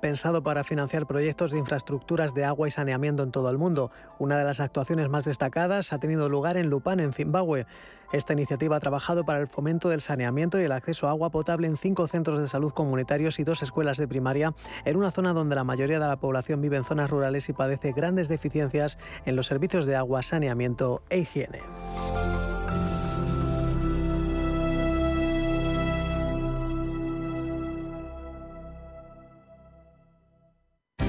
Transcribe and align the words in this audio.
pensado 0.00 0.42
para 0.42 0.64
financiar 0.64 1.06
proyectos 1.06 1.50
de 1.50 1.58
infraestructuras 1.58 2.32
de 2.32 2.46
agua 2.46 2.66
y 2.66 2.70
saneamiento 2.70 3.22
en 3.22 3.30
todo 3.30 3.50
el 3.50 3.58
mundo. 3.58 3.90
Una 4.18 4.38
de 4.38 4.44
las 4.44 4.58
actuaciones 4.58 5.10
más 5.10 5.24
destacadas 5.24 5.92
ha 5.92 5.98
tenido 5.98 6.30
lugar 6.30 6.56
en 6.56 6.70
Lupán, 6.70 6.98
en 6.98 7.12
Zimbabue. 7.12 7.66
Esta 8.10 8.32
iniciativa 8.32 8.76
ha 8.76 8.80
trabajado 8.80 9.24
para 9.24 9.40
el 9.40 9.46
fomento 9.46 9.90
del 9.90 10.00
saneamiento 10.00 10.58
y 10.58 10.62
el 10.62 10.72
acceso 10.72 11.08
a 11.08 11.10
agua 11.10 11.28
potable 11.28 11.66
en 11.66 11.76
cinco 11.76 12.06
centros 12.06 12.40
de 12.40 12.48
salud 12.48 12.72
comunitarios 12.72 13.38
y 13.38 13.44
dos 13.44 13.62
escuelas 13.62 13.98
de 13.98 14.08
primaria, 14.08 14.54
en 14.86 14.96
una 14.96 15.10
zona 15.10 15.34
donde 15.34 15.56
la 15.56 15.64
mayoría 15.64 15.98
de 15.98 16.08
la 16.08 16.16
población 16.16 16.62
vive 16.62 16.78
en 16.78 16.84
zonas 16.84 17.10
rurales 17.10 17.46
y 17.50 17.52
padece 17.52 17.92
grandes 17.92 18.28
deficiencias 18.28 18.98
en 19.26 19.36
los 19.36 19.46
servicios 19.46 19.84
de 19.84 19.94
agua, 19.94 20.22
saneamiento 20.22 21.02
e 21.10 21.18
higiene. 21.18 21.60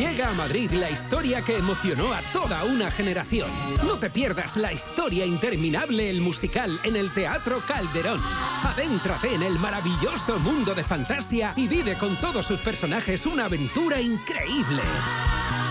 Llega 0.00 0.30
a 0.30 0.32
Madrid 0.32 0.70
la 0.70 0.90
historia 0.90 1.42
que 1.42 1.58
emocionó 1.58 2.14
a 2.14 2.22
toda 2.32 2.64
una 2.64 2.90
generación. 2.90 3.50
No 3.84 3.96
te 3.96 4.08
pierdas 4.08 4.56
la 4.56 4.72
historia 4.72 5.26
interminable, 5.26 6.08
el 6.08 6.22
musical, 6.22 6.80
en 6.84 6.96
el 6.96 7.12
Teatro 7.12 7.60
Calderón. 7.68 8.18
Adéntrate 8.64 9.34
en 9.34 9.42
el 9.42 9.58
maravilloso 9.58 10.38
mundo 10.38 10.74
de 10.74 10.84
fantasía 10.84 11.52
y 11.54 11.68
vive 11.68 11.98
con 11.98 12.16
todos 12.16 12.46
sus 12.46 12.62
personajes 12.62 13.26
una 13.26 13.44
aventura 13.44 14.00
increíble. 14.00 14.80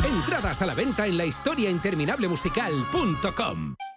Entradas 0.08 0.62
a 0.62 0.68
la 0.68 0.76
venta 0.76 1.08
en 1.08 1.18
la 1.18 1.26
historiainterminablemusical.com. 1.26 3.76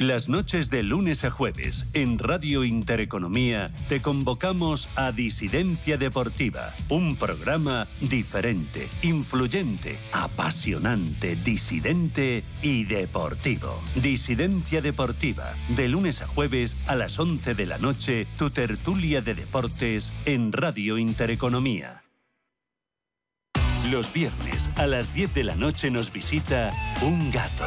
Las 0.00 0.30
noches 0.30 0.70
de 0.70 0.82
lunes 0.82 1.26
a 1.26 1.30
jueves 1.30 1.86
en 1.92 2.18
Radio 2.18 2.64
Intereconomía 2.64 3.66
te 3.90 4.00
convocamos 4.00 4.88
a 4.96 5.12
Disidencia 5.12 5.98
Deportiva, 5.98 6.72
un 6.88 7.16
programa 7.16 7.86
diferente, 8.00 8.88
influyente, 9.02 9.98
apasionante, 10.12 11.36
disidente 11.44 12.42
y 12.62 12.84
deportivo. 12.84 13.78
Disidencia 13.94 14.80
Deportiva, 14.80 15.52
de 15.76 15.90
lunes 15.90 16.22
a 16.22 16.26
jueves 16.26 16.78
a 16.86 16.94
las 16.94 17.18
11 17.18 17.52
de 17.52 17.66
la 17.66 17.76
noche, 17.76 18.26
tu 18.38 18.48
tertulia 18.48 19.20
de 19.20 19.34
deportes 19.34 20.14
en 20.24 20.50
Radio 20.52 20.96
Intereconomía. 20.96 22.04
Los 23.88 24.12
viernes 24.12 24.70
a 24.76 24.86
las 24.86 25.14
10 25.14 25.34
de 25.34 25.42
la 25.42 25.56
noche 25.56 25.90
nos 25.90 26.12
visita 26.12 26.72
un 27.02 27.30
gato, 27.30 27.66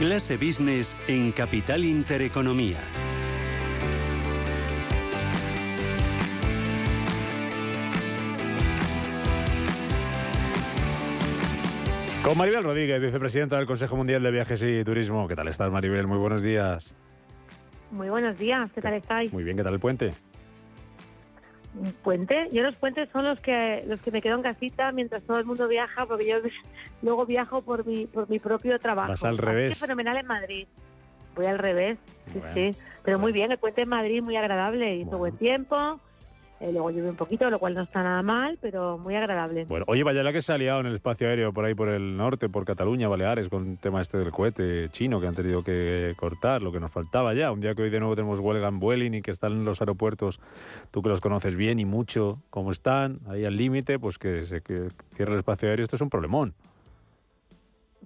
Clase 0.00 0.38
Business 0.38 0.96
en 1.08 1.30
Capital 1.30 1.84
Intereconomía. 1.84 2.78
Con 12.24 12.38
Maribel 12.38 12.64
Rodríguez, 12.64 12.98
vicepresidenta 13.02 13.58
del 13.58 13.66
Consejo 13.66 13.94
Mundial 13.94 14.22
de 14.22 14.30
Viajes 14.30 14.62
y 14.62 14.82
Turismo. 14.84 15.28
¿Qué 15.28 15.36
tal 15.36 15.48
estás, 15.48 15.70
Maribel? 15.70 16.06
Muy 16.06 16.16
buenos 16.16 16.42
días. 16.42 16.94
Muy 17.90 18.08
buenos 18.08 18.38
días, 18.38 18.72
¿qué 18.72 18.80
tal 18.80 18.94
estáis? 18.94 19.30
Muy 19.34 19.44
bien, 19.44 19.58
¿qué 19.58 19.64
tal 19.64 19.74
el 19.74 19.80
puente? 19.80 20.12
¿Un 21.74 21.92
puente? 22.02 22.48
Yo 22.52 22.62
los 22.62 22.76
puentes 22.76 23.08
son 23.10 23.24
los 23.24 23.40
que 23.40 23.84
los 23.86 24.00
que 24.00 24.10
me 24.10 24.20
quedo 24.20 24.34
en 24.36 24.42
casita 24.42 24.90
mientras 24.90 25.22
todo 25.22 25.38
el 25.38 25.44
mundo 25.44 25.68
viaja, 25.68 26.06
porque 26.06 26.26
yo 26.26 26.36
luego 27.02 27.26
viajo 27.26 27.62
por 27.62 27.86
mi 27.86 28.06
por 28.06 28.28
mi 28.28 28.38
propio 28.38 28.78
trabajo. 28.78 29.10
Vas 29.10 29.24
al 29.24 29.38
revés. 29.38 29.72
Es 29.72 29.78
fenomenal 29.78 30.16
en 30.16 30.26
Madrid. 30.26 30.66
Voy 31.36 31.46
al 31.46 31.58
revés, 31.58 31.96
sí, 32.26 32.40
sí. 32.52 32.76
Pero 33.04 33.18
muy 33.20 33.30
bien, 33.30 33.52
el 33.52 33.58
puente 33.58 33.82
en 33.82 33.88
Madrid 33.88 34.20
muy 34.20 34.36
agradable, 34.36 34.96
hizo 34.96 35.16
buen 35.16 35.36
tiempo. 35.36 36.00
Eh, 36.60 36.72
luego 36.72 36.90
llueve 36.90 37.08
un 37.08 37.16
poquito, 37.16 37.48
lo 37.48 37.58
cual 37.58 37.74
no 37.74 37.80
está 37.80 38.02
nada 38.02 38.22
mal, 38.22 38.58
pero 38.60 38.98
muy 38.98 39.16
agradable. 39.16 39.64
Bueno, 39.64 39.86
oye, 39.88 40.02
vaya 40.02 40.22
la 40.22 40.30
que 40.30 40.42
se 40.42 40.52
ha 40.52 40.58
liado 40.58 40.80
en 40.80 40.86
el 40.86 40.96
espacio 40.96 41.26
aéreo 41.26 41.54
por 41.54 41.64
ahí 41.64 41.74
por 41.74 41.88
el 41.88 42.18
norte, 42.18 42.50
por 42.50 42.66
Cataluña, 42.66 43.08
Baleares, 43.08 43.48
con 43.48 43.70
el 43.70 43.78
tema 43.78 44.02
este 44.02 44.18
del 44.18 44.30
cohete 44.30 44.90
chino 44.90 45.22
que 45.22 45.26
han 45.26 45.34
tenido 45.34 45.64
que 45.64 46.12
cortar, 46.18 46.60
lo 46.60 46.70
que 46.70 46.78
nos 46.78 46.92
faltaba 46.92 47.32
ya. 47.32 47.50
Un 47.50 47.62
día 47.62 47.74
que 47.74 47.80
hoy 47.80 47.90
de 47.90 47.98
nuevo 47.98 48.14
tenemos 48.14 48.40
huelga 48.40 48.68
en 48.68 48.78
Vueling 48.78 49.14
y 49.14 49.22
que 49.22 49.30
están 49.30 49.52
en 49.52 49.64
los 49.64 49.80
aeropuertos, 49.80 50.38
tú 50.90 51.00
que 51.00 51.08
los 51.08 51.22
conoces 51.22 51.56
bien 51.56 51.80
y 51.80 51.86
mucho, 51.86 52.42
cómo 52.50 52.72
están, 52.72 53.20
ahí 53.26 53.46
al 53.46 53.56
límite, 53.56 53.98
pues 53.98 54.18
que 54.18 54.42
se 54.42 54.60
que 54.60 54.88
cierre 55.14 55.32
el 55.32 55.38
espacio 55.38 55.70
aéreo, 55.70 55.84
esto 55.84 55.96
es 55.96 56.02
un 56.02 56.10
problemón. 56.10 56.54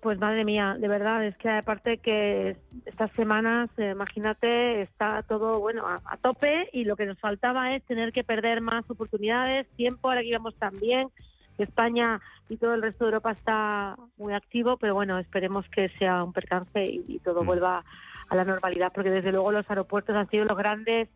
Pues 0.05 0.19
madre 0.19 0.45
mía, 0.45 0.77
de 0.79 0.87
verdad, 0.87 1.25
es 1.25 1.35
que 1.39 1.49
aparte 1.49 1.97
que 1.97 2.59
estas 2.85 3.11
semanas, 3.13 3.71
eh, 3.79 3.93
imagínate, 3.93 4.83
está 4.83 5.23
todo 5.23 5.59
bueno 5.61 5.87
a, 5.87 5.99
a, 6.05 6.19
tope 6.19 6.69
y 6.75 6.85
lo 6.85 6.95
que 6.95 7.07
nos 7.07 7.19
faltaba 7.19 7.75
es 7.75 7.83
tener 7.85 8.13
que 8.13 8.23
perder 8.23 8.61
más 8.61 8.85
oportunidades, 8.91 9.67
tiempo, 9.77 10.11
ahora 10.11 10.21
que 10.21 10.29
íbamos 10.29 10.55
tan 10.57 10.77
bien, 10.77 11.09
España 11.57 12.21
y 12.51 12.59
todo 12.59 12.75
el 12.75 12.83
resto 12.83 13.07
de 13.07 13.13
Europa 13.13 13.31
está 13.31 13.97
muy 14.19 14.35
activo, 14.35 14.77
pero 14.77 14.93
bueno, 14.93 15.19
esperemos 15.19 15.67
que 15.71 15.89
sea 15.89 16.23
un 16.23 16.35
percance 16.35 16.85
y, 16.85 17.03
y 17.09 17.19
todo 17.21 17.43
mm. 17.43 17.47
vuelva 17.47 17.83
a 18.29 18.37
la 18.37 18.45
normalidad, 18.45 18.93
porque 18.93 19.11
desde 19.11 19.33
luego 19.33 19.53
los 19.53 19.71
aeropuertos 19.71 20.15
han 20.15 20.29
sido 20.29 20.45
los 20.45 20.59
grandes 20.59 21.09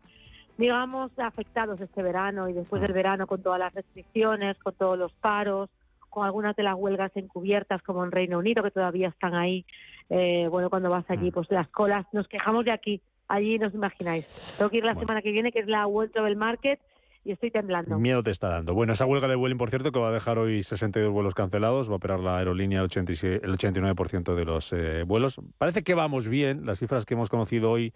digamos, 0.57 1.11
afectados 1.19 1.79
este 1.79 2.01
verano 2.01 2.49
y 2.49 2.53
después 2.53 2.81
del 2.81 2.91
verano 2.91 3.27
con 3.27 3.41
todas 3.43 3.59
las 3.59 3.73
restricciones, 3.73 4.57
con 4.57 4.73
todos 4.73 4.97
los 4.97 5.13
paros, 5.13 5.69
con 6.09 6.25
algunas 6.25 6.55
de 6.55 6.63
las 6.63 6.75
huelgas 6.75 7.11
encubiertas 7.15 7.81
como 7.83 8.03
en 8.03 8.11
Reino 8.11 8.39
Unido 8.39 8.63
que 8.63 8.71
todavía 8.71 9.09
están 9.09 9.35
ahí. 9.35 9.65
Eh, 10.09 10.47
bueno, 10.49 10.69
cuando 10.69 10.89
vas 10.89 11.05
allí, 11.09 11.31
pues 11.31 11.49
las 11.51 11.67
colas, 11.69 12.05
nos 12.13 12.27
quejamos 12.27 12.65
de 12.65 12.71
aquí, 12.71 13.01
allí 13.27 13.59
no 13.59 13.67
os 13.67 13.73
imagináis. 13.73 14.25
Tengo 14.57 14.69
que 14.69 14.77
ir 14.77 14.83
la 14.83 14.93
bueno. 14.93 15.07
semana 15.07 15.21
que 15.21 15.31
viene, 15.31 15.51
que 15.51 15.59
es 15.59 15.67
la 15.67 15.85
World 15.87 16.11
Travel 16.11 16.35
Market, 16.35 16.79
y 17.23 17.31
estoy 17.31 17.51
temblando. 17.51 17.99
Miedo 17.99 18.23
te 18.23 18.31
está 18.31 18.49
dando. 18.49 18.73
Bueno, 18.73 18.93
esa 18.93 19.05
huelga 19.05 19.27
de 19.27 19.35
Vueling, 19.35 19.57
por 19.57 19.69
cierto, 19.69 19.91
que 19.91 19.99
va 19.99 20.09
a 20.09 20.11
dejar 20.11 20.39
hoy 20.39 20.63
62 20.63 21.11
vuelos 21.11 21.33
cancelados, 21.33 21.89
va 21.89 21.93
a 21.93 21.97
operar 21.97 22.19
la 22.19 22.37
aerolínea 22.37 22.79
el, 22.79 22.85
86, 22.85 23.41
el 23.43 23.51
89% 23.51 24.35
de 24.35 24.45
los 24.45 24.73
eh, 24.73 25.03
vuelos. 25.03 25.39
Parece 25.57 25.83
que 25.83 25.93
vamos 25.93 26.27
bien, 26.27 26.65
las 26.65 26.79
cifras 26.79 27.05
que 27.05 27.15
hemos 27.15 27.29
conocido 27.29 27.71
hoy, 27.71 27.93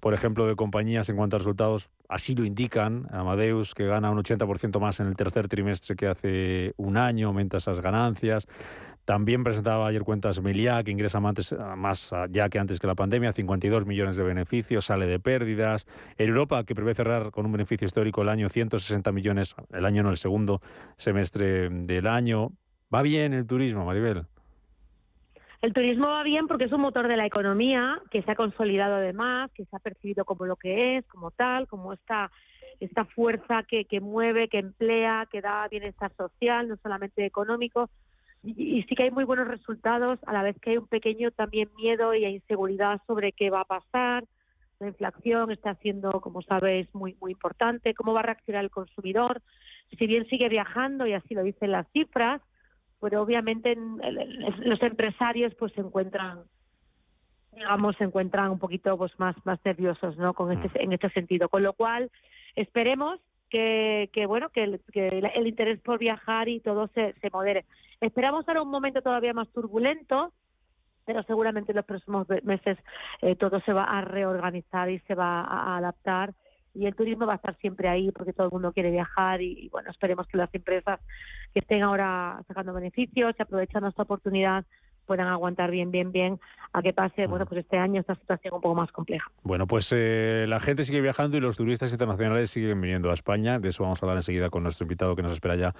por 0.00 0.14
ejemplo, 0.14 0.46
de 0.46 0.56
compañías 0.56 1.08
en 1.08 1.16
cuanto 1.16 1.36
a 1.36 1.38
resultados, 1.38 1.90
así 2.08 2.34
lo 2.34 2.44
indican. 2.44 3.06
Amadeus, 3.12 3.74
que 3.74 3.86
gana 3.86 4.10
un 4.10 4.18
80% 4.18 4.80
más 4.80 5.00
en 5.00 5.06
el 5.06 5.16
tercer 5.16 5.48
trimestre 5.48 5.94
que 5.94 6.06
hace 6.06 6.72
un 6.76 6.96
año, 6.96 7.28
aumenta 7.28 7.58
esas 7.58 7.80
ganancias. 7.80 8.48
También 9.04 9.42
presentaba 9.42 9.88
ayer 9.88 10.02
cuentas 10.02 10.40
Meliá, 10.40 10.84
que 10.84 10.90
ingresa 10.90 11.20
más, 11.20 12.14
ya 12.30 12.48
que 12.48 12.58
antes 12.58 12.78
que 12.78 12.86
la 12.86 12.94
pandemia, 12.94 13.32
52 13.32 13.84
millones 13.84 14.16
de 14.16 14.22
beneficios, 14.22 14.86
sale 14.86 15.06
de 15.06 15.18
pérdidas. 15.18 15.86
Europa, 16.16 16.64
que 16.64 16.74
prevé 16.74 16.94
cerrar 16.94 17.30
con 17.30 17.44
un 17.46 17.52
beneficio 17.52 17.86
histórico 17.86 18.22
el 18.22 18.28
año 18.28 18.48
160 18.48 19.10
millones, 19.10 19.56
el 19.72 19.84
año 19.84 20.02
no, 20.02 20.10
el 20.10 20.16
segundo 20.16 20.60
semestre 20.96 21.70
del 21.70 22.06
año. 22.06 22.52
¿Va 22.94 23.02
bien 23.02 23.32
el 23.34 23.46
turismo, 23.46 23.84
Maribel? 23.84 24.26
El 25.62 25.72
turismo 25.74 26.08
va 26.08 26.22
bien 26.22 26.46
porque 26.46 26.64
es 26.64 26.72
un 26.72 26.80
motor 26.80 27.06
de 27.06 27.16
la 27.16 27.26
economía 27.26 28.00
que 28.10 28.22
se 28.22 28.30
ha 28.30 28.34
consolidado 28.34 28.96
además, 28.96 29.50
que 29.52 29.64
se 29.66 29.76
ha 29.76 29.78
percibido 29.78 30.24
como 30.24 30.46
lo 30.46 30.56
que 30.56 30.96
es, 30.96 31.06
como 31.06 31.30
tal, 31.30 31.66
como 31.68 31.92
esta 31.92 32.30
esta 32.80 33.04
fuerza 33.04 33.62
que, 33.64 33.84
que 33.84 34.00
mueve, 34.00 34.48
que 34.48 34.58
emplea, 34.58 35.28
que 35.30 35.42
da 35.42 35.68
bienestar 35.68 36.10
social, 36.16 36.66
no 36.66 36.76
solamente 36.82 37.26
económico, 37.26 37.90
y, 38.42 38.82
sí 38.88 38.94
que 38.94 39.04
hay 39.04 39.10
muy 39.10 39.24
buenos 39.24 39.48
resultados, 39.48 40.18
a 40.26 40.32
la 40.32 40.42
vez 40.42 40.56
que 40.60 40.70
hay 40.70 40.76
un 40.78 40.86
pequeño 40.86 41.30
también 41.30 41.68
miedo 41.76 42.14
y 42.14 42.24
inseguridad 42.24 43.00
sobre 43.06 43.32
qué 43.32 43.50
va 43.50 43.60
a 43.60 43.64
pasar. 43.64 44.24
La 44.78 44.88
inflación 44.88 45.50
está 45.50 45.74
siendo, 45.76 46.10
como 46.22 46.40
sabéis, 46.40 46.88
muy, 46.94 47.16
muy 47.20 47.32
importante. 47.32 47.92
¿Cómo 47.92 48.14
va 48.14 48.20
a 48.20 48.24
reaccionar 48.24 48.64
el 48.64 48.70
consumidor? 48.70 49.42
Si 49.98 50.06
bien 50.06 50.26
sigue 50.28 50.48
viajando, 50.48 51.06
y 51.06 51.12
así 51.12 51.34
lo 51.34 51.42
dicen 51.42 51.72
las 51.72 51.86
cifras, 51.92 52.40
pero 53.00 53.22
obviamente 53.22 53.76
los 53.76 54.82
empresarios 54.82 55.54
pues 55.54 55.72
se 55.72 55.80
encuentran 55.80 56.40
digamos 57.52 57.96
se 57.96 58.04
encuentran 58.04 58.50
un 58.50 58.58
poquito 58.58 58.96
pues 58.96 59.18
más 59.18 59.34
más 59.44 59.58
nerviosos 59.64 60.16
no 60.16 60.34
con 60.34 60.52
este, 60.52 60.68
mm. 60.68 60.82
en 60.82 60.92
este 60.92 61.10
sentido 61.10 61.48
con 61.48 61.62
lo 61.62 61.72
cual 61.72 62.10
esperemos 62.54 63.20
que, 63.50 64.08
que 64.12 64.24
bueno, 64.24 64.48
que 64.48 64.64
el, 64.64 64.80
que 64.92 65.08
el, 65.08 65.46
interés 65.46 65.80
por 65.80 65.98
viajar 65.98 66.48
y 66.48 66.60
todo 66.60 66.88
se, 66.94 67.14
se 67.20 67.30
modere. 67.30 67.66
Esperamos 68.00 68.48
ahora 68.48 68.62
un 68.62 68.70
momento 68.70 69.02
todavía 69.02 69.34
más 69.34 69.48
turbulento, 69.50 70.32
pero 71.04 71.22
seguramente 71.24 71.72
en 71.72 71.76
los 71.76 71.84
próximos 71.84 72.26
meses 72.44 72.78
eh, 73.20 73.34
todo 73.36 73.60
se 73.60 73.72
va 73.72 73.84
a 73.84 74.00
reorganizar 74.02 74.88
y 74.88 75.00
se 75.00 75.14
va 75.14 75.42
a 75.42 75.76
adaptar 75.76 76.32
y 76.74 76.86
el 76.86 76.94
turismo 76.94 77.26
va 77.26 77.34
a 77.34 77.36
estar 77.36 77.56
siempre 77.58 77.88
ahí 77.88 78.10
porque 78.12 78.32
todo 78.32 78.46
el 78.46 78.52
mundo 78.52 78.72
quiere 78.72 78.90
viajar 78.90 79.42
y, 79.42 79.68
bueno, 79.70 79.90
esperemos 79.90 80.26
que 80.28 80.38
las 80.38 80.54
empresas 80.54 81.00
que 81.52 81.60
estén 81.60 81.82
ahora 81.82 82.40
sacando 82.46 82.72
beneficios 82.72 83.34
y 83.38 83.42
aprovechando 83.42 83.88
esta 83.88 84.02
oportunidad 84.02 84.64
puedan 85.06 85.26
aguantar 85.26 85.72
bien, 85.72 85.90
bien, 85.90 86.12
bien 86.12 86.38
a 86.72 86.82
que 86.82 86.92
pase, 86.92 87.26
bueno, 87.26 87.44
pues 87.44 87.62
este 87.62 87.76
año 87.76 88.00
esta 88.00 88.14
situación 88.14 88.54
un 88.54 88.60
poco 88.60 88.76
más 88.76 88.92
compleja. 88.92 89.28
Bueno, 89.42 89.66
pues 89.66 89.92
eh, 89.92 90.44
la 90.46 90.60
gente 90.60 90.84
sigue 90.84 91.00
viajando 91.00 91.36
y 91.36 91.40
los 91.40 91.56
turistas 91.56 91.90
internacionales 91.90 92.50
siguen 92.50 92.80
viniendo 92.80 93.10
a 93.10 93.14
España. 93.14 93.58
De 93.58 93.70
eso 93.70 93.82
vamos 93.82 94.00
a 94.00 94.06
hablar 94.06 94.18
enseguida 94.18 94.50
con 94.50 94.62
nuestro 94.62 94.84
invitado 94.84 95.16
que 95.16 95.22
nos 95.22 95.32
espera 95.32 95.56
ya 95.56 95.74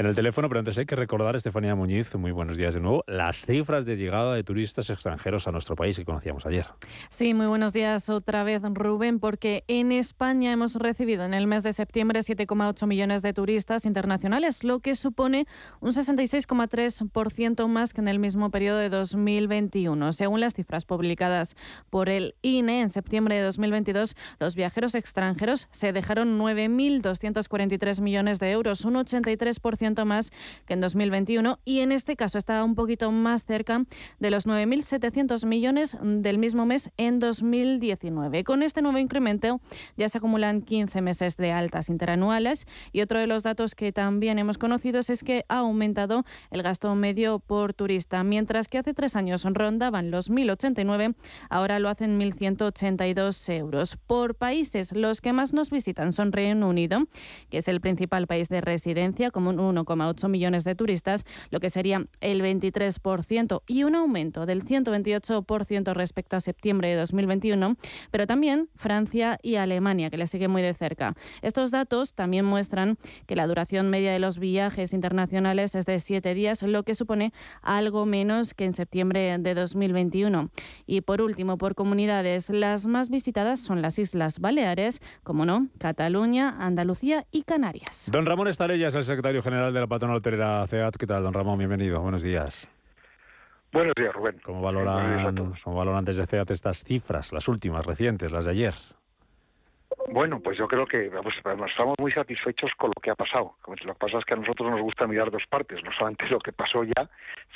en 0.00 0.06
el 0.06 0.14
teléfono, 0.14 0.48
pero 0.48 0.60
antes 0.60 0.78
hay 0.78 0.86
que 0.86 0.96
recordar, 0.96 1.36
Estefanía 1.36 1.74
Muñiz, 1.74 2.14
muy 2.14 2.32
buenos 2.32 2.56
días 2.56 2.72
de 2.72 2.80
nuevo, 2.80 3.04
las 3.06 3.44
cifras 3.44 3.84
de 3.84 3.98
llegada 3.98 4.34
de 4.34 4.42
turistas 4.42 4.88
extranjeros 4.88 5.46
a 5.46 5.52
nuestro 5.52 5.76
país 5.76 5.98
que 5.98 6.06
conocíamos 6.06 6.46
ayer. 6.46 6.66
Sí, 7.10 7.34
muy 7.34 7.44
buenos 7.44 7.74
días 7.74 8.08
otra 8.08 8.42
vez, 8.42 8.62
Rubén, 8.62 9.20
porque 9.20 9.62
en 9.68 9.92
España 9.92 10.52
hemos 10.52 10.76
recibido 10.76 11.26
en 11.26 11.34
el 11.34 11.46
mes 11.46 11.64
de 11.64 11.74
septiembre 11.74 12.20
7,8 12.20 12.86
millones 12.86 13.20
de 13.20 13.34
turistas 13.34 13.84
internacionales, 13.84 14.64
lo 14.64 14.80
que 14.80 14.96
supone 14.96 15.46
un 15.80 15.90
66,3% 15.90 17.68
más 17.68 17.92
que 17.92 18.00
en 18.00 18.08
el 18.08 18.18
mismo 18.18 18.50
periodo 18.50 18.78
de 18.78 18.88
2021. 18.88 20.14
Según 20.14 20.40
las 20.40 20.54
cifras 20.54 20.86
publicadas 20.86 21.56
por 21.90 22.08
el 22.08 22.36
INE 22.40 22.80
en 22.80 22.88
septiembre 22.88 23.34
de 23.34 23.42
2022, 23.42 24.16
los 24.38 24.54
viajeros 24.54 24.94
extranjeros 24.94 25.68
se 25.72 25.92
dejaron 25.92 26.40
9.243 26.40 28.00
millones 28.00 28.40
de 28.40 28.50
euros, 28.52 28.86
un 28.86 28.94
83% 28.94 29.89
más 30.04 30.30
que 30.66 30.74
en 30.74 30.80
2021 30.80 31.58
y 31.64 31.80
en 31.80 31.92
este 31.92 32.16
caso 32.16 32.38
está 32.38 32.64
un 32.64 32.74
poquito 32.74 33.10
más 33.10 33.44
cerca 33.44 33.84
de 34.18 34.30
los 34.30 34.46
9.700 34.46 35.44
millones 35.46 35.96
del 36.00 36.38
mismo 36.38 36.66
mes 36.66 36.90
en 36.96 37.18
2019. 37.18 38.44
Con 38.44 38.62
este 38.62 38.82
nuevo 38.82 38.98
incremento 38.98 39.60
ya 39.96 40.08
se 40.08 40.18
acumulan 40.18 40.62
15 40.62 41.02
meses 41.02 41.36
de 41.36 41.52
altas 41.52 41.88
interanuales 41.88 42.66
y 42.92 43.00
otro 43.00 43.18
de 43.18 43.26
los 43.26 43.42
datos 43.42 43.74
que 43.74 43.92
también 43.92 44.38
hemos 44.38 44.58
conocido 44.58 45.00
es 45.00 45.24
que 45.24 45.44
ha 45.48 45.58
aumentado 45.58 46.24
el 46.50 46.62
gasto 46.62 46.94
medio 46.94 47.38
por 47.38 47.74
turista. 47.74 48.22
Mientras 48.24 48.68
que 48.68 48.78
hace 48.78 48.94
tres 48.94 49.16
años 49.16 49.44
rondaban 49.44 50.10
los 50.10 50.30
1.089, 50.30 51.14
ahora 51.48 51.78
lo 51.78 51.88
hacen 51.88 52.18
1.182 52.18 53.52
euros. 53.52 53.96
Por 53.96 54.34
países, 54.34 54.92
los 54.92 55.20
que 55.20 55.32
más 55.32 55.52
nos 55.52 55.70
visitan 55.70 56.12
son 56.12 56.32
Reino 56.32 56.68
Unido, 56.68 57.04
que 57.48 57.58
es 57.58 57.68
el 57.68 57.80
principal 57.80 58.26
país 58.26 58.48
de 58.48 58.60
residencia, 58.60 59.30
como 59.30 59.50
un 59.50 59.78
1,8 59.84 60.28
millones 60.28 60.64
de 60.64 60.74
turistas, 60.74 61.24
lo 61.50 61.60
que 61.60 61.70
sería 61.70 62.06
el 62.20 62.42
23% 62.42 63.62
y 63.66 63.84
un 63.84 63.94
aumento 63.94 64.46
del 64.46 64.64
128% 64.64 65.94
respecto 65.94 66.36
a 66.36 66.40
septiembre 66.40 66.88
de 66.88 66.96
2021, 66.96 67.76
pero 68.10 68.26
también 68.26 68.68
Francia 68.74 69.38
y 69.42 69.56
Alemania, 69.56 70.10
que 70.10 70.18
le 70.18 70.26
sigue 70.26 70.48
muy 70.48 70.62
de 70.62 70.74
cerca. 70.74 71.14
Estos 71.42 71.70
datos 71.70 72.14
también 72.14 72.44
muestran 72.44 72.98
que 73.26 73.36
la 73.36 73.46
duración 73.46 73.90
media 73.90 74.12
de 74.12 74.18
los 74.18 74.38
viajes 74.38 74.92
internacionales 74.92 75.74
es 75.74 75.86
de 75.86 76.00
siete 76.00 76.34
días, 76.34 76.62
lo 76.62 76.82
que 76.82 76.94
supone 76.94 77.32
algo 77.62 78.06
menos 78.06 78.54
que 78.54 78.64
en 78.64 78.74
septiembre 78.74 79.38
de 79.38 79.54
2021. 79.54 80.50
Y 80.86 81.02
por 81.02 81.22
último, 81.22 81.58
por 81.58 81.74
comunidades, 81.74 82.50
las 82.50 82.86
más 82.86 83.10
visitadas 83.10 83.60
son 83.60 83.82
las 83.82 83.98
Islas 83.98 84.38
Baleares, 84.40 85.00
como 85.22 85.44
no, 85.44 85.68
Cataluña, 85.78 86.56
Andalucía 86.58 87.26
y 87.30 87.42
Canarias. 87.42 88.08
Don 88.12 88.26
Ramón 88.26 88.48
Estalella 88.48 88.88
es 88.88 88.94
el 88.94 89.04
secretario 89.04 89.42
general 89.42 89.59
de 89.68 89.80
la 89.80 89.86
patronal 89.86 90.16
hotelera 90.16 90.66
CEAT. 90.66 90.96
¿Qué 90.96 91.06
tal, 91.06 91.22
don 91.22 91.34
Ramón? 91.34 91.58
Bienvenido. 91.58 92.00
Buenos 92.00 92.22
días. 92.22 92.68
Buenos 93.72 93.94
días, 93.94 94.12
Rubén. 94.14 94.40
¿Cómo 94.42 94.62
valoran, 94.62 95.54
¿cómo 95.62 95.76
valoran 95.76 96.04
desde 96.04 96.26
CEAT 96.26 96.50
estas 96.50 96.82
cifras, 96.82 97.32
las 97.32 97.46
últimas, 97.46 97.84
recientes, 97.84 98.32
las 98.32 98.46
de 98.46 98.52
ayer? 98.52 98.74
Bueno, 100.08 100.40
pues 100.40 100.58
yo 100.58 100.66
creo 100.66 100.86
que 100.86 101.06
estamos 101.06 101.94
muy 101.98 102.10
satisfechos 102.12 102.70
con 102.76 102.88
lo 102.88 103.00
que 103.00 103.10
ha 103.10 103.14
pasado. 103.14 103.54
Lo 103.66 103.74
que 103.74 103.98
pasa 103.98 104.18
es 104.18 104.24
que 104.24 104.34
a 104.34 104.38
nosotros 104.38 104.70
nos 104.70 104.80
gusta 104.80 105.06
mirar 105.06 105.30
dos 105.30 105.42
partes, 105.48 105.84
no 105.84 105.92
solamente 105.92 106.26
lo 106.28 106.40
que 106.40 106.52
pasó 106.52 106.82
ya, 106.82 107.08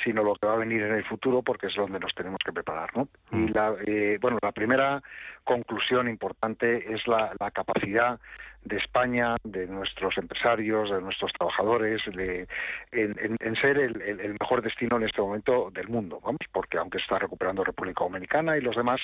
sino 0.05 0.23
lo 0.23 0.35
que 0.35 0.47
va 0.47 0.55
a 0.55 0.59
venir 0.59 0.83
en 0.83 0.95
el 0.95 1.05
futuro, 1.05 1.43
porque 1.43 1.67
es 1.67 1.75
donde 1.75 1.99
nos 1.99 2.15
tenemos 2.15 2.39
que 2.45 2.53
preparar. 2.53 2.97
¿no? 2.97 3.09
Y 3.33 3.37
mm. 3.37 3.53
la, 3.55 3.75
eh, 3.87 4.19
bueno, 4.21 4.39
la 4.41 4.53
primera 4.53 5.03
conclusión 5.43 6.09
importante 6.09 6.93
es 6.93 7.07
la, 7.09 7.33
la 7.41 7.51
capacidad 7.51 8.21
de 8.65 8.77
España, 8.77 9.37
de 9.45 9.67
nuestros 9.67 10.17
empresarios, 10.17 10.91
de 10.91 11.01
nuestros 11.01 11.33
trabajadores, 11.33 12.01
de, 12.15 12.49
en, 12.93 13.57
ser 13.57 13.79
el, 13.79 14.37
mejor 14.41 14.63
destino 14.63 14.97
en 14.97 15.05
este 15.05 15.21
momento 15.21 15.71
del 15.71 15.89
mundo, 15.89 16.21
vamos, 16.23 16.41
porque 16.53 16.79
aunque 16.79 16.99
está 16.99 17.19
recuperando 17.19 17.63
República 17.63 18.05
Dominicana 18.05 18.57
y 18.57 18.61
los 18.61 18.77
demás, 18.77 19.01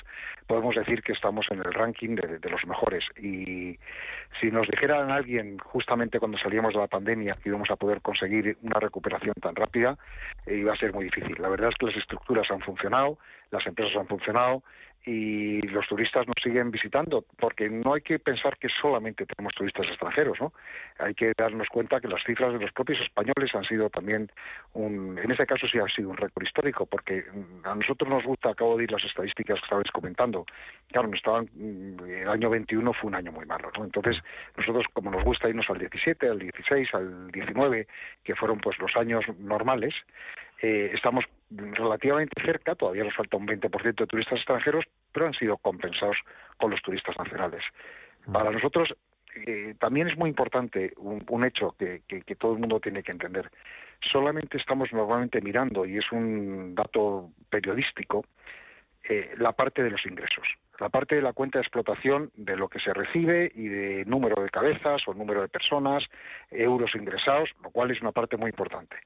podemos 0.47 0.75
decir 0.75 1.03
que 1.03 1.13
estamos 1.13 1.47
en 1.51 1.59
el 1.59 1.73
ranking 1.73 2.17
de, 2.17 2.51
los 2.51 2.67
mejores. 2.67 3.05
Y 3.17 3.79
si 4.41 4.51
nos 4.51 4.67
dijeran 4.67 5.11
alguien 5.11 5.59
justamente 5.59 6.19
cuando 6.19 6.39
salíamos 6.39 6.75
de 6.75 6.81
la 6.81 6.87
pandemia 6.87 7.35
que 7.43 7.51
íbamos 7.51 7.71
a 7.71 7.77
poder 7.77 8.01
conseguir 8.01 8.57
una 8.63 8.81
recuperación 8.81 9.35
tan 9.41 9.55
rápida, 9.55 9.97
eh, 10.47 10.57
iba 10.57 10.73
a 10.73 10.77
ser 10.77 10.93
muy 10.93 11.05
difícil. 11.05 11.37
La 11.39 11.49
verdad 11.49 11.71
es 11.71 11.77
que 11.77 11.87
las 11.87 11.97
estructuras 11.97 12.51
han 12.51 12.61
funcionado, 12.61 13.19
las 13.51 13.67
empresas 13.67 13.97
han 13.97 14.07
funcionado, 14.07 14.63
y 15.07 15.63
los 15.63 15.87
turistas 15.87 16.27
nos 16.27 16.37
siguen 16.43 16.71
visitando, 16.71 17.25
porque 17.39 17.71
no 17.71 17.95
hay 17.95 18.03
que 18.03 18.19
pensar 18.19 18.59
que 18.59 18.69
solamente 18.69 19.25
tenemos 19.25 19.55
turistas 19.55 19.87
extranjeros, 19.87 20.39
¿no? 20.41 20.53
Hay 20.99 21.15
que 21.15 21.33
darnos 21.37 21.69
cuenta 21.69 22.01
que 22.01 22.09
las 22.09 22.23
cifras 22.25 22.53
de 22.53 22.59
los 22.61 22.73
propios 22.73 23.01
españoles 23.01 23.55
han 23.55 23.65
sido 23.65 23.89
también 23.89 24.31
un, 24.75 25.19
en 25.19 25.31
este 25.31 25.47
caso 25.47 25.67
sí 25.67 25.79
ha 25.79 25.87
sido 25.87 26.11
un 26.11 26.17
récord 26.17 26.45
histórico, 26.45 26.85
porque 26.85 27.25
mm, 27.33 27.67
a 27.67 27.75
nosotros 27.75 28.11
nos 28.11 28.25
gusta, 28.25 28.51
acabo 28.51 28.77
de 28.77 28.85
ir 28.85 28.93
las 28.93 29.05
estadísticas 29.05 29.59
que 29.59 29.65
estabais 29.65 29.91
comentando, 29.91 30.45
claro, 30.89 31.11
estaban, 31.15 31.49
mm, 31.55 32.05
el 32.05 32.29
año 32.29 32.51
21 32.51 32.93
fue 32.93 33.09
un 33.09 33.15
año 33.15 33.33
muy 33.33 33.47
malo, 33.47 33.71
¿no? 33.77 33.85
Entonces, 33.85 34.17
nosotros 34.57 34.85
como 34.93 35.11
nos 35.11 35.25
gusta 35.25 35.49
irnos 35.49 35.69
al 35.71 35.79
17, 35.79 36.29
al 36.29 36.39
16, 36.39 36.95
al 36.95 37.31
19, 37.31 37.87
que 38.23 38.35
fueron 38.35 38.59
pues 38.59 38.79
los 38.79 38.95
años 38.97 39.25
normales, 39.39 39.95
eh, 40.63 40.91
estamos 40.95 41.25
relativamente 41.51 42.41
cerca, 42.43 42.75
todavía 42.75 43.05
nos 43.05 43.15
falta 43.15 43.37
un 43.37 43.47
20% 43.47 43.95
de 43.97 44.07
turistas 44.07 44.39
extranjeros, 44.39 44.85
pero 45.13 45.27
han 45.27 45.35
sido 45.35 45.57
compensados 45.57 46.17
con 46.59 46.71
los 46.71 46.83
turistas 46.83 47.17
nacionales. 47.19 47.63
Para 48.31 48.51
nosotros 48.51 48.95
eh, 49.35 49.75
también 49.79 50.09
es 50.09 50.17
muy 50.17 50.29
importante 50.29 50.93
un, 50.99 51.45
hecho 51.45 51.75
que, 51.79 52.03
todo 52.39 52.53
el 52.53 52.59
mundo 52.59 52.81
tiene 52.81 53.03
que 53.03 53.13
entender. 53.13 53.51
Solamente 54.01 54.59
estamos 54.59 54.93
normalmente 54.93 55.41
mirando, 55.41 55.87
y 55.87 55.99
es 55.99 56.13
un 56.13 56.75
dato 56.75 57.31
periodístico, 57.49 58.25
eh, 59.09 59.35
la 59.39 59.53
parte 59.53 59.83
de 59.83 59.91
los 59.91 60.05
ingresos. 60.05 60.47
la 60.79 60.89
parte 60.89 61.15
de 61.15 61.23
la 61.23 61.35
cuenta 61.35 61.59
de 61.59 61.63
explotación 61.63 62.31
de 62.37 62.57
lo 62.57 62.69
que 62.69 62.81
se 62.81 62.95
recibe 62.95 63.53
y 63.55 63.69
de 63.69 64.05
número 64.07 64.43
de 64.43 64.49
cabezas 64.49 65.03
o 65.07 65.13
número 65.13 65.43
de 65.43 65.49
personas, 65.49 66.03
euros 66.51 66.95
ingresados, 66.95 67.51
lo 67.63 67.71
cual 67.71 67.91
es 67.91 68.01
una 68.01 68.13
parte 68.13 68.39
muy 68.39 68.49
importante. 68.49 68.97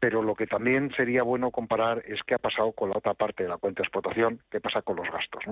Pero 0.00 0.22
lo 0.22 0.34
que 0.34 0.46
también 0.46 0.90
sería 0.96 1.22
bueno 1.22 1.50
comparar 1.50 2.02
es 2.06 2.20
qué 2.26 2.34
ha 2.34 2.38
pasado 2.38 2.72
con 2.72 2.90
la 2.90 2.98
otra 2.98 3.14
parte 3.14 3.42
de 3.42 3.48
la 3.48 3.58
cuenta 3.58 3.82
de 3.82 3.86
explotación, 3.86 4.40
qué 4.50 4.60
pasa 4.60 4.82
con 4.82 4.96
los 4.96 5.10
gastos. 5.10 5.44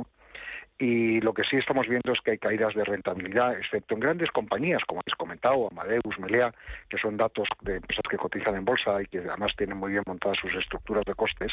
Y 0.78 1.20
lo 1.20 1.34
que 1.34 1.44
sí 1.44 1.56
estamos 1.56 1.86
viendo 1.86 2.12
es 2.12 2.20
que 2.20 2.32
hay 2.32 2.38
caídas 2.38 2.74
de 2.74 2.84
rentabilidad, 2.84 3.58
excepto 3.58 3.94
en 3.94 4.00
grandes 4.00 4.30
compañías, 4.30 4.82
como 4.86 5.00
habéis 5.00 5.16
comentado, 5.16 5.68
Amadeus, 5.70 6.18
Melea, 6.18 6.54
que 6.88 6.98
son 6.98 7.16
datos 7.16 7.46
de 7.60 7.76
empresas 7.76 8.04
que 8.08 8.16
cotizan 8.16 8.56
en 8.56 8.64
bolsa 8.64 9.02
y 9.02 9.06
que 9.06 9.18
además 9.18 9.52
tienen 9.56 9.76
muy 9.76 9.92
bien 9.92 10.04
montadas 10.06 10.38
sus 10.40 10.54
estructuras 10.54 11.04
de 11.04 11.14
costes 11.14 11.52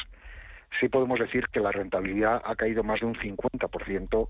sí 0.80 0.90
podemos 0.90 1.20
decir 1.20 1.48
que 1.52 1.60
la 1.60 1.72
rentabilidad 1.72 2.42
ha 2.44 2.56
caído 2.56 2.84
más 2.84 3.00
de 3.00 3.08
un 3.08 3.16
50% 3.16 4.28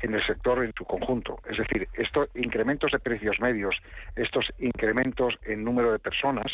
en 0.00 0.14
el 0.14 0.24
sector 0.24 0.64
en 0.64 0.72
su 0.76 0.84
conjunto. 0.84 1.40
Es 1.48 1.58
decir, 1.58 1.88
estos 1.94 2.28
incrementos 2.34 2.92
de 2.92 3.00
precios 3.00 3.40
medios, 3.40 3.76
estos 4.14 4.52
incrementos 4.58 5.34
en 5.42 5.64
número 5.64 5.92
de 5.92 5.98
personas, 5.98 6.52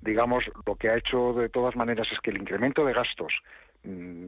digamos, 0.00 0.44
lo 0.66 0.76
que 0.76 0.90
ha 0.90 0.96
hecho 0.96 1.32
de 1.32 1.48
todas 1.48 1.76
maneras 1.76 2.08
es 2.12 2.20
que 2.20 2.30
el 2.30 2.38
incremento 2.38 2.84
de 2.84 2.92
gastos 2.92 3.32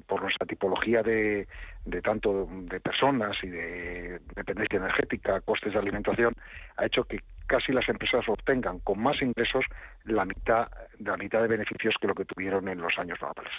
por 0.06 0.22
nuestra 0.22 0.46
tipología 0.46 1.02
de, 1.02 1.46
de, 1.84 2.02
tanto 2.02 2.48
de 2.50 2.80
personas 2.80 3.36
y 3.42 3.48
de 3.48 4.20
dependencia 4.34 4.78
energética, 4.78 5.40
costes 5.40 5.72
de 5.72 5.78
alimentación, 5.78 6.34
ha 6.76 6.86
hecho 6.86 7.04
que 7.04 7.20
casi 7.50 7.72
las 7.72 7.88
empresas 7.88 8.24
obtengan 8.28 8.78
con 8.78 9.02
más 9.02 9.20
ingresos 9.20 9.64
la 10.04 10.24
mitad, 10.24 10.68
la 11.00 11.16
mitad 11.16 11.42
de 11.42 11.48
beneficios 11.48 11.96
que 12.00 12.06
lo 12.06 12.14
que 12.14 12.24
tuvieron 12.24 12.68
en 12.68 12.80
los 12.80 12.96
años 12.96 13.18
normales. 13.20 13.52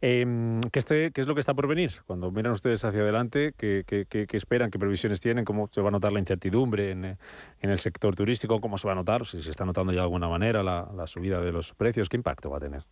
Em, 0.00 0.60
¿qué, 0.72 0.78
este, 0.78 1.10
¿qué, 1.10 1.20
es 1.22 1.26
lo 1.26 1.34
que 1.34 1.40
está 1.40 1.52
por 1.52 1.66
venir? 1.66 1.90
Cuando 2.06 2.30
miran 2.30 2.52
ustedes 2.52 2.84
hacia 2.84 3.00
adelante, 3.00 3.52
¿qué, 3.58 3.84
esperan? 4.32 4.70
¿Qué 4.70 4.78
previsiones 4.78 5.20
tienen? 5.20 5.44
¿Cómo 5.44 5.68
se 5.72 5.80
va 5.80 5.88
a 5.88 5.90
notar 5.90 6.12
la 6.12 6.20
incertidumbre 6.20 6.92
en, 6.92 7.04
en, 7.04 7.70
el 7.70 7.78
sector 7.78 8.14
turístico? 8.14 8.60
¿Cómo 8.60 8.78
se 8.78 8.86
va 8.86 8.92
a 8.92 8.96
notar? 8.96 9.26
Si 9.26 9.42
se 9.42 9.50
está 9.50 9.64
notando 9.64 9.92
ya 9.92 9.98
de 9.98 10.04
alguna 10.04 10.28
manera 10.28 10.62
la 10.62 11.06
subida 11.08 11.40
de 11.40 11.50
los 11.50 11.74
precios, 11.74 12.08
¿qué 12.08 12.16
impacto 12.16 12.48
va 12.48 12.58
a 12.58 12.60
tener? 12.60 12.84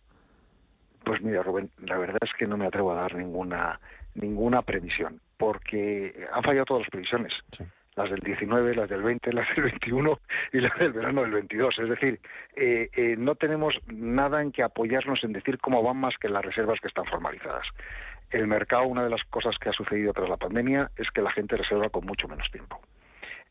Pues 1.05 1.21
mira, 1.21 1.43
Rubén, 1.43 1.69
la 1.85 1.97
verdad 1.97 2.19
es 2.21 2.33
que 2.37 2.47
no 2.47 2.57
me 2.57 2.65
atrevo 2.65 2.91
a 2.91 2.95
dar 2.95 3.15
ninguna 3.15 3.79
ninguna 4.15 4.61
previsión, 4.61 5.21
porque 5.37 6.27
han 6.33 6.43
fallado 6.43 6.65
todas 6.65 6.83
las 6.83 6.89
previsiones. 6.89 7.33
Sí 7.51 7.63
las 7.95 8.09
del 8.09 8.19
19, 8.19 8.75
las 8.75 8.89
del 8.89 9.01
20, 9.01 9.33
las 9.33 9.47
del 9.55 9.65
21 9.65 10.19
y 10.53 10.59
las 10.59 10.77
del 10.77 10.91
verano 10.91 11.21
del 11.21 11.31
22. 11.31 11.79
Es 11.79 11.89
decir, 11.89 12.19
eh, 12.55 12.89
eh, 12.93 13.15
no 13.17 13.35
tenemos 13.35 13.75
nada 13.87 14.41
en 14.41 14.51
que 14.51 14.63
apoyarnos 14.63 15.23
en 15.23 15.33
decir 15.33 15.57
cómo 15.59 15.81
van 15.81 15.97
más 15.97 16.15
que 16.17 16.29
las 16.29 16.43
reservas 16.43 16.79
que 16.81 16.87
están 16.87 17.05
formalizadas. 17.05 17.65
El 18.31 18.47
mercado, 18.47 18.85
una 18.85 19.03
de 19.03 19.09
las 19.09 19.23
cosas 19.25 19.57
que 19.57 19.69
ha 19.69 19.73
sucedido 19.73 20.11
tras 20.13 20.29
la 20.29 20.37
pandemia 20.37 20.91
es 20.97 21.09
que 21.11 21.21
la 21.21 21.31
gente 21.31 21.55
reserva 21.55 21.89
con 21.89 22.05
mucho 22.05 22.27
menos 22.27 22.49
tiempo. 22.51 22.81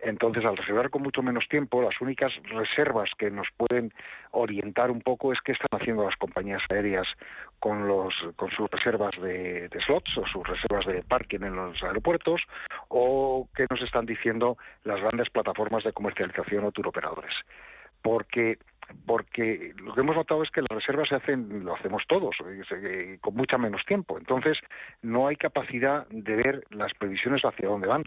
Entonces, 0.01 0.45
al 0.45 0.57
reservar 0.57 0.91
con 0.91 1.03
mucho 1.03 1.23
menos 1.23 1.49
tiempo, 1.49 1.81
las 1.81 1.99
únicas 2.01 2.33
reservas 2.45 3.11
que 3.17 3.31
nos 3.31 3.49
pueden 3.57 3.93
orientar 4.33 4.91
un 4.91 5.01
poco 5.01 5.33
es 5.33 5.41
qué 5.41 5.53
están 5.53 5.81
haciendo 5.81 6.05
las 6.05 6.17
compañías 6.17 6.63
aéreas 6.69 7.07
con, 7.59 7.89
los, 7.89 8.15
con 8.37 8.51
sus 8.51 8.71
reservas 8.71 9.15
de, 9.21 9.71
slots 9.87 10.19
o 10.19 10.27
sus 10.27 10.47
reservas 10.47 10.85
de 10.87 11.03
parking 11.03 11.41
en 11.41 11.57
los 11.57 11.83
aeropuertos 11.83 12.43
o 12.89 13.49
qué 13.57 13.67
nos 13.71 13.81
están 13.81 14.05
diciendo 14.05 14.59
las 14.85 15.01
grandes 15.01 15.31
plataformas 15.31 15.85
de 15.85 15.93
comercialización 15.93 16.65
o 16.65 16.73
turoperadores. 16.73 17.35
Porque 18.03 18.59
porque 19.07 19.73
lo 19.79 19.95
que 19.95 20.01
hemos 20.03 20.15
notado 20.15 20.43
es 20.43 20.51
que 20.51 20.61
las 20.61 20.69
reservas 20.71 21.09
se 21.09 21.15
hacen, 21.15 21.65
lo 21.65 21.75
hacemos 21.75 22.03
todos, 22.07 22.37
eh, 22.71 23.17
con 23.23 23.35
mucha 23.35 23.57
menos 23.57 23.83
tiempo. 23.87 24.19
Entonces, 24.19 24.59
no 25.01 25.27
hay 25.27 25.37
capacidad 25.37 26.07
de 26.09 26.37
ver 26.37 26.65
las 26.69 26.93
previsiones 26.93 27.43
hacia 27.43 27.67
dónde 27.67 27.87
van. 27.87 28.05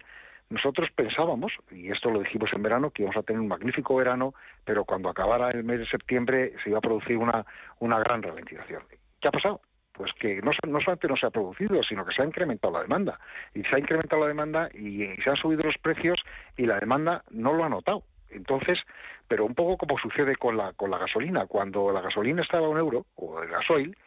Nosotros 0.49 0.89
pensábamos, 0.95 1.51
y 1.71 1.91
esto 1.91 2.09
lo 2.09 2.21
dijimos 2.21 2.49
en 2.53 2.63
verano, 2.63 2.89
que 2.91 3.03
íbamos 3.03 3.17
a 3.17 3.23
tener 3.23 3.41
un 3.41 3.49
magnífico 3.49 3.95
verano, 3.95 4.33
pero 4.63 4.85
cuando 4.85 5.09
acabara 5.09 5.51
el 5.51 5.65
mes 5.65 5.79
de 5.79 5.87
septiembre 5.87 6.53
se 6.63 6.69
iba 6.69 6.77
a 6.77 6.81
producir 6.81 7.17
una, 7.17 7.45
una 7.79 7.99
gran 7.99 8.23
ralentización. 8.23 8.83
¿Qué 9.19 9.27
ha 9.27 9.31
pasado? 9.31 9.59
Pues 9.91 10.13
que 10.13 10.41
no, 10.41 10.51
no 10.67 10.79
solamente 10.79 11.07
no 11.09 11.17
se 11.17 11.25
ha 11.25 11.31
producido, 11.31 11.83
sino 11.83 12.05
que 12.05 12.13
se 12.13 12.21
ha 12.21 12.25
incrementado 12.25 12.73
la 12.73 12.83
demanda. 12.83 13.19
Y 13.53 13.63
se 13.63 13.75
ha 13.75 13.79
incrementado 13.79 14.21
la 14.21 14.29
demanda 14.29 14.69
y, 14.73 15.07
se 15.21 15.29
han 15.29 15.35
subido 15.35 15.63
los 15.63 15.77
precios 15.79 16.19
y 16.55 16.65
la 16.65 16.79
demanda 16.79 17.23
no 17.31 17.51
lo 17.53 17.65
ha 17.65 17.69
notado. 17.69 18.03
Entonces, 18.29 18.79
pero 19.27 19.45
un 19.45 19.55
poco 19.55 19.77
como 19.77 19.97
sucede 19.97 20.37
con 20.37 20.55
la, 20.55 20.71
con 20.73 20.91
la 20.91 20.97
gasolina. 20.97 21.45
Cuando 21.47 21.91
la 21.91 22.01
gasolina 22.01 22.41
estaba 22.41 22.67
a 22.67 22.69
un 22.69 22.77
euro, 22.77 23.05
o 23.15 23.41
el 23.41 23.49
gasoil, 23.49 23.97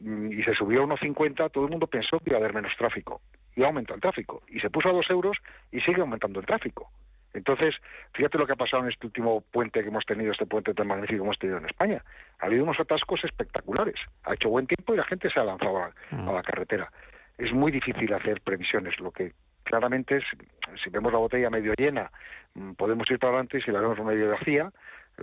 mm, 0.00 0.32
y 0.32 0.42
se 0.42 0.54
subió 0.54 0.82
a 0.82 0.86
1,50, 0.86 1.50
todo 1.50 1.64
el 1.64 1.70
mundo 1.70 1.86
pensó 1.86 2.18
que 2.18 2.30
iba 2.30 2.38
a 2.38 2.40
haber 2.40 2.54
menos 2.54 2.72
tráfico 2.76 3.20
y 3.56 3.62
ha 3.62 3.66
aumentado 3.66 3.96
el 3.96 4.00
tráfico. 4.00 4.42
Y 4.48 4.60
se 4.60 4.70
puso 4.70 4.88
a 4.88 4.92
dos 4.92 5.08
euros 5.10 5.36
y 5.70 5.80
sigue 5.80 6.00
aumentando 6.00 6.40
el 6.40 6.46
tráfico. 6.46 6.90
Entonces, 7.34 7.74
fíjate 8.12 8.38
lo 8.38 8.46
que 8.46 8.52
ha 8.52 8.56
pasado 8.56 8.82
en 8.82 8.90
este 8.90 9.06
último 9.06 9.40
puente 9.40 9.82
que 9.82 9.88
hemos 9.88 10.04
tenido, 10.04 10.32
este 10.32 10.46
puente 10.46 10.74
tan 10.74 10.86
magnífico 10.86 11.22
que 11.22 11.26
hemos 11.26 11.38
tenido 11.38 11.58
en 11.58 11.66
España. 11.66 12.04
Ha 12.40 12.46
habido 12.46 12.64
unos 12.64 12.78
atascos 12.78 13.24
espectaculares. 13.24 13.96
Ha 14.24 14.34
hecho 14.34 14.50
buen 14.50 14.66
tiempo 14.66 14.92
y 14.92 14.98
la 14.98 15.04
gente 15.04 15.30
se 15.30 15.40
ha 15.40 15.44
lanzado 15.44 15.78
a, 15.78 15.92
la 16.10 16.18
mm. 16.18 16.42
carretera. 16.42 16.92
Es 17.38 17.52
muy 17.52 17.72
difícil 17.72 18.12
hacer 18.12 18.42
previsiones. 18.42 18.98
Lo 19.00 19.10
que 19.10 19.32
claramente 19.64 20.18
es, 20.18 20.24
si 20.82 20.90
vemos 20.90 21.12
la 21.12 21.18
botella 21.18 21.48
medio 21.48 21.72
llena, 21.74 22.10
mm, 22.54 22.72
podemos 22.72 23.10
ir 23.10 23.18
para 23.18 23.30
adelante 23.32 23.58
y 23.58 23.62
si 23.62 23.70
la 23.70 23.80
vemos 23.80 23.98
medio 24.00 24.30
vacía, 24.30 24.70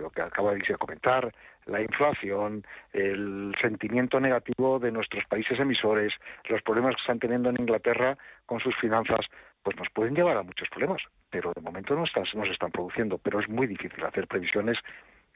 lo 0.00 0.10
que 0.10 0.22
acaba 0.22 0.52
de 0.52 0.60
comentar, 0.78 1.32
la 1.66 1.80
inflación, 1.80 2.64
el 2.92 3.54
sentimiento 3.60 4.18
negativo 4.20 4.78
de 4.78 4.90
nuestros 4.90 5.24
países 5.26 5.58
emisores, 5.58 6.12
los 6.48 6.62
problemas 6.62 6.94
que 6.96 7.00
están 7.00 7.18
teniendo 7.18 7.50
en 7.50 7.60
Inglaterra 7.60 8.16
con 8.46 8.60
sus 8.60 8.76
finanzas, 8.76 9.26
pues 9.62 9.76
nos 9.76 9.88
pueden 9.90 10.14
llevar 10.14 10.36
a 10.36 10.42
muchos 10.42 10.68
problemas. 10.68 11.02
Pero 11.30 11.52
de 11.54 11.60
momento 11.60 11.94
no, 11.94 12.04
están, 12.04 12.24
no 12.34 12.44
se 12.44 12.52
están 12.52 12.70
produciendo, 12.70 13.18
pero 13.18 13.40
es 13.40 13.48
muy 13.48 13.66
difícil 13.66 14.04
hacer 14.04 14.26
previsiones 14.26 14.78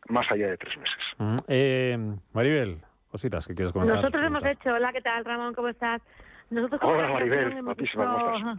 más 0.09 0.31
allá 0.31 0.49
de 0.49 0.57
tres 0.57 0.77
meses. 0.77 1.03
Mm, 1.19 1.37
eh, 1.49 1.99
Maribel, 2.33 2.81
cositas 3.11 3.47
que 3.47 3.55
quieres 3.55 3.73
comentar. 3.73 3.97
Nosotros 3.97 4.25
hemos 4.25 4.45
hecho, 4.45 4.71
hola, 4.71 4.93
¿qué 4.93 5.01
tal, 5.01 5.25
Ramón? 5.25 5.55
¿Cómo 5.55 5.69
estás? 5.69 6.03
Nosotros 6.51 6.81
hola, 6.83 7.09
Maribel, 7.09 7.63
guapísima, 7.63 8.59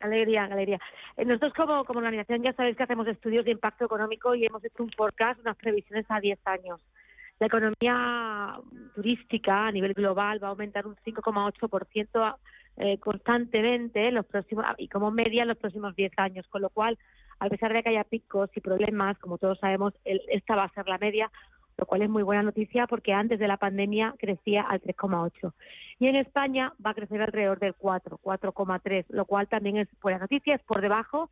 Alegría, 0.00 0.46
galería. 0.46 0.78
Eh, 1.16 1.24
nosotros 1.24 1.54
como, 1.54 1.84
como 1.84 1.98
organización 1.98 2.42
ya 2.42 2.52
sabéis 2.52 2.76
que 2.76 2.82
hacemos 2.82 3.06
estudios 3.06 3.44
de 3.44 3.52
impacto 3.52 3.86
económico 3.86 4.34
y 4.34 4.46
hemos 4.46 4.64
hecho 4.64 4.82
un 4.82 4.90
forecast, 4.90 5.40
unas 5.40 5.56
previsiones 5.56 6.06
a 6.08 6.20
10 6.20 6.38
años. 6.44 6.80
La 7.38 7.46
economía 7.48 8.58
turística 8.94 9.66
a 9.66 9.72
nivel 9.72 9.92
global 9.92 10.42
va 10.42 10.48
a 10.48 10.50
aumentar 10.50 10.86
un 10.86 10.96
5,8% 10.96 12.36
eh, 12.78 12.98
constantemente 12.98 14.10
los 14.10 14.26
próximos 14.26 14.64
y 14.76 14.88
como 14.88 15.10
media 15.10 15.42
en 15.42 15.48
los 15.48 15.56
próximos 15.56 15.96
10 15.96 16.12
años, 16.18 16.46
con 16.48 16.62
lo 16.62 16.70
cual, 16.70 16.98
a 17.38 17.48
pesar 17.48 17.72
de 17.72 17.82
que 17.82 17.90
haya 17.90 18.04
picos 18.04 18.50
y 18.54 18.60
problemas, 18.60 19.18
como 19.18 19.38
todos 19.38 19.58
sabemos, 19.58 19.94
esta 20.04 20.56
va 20.56 20.64
a 20.64 20.74
ser 20.74 20.86
la 20.86 20.98
media, 20.98 21.30
lo 21.78 21.86
cual 21.86 22.02
es 22.02 22.08
muy 22.08 22.22
buena 22.22 22.42
noticia 22.42 22.86
porque 22.86 23.12
antes 23.12 23.38
de 23.38 23.48
la 23.48 23.56
pandemia 23.56 24.14
crecía 24.18 24.62
al 24.62 24.80
3,8. 24.80 25.52
Y 25.98 26.08
en 26.08 26.16
España 26.16 26.72
va 26.84 26.90
a 26.90 26.94
crecer 26.94 27.20
alrededor 27.20 27.58
del 27.58 27.74
4, 27.74 28.18
4,3, 28.22 29.06
lo 29.08 29.24
cual 29.24 29.48
también 29.48 29.76
es 29.78 29.88
buena 30.00 30.18
noticia, 30.18 30.54
es 30.54 30.62
por 30.62 30.80
debajo 30.80 31.30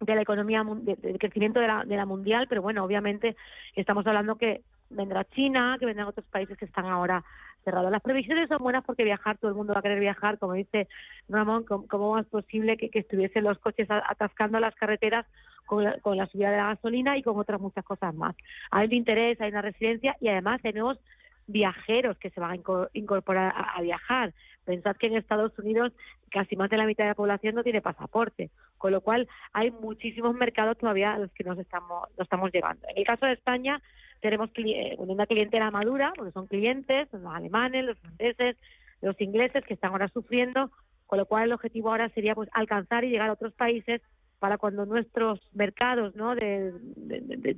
de 0.00 0.14
la 0.14 0.22
economía, 0.22 0.64
del 0.64 1.18
crecimiento 1.18 1.60
de 1.60 1.68
la, 1.68 1.84
de 1.84 1.96
la 1.96 2.06
mundial, 2.06 2.46
pero 2.48 2.62
bueno, 2.62 2.84
obviamente 2.84 3.36
estamos 3.76 4.06
hablando 4.06 4.36
que 4.36 4.62
vendrá 4.90 5.24
China, 5.24 5.76
que 5.78 5.86
vendrán 5.86 6.08
otros 6.08 6.26
países 6.26 6.58
que 6.58 6.64
están 6.64 6.86
ahora 6.86 7.24
cerrados. 7.62 7.90
Las 7.90 8.02
previsiones 8.02 8.48
son 8.48 8.58
buenas 8.58 8.84
porque 8.84 9.04
viajar, 9.04 9.38
todo 9.38 9.50
el 9.50 9.56
mundo 9.56 9.74
va 9.74 9.80
a 9.80 9.82
querer 9.82 10.00
viajar, 10.00 10.38
como 10.38 10.54
dice 10.54 10.88
Ramón, 11.28 11.64
¿cómo, 11.64 12.18
es 12.18 12.26
posible 12.26 12.76
que, 12.76 12.90
estuviesen 12.92 13.44
los 13.44 13.58
coches 13.58 13.88
atascando 13.90 14.60
las 14.60 14.74
carreteras 14.74 15.26
con 15.66 15.84
la, 15.84 15.98
con 16.00 16.16
la 16.16 16.26
subida 16.26 16.50
de 16.50 16.56
la 16.56 16.68
gasolina 16.68 17.16
y 17.16 17.22
con 17.22 17.38
otras 17.38 17.60
muchas 17.60 17.84
cosas 17.84 18.14
más? 18.14 18.36
Hay 18.70 18.86
un 18.86 18.92
interés, 18.94 19.40
hay 19.40 19.50
una 19.50 19.62
residencia 19.62 20.16
y 20.20 20.28
además 20.28 20.60
tenemos 20.62 20.98
viajeros 21.46 22.18
que 22.18 22.30
se 22.30 22.40
van 22.40 22.52
a 22.52 22.88
incorporar 22.92 23.52
a, 23.56 23.80
viajar. 23.82 24.32
Pensad 24.64 24.96
que 24.96 25.08
en 25.08 25.16
Estados 25.16 25.56
Unidos 25.58 25.92
casi 26.30 26.56
más 26.56 26.70
de 26.70 26.76
la 26.76 26.86
mitad 26.86 27.04
de 27.04 27.10
la 27.10 27.14
población 27.14 27.54
no 27.54 27.62
tiene 27.62 27.82
pasaporte, 27.82 28.50
con 28.78 28.92
lo 28.92 29.00
cual 29.00 29.28
hay 29.52 29.70
muchísimos 29.70 30.34
mercados 30.34 30.78
todavía 30.78 31.14
a 31.14 31.18
los 31.18 31.30
que 31.32 31.44
nos 31.44 31.58
estamos, 31.58 32.08
nos 32.16 32.26
estamos 32.26 32.50
llevando. 32.52 32.86
En 32.88 32.98
el 32.98 33.04
caso 33.04 33.26
de 33.26 33.32
España, 33.32 33.82
tenemos 34.22 34.50
eh, 34.54 34.94
una 34.98 35.26
clientela 35.26 35.70
madura, 35.70 36.12
porque 36.16 36.32
son 36.32 36.46
clientes, 36.46 37.08
los 37.12 37.26
alemanes, 37.26 37.84
los 37.84 37.98
franceses, 37.98 38.56
los 39.02 39.20
ingleses 39.20 39.64
que 39.66 39.74
están 39.74 39.90
ahora 39.90 40.08
sufriendo, 40.08 40.70
con 41.06 41.18
lo 41.18 41.26
cual 41.26 41.44
el 41.44 41.52
objetivo 41.52 41.90
ahora 41.90 42.08
sería 42.10 42.36
pues 42.36 42.48
alcanzar 42.52 43.04
y 43.04 43.10
llegar 43.10 43.28
a 43.28 43.32
otros 43.34 43.52
países 43.52 44.00
para 44.38 44.58
cuando 44.58 44.86
nuestros 44.86 45.40
mercados 45.52 46.14
¿no? 46.14 46.36
de, 46.36 46.72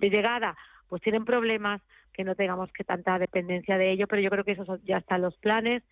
llegada 0.00 0.56
pues 0.88 1.02
tienen 1.02 1.26
problemas 1.26 1.82
que 2.14 2.24
no 2.24 2.34
tengamos 2.34 2.72
que 2.72 2.82
tanta 2.82 3.18
dependencia 3.18 3.76
de 3.76 3.92
ello, 3.92 4.06
pero 4.06 4.22
yo 4.22 4.30
creo 4.30 4.44
que 4.44 4.52
eso 4.52 4.78
ya 4.84 4.98
están 4.98 5.20
los 5.20 5.36
planes, 5.36 5.82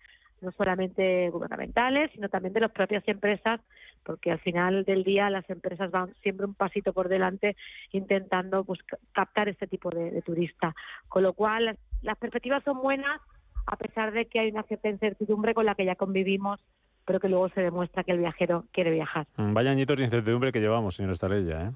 no 0.43 0.51
solamente 0.51 1.29
gubernamentales, 1.29 2.11
sino 2.13 2.29
también 2.29 2.53
de 2.53 2.61
las 2.61 2.71
propias 2.71 3.03
empresas, 3.07 3.59
porque 4.03 4.31
al 4.31 4.39
final 4.39 4.83
del 4.83 5.03
día 5.03 5.29
las 5.29 5.49
empresas 5.49 5.91
van 5.91 6.13
siempre 6.21 6.45
un 6.45 6.53
pasito 6.53 6.93
por 6.93 7.09
delante 7.09 7.55
intentando 7.91 8.63
pues, 8.63 8.79
captar 9.13 9.49
este 9.49 9.67
tipo 9.67 9.89
de, 9.89 10.21
turista. 10.21 10.75
Con 11.07 11.23
lo 11.23 11.33
cual, 11.33 11.77
las, 12.01 12.17
perspectivas 12.17 12.63
son 12.63 12.81
buenas, 12.81 13.21
a 13.65 13.77
pesar 13.77 14.11
de 14.11 14.25
que 14.25 14.39
hay 14.39 14.51
una 14.51 14.63
cierta 14.63 14.89
incertidumbre 14.89 15.53
con 15.53 15.65
la 15.65 15.75
que 15.75 15.85
ya 15.85 15.95
convivimos 15.95 16.59
pero 17.05 17.19
que 17.19 17.27
luego 17.27 17.49
se 17.49 17.59
demuestra 17.59 18.05
que 18.05 18.13
el 18.13 18.19
viajero 18.19 18.63
quiere 18.71 18.89
viajar. 18.89 19.27
Mm, 19.35 19.53
vaya 19.53 19.71
añitos 19.71 19.97
de 19.97 20.05
incertidumbre 20.05 20.53
que 20.53 20.61
llevamos, 20.61 20.95
señor 20.95 21.11
Estalella, 21.11 21.67
¿eh? 21.67 21.71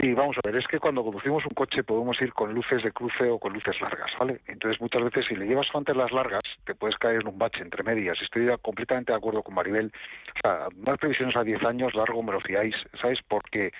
Sí, 0.00 0.14
vamos 0.14 0.36
a 0.36 0.46
ver, 0.46 0.54
es 0.54 0.66
que 0.68 0.78
cuando 0.78 1.02
conducimos 1.02 1.44
un 1.44 1.54
coche 1.54 1.82
podemos 1.82 2.20
ir 2.20 2.32
con 2.32 2.54
luces 2.54 2.84
de 2.84 2.92
cruce 2.92 3.28
o 3.30 3.38
con 3.40 3.52
luces 3.52 3.80
largas, 3.80 4.12
¿vale? 4.16 4.40
Entonces 4.46 4.80
muchas 4.80 5.02
veces 5.02 5.26
si 5.26 5.34
le 5.34 5.46
llevas 5.46 5.66
antes 5.74 5.96
las 5.96 6.12
largas 6.12 6.42
te 6.64 6.76
puedes 6.76 6.96
caer 6.98 7.22
en 7.22 7.26
un 7.26 7.38
bache 7.38 7.62
entre 7.62 7.82
medias. 7.82 8.16
Estoy 8.22 8.46
completamente 8.62 9.10
de 9.10 9.18
acuerdo 9.18 9.42
con 9.42 9.54
Maribel. 9.54 9.90
O 10.36 10.40
sea, 10.40 10.68
más 10.76 10.98
previsiones 10.98 11.34
a 11.34 11.42
10 11.42 11.64
años, 11.64 11.94
largo 11.94 12.22
me 12.22 12.30
lo 12.30 12.40
fiáis, 12.40 12.76
¿sabes? 13.00 13.18
Porque 13.26 13.72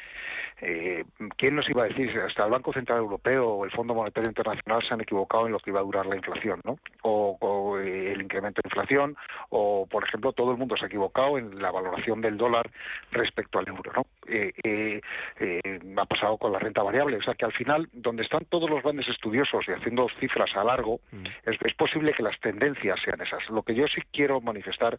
eh, 0.61 1.05
¿quién 1.37 1.55
nos 1.55 1.69
iba 1.71 1.85
a 1.85 1.89
decir? 1.89 2.11
Hasta 2.21 2.45
el 2.45 2.51
Banco 2.51 2.73
Central 2.73 2.99
Europeo 2.99 3.49
o 3.49 3.65
el 3.65 3.71
Fondo 3.71 3.95
Monetario 3.95 4.29
Internacional 4.29 4.83
se 4.83 4.95
han 4.95 5.01
equivocado 5.01 5.47
en 5.47 5.53
lo 5.53 5.61
que 5.61 5.71
iba 5.71 5.79
a 5.79 5.85
durar 5.85 6.07
la 6.07 6.17
inflación, 6.17 6.61
¿no? 6.65 6.79
O, 7.03 7.79
eh, 7.79 8.13
el 8.13 8.23
incremento 8.23 8.61
de 8.61 8.69
inflación, 8.69 9.17
o 9.51 9.87
por 9.87 10.05
ejemplo 10.05 10.33
todo 10.33 10.51
el 10.51 10.57
mundo 10.57 10.77
se 10.77 10.85
ha 10.85 10.89
equivocado 10.89 11.39
en 11.39 11.63
la 11.63 11.71
valoración 11.71 12.21
del 12.21 12.37
dólar 12.37 12.69
respecto 13.13 13.61
al 13.61 13.69
euro, 13.69 13.93
¿no? 13.95 14.07
Eh, 14.27 14.53
eh, 14.65 15.01
eh 15.39 15.79
pasado 16.09 16.39
con 16.39 16.53
la 16.53 16.59
renta 16.59 16.83
variable. 16.83 17.19
O 17.19 17.23
sea 17.23 17.35
que 17.35 17.45
al 17.45 17.53
final, 17.53 17.89
donde 17.93 18.23
están 18.23 18.45
todos 18.47 18.69
los 18.69 18.83
grandes 18.83 19.09
estudiosos 19.09 19.67
y 19.69 19.73
haciendo 19.73 20.09
cifras 20.19 20.51
a 20.57 20.65
largo, 20.65 21.01
mm. 21.13 21.25
es, 21.45 21.75
posible 21.75 22.13
que 22.13 22.23
las 22.23 22.39
tendencias 22.41 22.99
sean 23.05 23.21
esas. 23.21 23.49
Lo 23.51 23.63
que 23.63 23.75
yo 23.75 23.87
sí 23.87 24.01
quiero 24.13 24.41
manifestar 24.41 24.99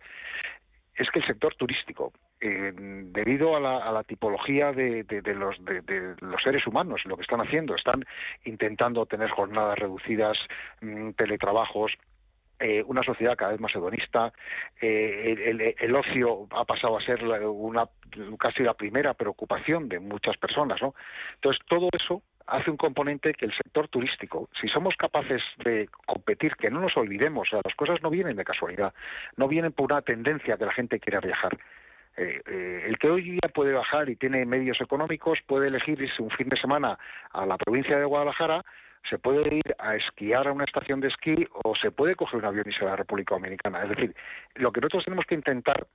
es 0.95 1.09
que 1.11 1.19
el 1.19 1.25
sector 1.25 1.55
turístico, 1.55 2.11
eh, 2.41 2.73
debido 2.75 3.55
a 3.55 3.59
la, 3.59 4.03
tipología 4.03 4.73
de, 4.73 5.05
los, 5.35 5.55
de, 5.63 6.15
los, 6.19 6.43
seres 6.43 6.67
humanos, 6.67 7.01
lo 7.05 7.15
que 7.15 7.21
están 7.21 7.39
haciendo, 7.39 7.73
están 7.75 8.03
intentando 8.43 9.05
tener 9.05 9.29
jornadas 9.29 9.79
reducidas, 9.79 10.37
mm, 10.81 11.11
teletrabajos, 11.11 11.93
eh, 12.59 12.83
una 12.85 13.03
sociedad 13.03 13.37
cada 13.37 13.51
vez 13.51 13.61
más 13.61 13.73
hedonista, 13.73 14.33
eh, 14.81 15.75
el, 15.79 15.95
ocio 15.95 16.47
ha 16.51 16.65
pasado 16.65 16.97
a 16.97 17.01
ser 17.01 17.23
una, 17.23 17.87
casi 18.37 18.63
la 18.63 18.73
primera 18.73 19.13
preocupación 19.13 19.87
de 19.87 19.99
muchas 19.99 20.37
personas, 20.37 20.81
¿no? 20.81 20.93
Entonces, 21.35 21.63
todo 21.67 21.89
eso 21.93 22.21
hace 22.47 22.69
un 22.71 22.77
componente 22.77 23.33
que 23.33 23.45
el 23.45 23.53
sector 23.53 23.87
turístico, 23.87 24.49
si 24.59 24.67
somos 24.67 24.95
capaces 24.97 25.41
de 25.63 25.89
competir, 26.05 26.55
que 26.55 26.69
no 26.69 26.81
nos 26.81 26.97
olvidemos, 26.97 27.49
las 27.51 27.75
cosas 27.75 28.01
no 28.01 28.09
vienen 28.09 28.35
de 28.35 28.43
casualidad, 28.43 28.93
no 29.37 29.47
vienen 29.47 29.71
por 29.71 29.91
una 29.91 30.01
tendencia 30.01 30.57
que 30.57 30.65
la 30.65 30.73
gente 30.73 30.99
quiera 30.99 31.21
viajar. 31.21 31.57
Eh, 32.17 32.83
el 32.87 32.97
que 32.97 33.09
hoy 33.09 33.21
día 33.21 33.49
puede 33.53 33.71
bajar 33.71 34.09
y 34.09 34.15
tiene 34.17 34.45
medios 34.45 34.81
económicos 34.81 35.39
puede 35.45 35.69
elegir 35.69 36.01
irse 36.01 36.21
un 36.21 36.31
fin 36.31 36.49
de 36.49 36.57
semana 36.57 36.97
a 37.31 37.45
la 37.45 37.57
provincia 37.57 37.97
de 37.97 38.03
Guadalajara 38.03 38.65
se 39.09 39.17
puede 39.17 39.55
ir 39.55 39.75
a 39.79 39.95
esquiar 39.95 40.47
a 40.47 40.51
una 40.51 40.65
estación 40.65 40.99
de 40.99 41.07
esquí 41.07 41.47
o 41.63 41.75
se 41.75 41.91
puede 41.91 42.15
coger 42.15 42.39
un 42.39 42.45
avión 42.45 42.65
y 42.67 42.69
ir 42.69 42.83
a 42.83 42.91
la 42.91 42.95
República 42.97 43.35
Dominicana. 43.35 43.83
Es 43.83 43.89
decir, 43.89 44.15
lo 44.55 44.71
que 44.71 44.81
nosotros 44.81 45.05
tenemos 45.05 45.25
que 45.25 45.35
intentar 45.35 45.87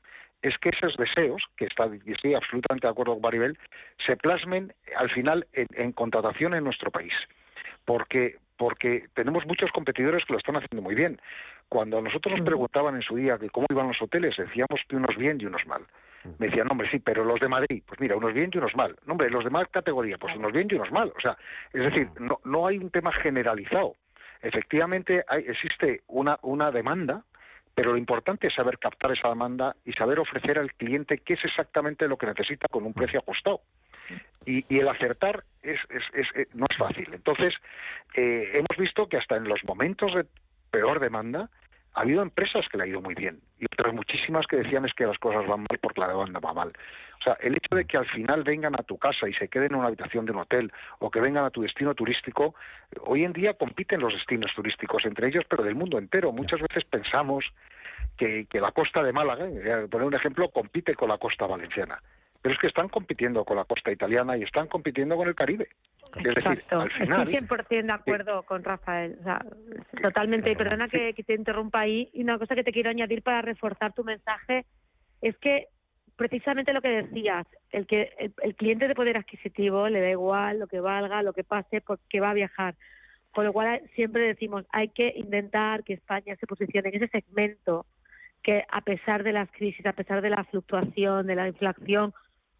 es 0.43 0.57
que 0.59 0.71
esos 0.71 0.97
deseos, 0.97 1.43
que 1.57 1.65
está, 1.65 1.87
y 1.87 2.13
estoy 2.13 2.35
absolutamente 2.35 2.87
de 2.87 2.91
acuerdo 2.91 3.15
con 3.15 3.23
Maribel, 3.23 3.59
se 4.05 4.17
plasmen 4.17 4.73
al 4.97 5.11
final 5.11 5.47
en, 5.53 5.93
contratación 5.93 6.55
en 6.55 6.65
nuestro 6.65 6.91
país. 6.91 7.15
Porque, 7.87 8.37
porque 8.57 9.07
tenemos 9.15 9.47
muchos 9.47 9.71
competidores 9.73 10.25
que 10.25 10.35
lo 10.35 10.39
están 10.39 10.57
haciendo 10.57 10.83
muy 10.83 10.95
bien. 10.95 11.21
Cuando 11.69 12.01
nosotros 12.01 12.37
nos 12.37 12.45
preguntaban 12.47 12.95
en 12.95 13.03
su 13.03 13.17
día 13.17 13.39
que 13.39 13.49
cómo 13.49 13.67
iban 13.71 13.89
los 13.89 14.01
hoteles, 14.03 14.37
decíamos 14.37 14.81
que 14.89 14.97
unos 14.97 15.17
bien 15.17 15.41
y 15.41 15.47
unos 15.47 15.67
mal. 15.67 15.83
Me 16.38 16.47
decían, 16.47 16.71
hombre, 16.71 16.88
sí, 16.90 16.99
pero 16.99 17.25
los 17.25 17.38
de 17.40 17.49
Madrid, 17.49 17.83
pues 17.87 18.00
mira, 18.00 18.16
unos 18.16 18.33
bien 18.33 18.50
y 18.52 18.59
unos 18.59 18.75
mal. 18.75 18.97
No, 19.07 19.12
hombre, 19.12 19.31
los 19.31 19.45
de 19.45 19.50
más 19.50 19.69
categoría, 19.69 20.16
pues 20.19 20.35
unos 20.37 20.52
bien 20.52 20.69
y 20.71 20.75
unos 20.75 20.90
mal. 20.90 21.12
O 21.16 21.21
sea, 21.21 21.37
es 21.73 21.83
decir, 21.83 22.09
no, 22.19 22.40
no 22.45 22.66
hay 22.66 22.78
un 22.78 22.90
tema 22.90 23.12
generalizado. 23.12 23.95
Efectivamente, 24.43 25.25
hay, 25.28 25.45
existe 25.47 26.02
una, 26.07 26.38
una 26.43 26.71
demanda, 26.71 27.25
pero 27.75 27.93
lo 27.93 27.99
importante 27.99 28.47
es 28.47 28.54
saber 28.54 28.78
captar 28.78 29.12
esa 29.12 29.28
demanda 29.28 29.75
y 29.85 29.93
saber 29.93 30.19
ofrecer 30.19 30.59
al 30.59 30.73
cliente 30.75 31.19
qué 31.19 31.35
es 31.35 31.45
exactamente 31.45 32.09
lo 32.09 32.16
que 32.16 32.26
necesita 32.26 32.69
con 32.69 32.85
un 32.85 32.95
precio 32.95 33.21
ajustado. 33.21 33.61
Y, 34.47 34.64
y 34.69 34.78
el 34.78 34.88
acertar 34.88 35.45
es, 35.62 35.81
es, 35.88 36.02
es, 36.12 36.28
eh, 36.37 36.47
no 36.54 36.66
es 36.69 36.76
fácil. 36.76 37.09
Entonces, 37.12 37.54
eh, 38.14 38.50
hemos 38.54 38.76
visto 38.78 39.09
que 39.09 39.16
hasta 39.16 39.37
en 39.37 39.44
los 39.44 39.64
momentos 39.64 40.14
de 40.14 40.27
peor 40.70 41.01
demanda, 41.01 41.49
ha 41.94 42.00
habido 42.00 42.22
empresas 42.22 42.68
que 42.68 42.76
le 42.76 42.85
ha 42.85 42.87
ido 42.87 43.00
muy 43.00 43.14
bien 43.14 43.40
y 43.59 43.66
otras 43.66 43.94
muchísimas 43.94 44.46
que 44.46 44.57
decían 44.57 44.85
es 44.85 44.92
que 44.94 45.07
las 45.07 45.18
cosas 45.18 45.46
van 45.46 45.61
mal 45.61 45.78
porque 45.80 46.00
la 46.00 46.09
demanda 46.09 46.40
va 46.40 46.52
mal. 46.52 46.72
O 47.20 47.22
sea, 47.22 47.35
el 47.40 47.54
hecho 47.54 47.74
de 47.74 47.85
que 47.85 47.96
al 47.96 48.07
final 48.07 48.42
vengan 48.42 48.74
a 48.74 48.83
tu 48.83 48.98
casa 48.98 49.28
y 49.28 49.35
se 49.35 49.48
queden 49.48 49.72
en 49.72 49.78
una 49.78 49.87
habitación 49.87 50.26
de 50.26 50.33
un 50.33 50.38
hotel 50.38 50.72
o 50.98 51.11
que 51.11 51.20
vengan 51.20 51.44
a 51.44 51.50
tu 51.50 51.62
destino 51.62 51.94
turístico, 51.94 52.54
hoy 53.02 53.24
en 53.24 53.33
día 53.33 53.54
compiten 53.54 54.00
los 54.00 54.12
destinos 54.12 54.52
turísticos 54.54 55.04
entre 55.07 55.28
ellos, 55.28 55.44
pero 55.48 55.62
del 55.62 55.76
mundo 55.76 55.98
entero. 55.98 56.33
Muchas 56.33 56.61
veces 56.61 56.85
pensamos 56.85 57.44
que, 58.16 58.46
que 58.50 58.61
la 58.61 58.72
costa 58.72 59.02
de 59.02 59.12
Málaga, 59.12 59.46
eh, 59.46 59.87
poner 59.90 60.07
un 60.07 60.14
ejemplo, 60.14 60.50
compite 60.50 60.94
con 60.94 61.09
la 61.09 61.18
costa 61.18 61.46
valenciana 61.46 62.00
pero 62.44 62.57
es 62.57 62.61
que 62.61 62.66
están 62.66 62.90
compitiendo 62.90 63.42
con 63.46 63.57
la 63.57 63.64
costa 63.64 63.90
italiana 63.90 64.37
y 64.37 64.42
están 64.42 64.66
compitiendo 64.66 65.16
con 65.16 65.26
el 65.26 65.35
Caribe. 65.35 65.66
Es 66.16 66.35
decir, 66.35 66.62
al 66.70 66.90
final... 66.90 67.29
Estoy 67.29 67.46
100% 67.46 67.87
de 67.87 67.92
acuerdo 67.92 68.42
con 68.44 68.62
Rafael. 68.62 69.18
totalmente. 70.03 70.50
Y 70.50 70.57
perdona 70.57 70.88
que, 70.88 71.14
te 71.14 71.35
interrumpa 71.35 71.81
ahí. 71.81 72.11
Y 72.12 72.22
una 72.22 72.38
cosa 72.38 72.55
que 72.55 72.64
te 72.64 72.72
quiero 72.72 72.90
añadir 72.90 73.22
para 73.22 73.42
reforzar 73.42 73.92
tu 73.92 74.05
mensaje 74.05 74.64
es 75.20 75.37
que 75.38 75.68
precisamente 76.16 76.72
lo 76.72 76.83
que 76.83 77.03
decías, 77.03 77.46
el 77.70 77.87
que 77.87 78.12
el, 78.42 78.55
cliente 78.55 78.87
de 78.87 78.94
poder 78.94 79.16
adquisitivo 79.16 79.88
le 79.88 80.00
da 80.00 80.11
igual 80.11 80.61
lo 80.61 80.66
que 80.66 80.81
valga, 80.81 81.22
lo 81.22 81.33
que 81.33 81.44
pase, 81.44 81.81
porque 81.81 82.20
va 82.20 82.31
a 82.31 82.35
viajar. 82.35 82.74
Con 83.33 83.44
lo 83.44 83.53
cual 83.53 83.83
siempre 83.94 84.22
decimos, 84.22 84.64
hay 84.70 84.88
que 84.88 85.12
intentar 85.16 85.83
que 85.83 85.94
España 85.94 86.37
se 86.37 86.46
posicione 86.46 86.90
en 86.90 87.03
ese 87.03 87.09
segmento 87.09 87.87
que 88.44 88.64
a 88.70 88.83
pesar 88.83 89.24
de 89.24 89.33
las 89.33 89.50
crisis, 89.50 89.85
a 89.87 89.94
pesar 89.94 90.20
de 90.20 90.31
la 90.31 90.44
fluctuación, 90.44 91.27
de 91.27 91.35
la 91.35 91.48
inflación, 91.48 92.12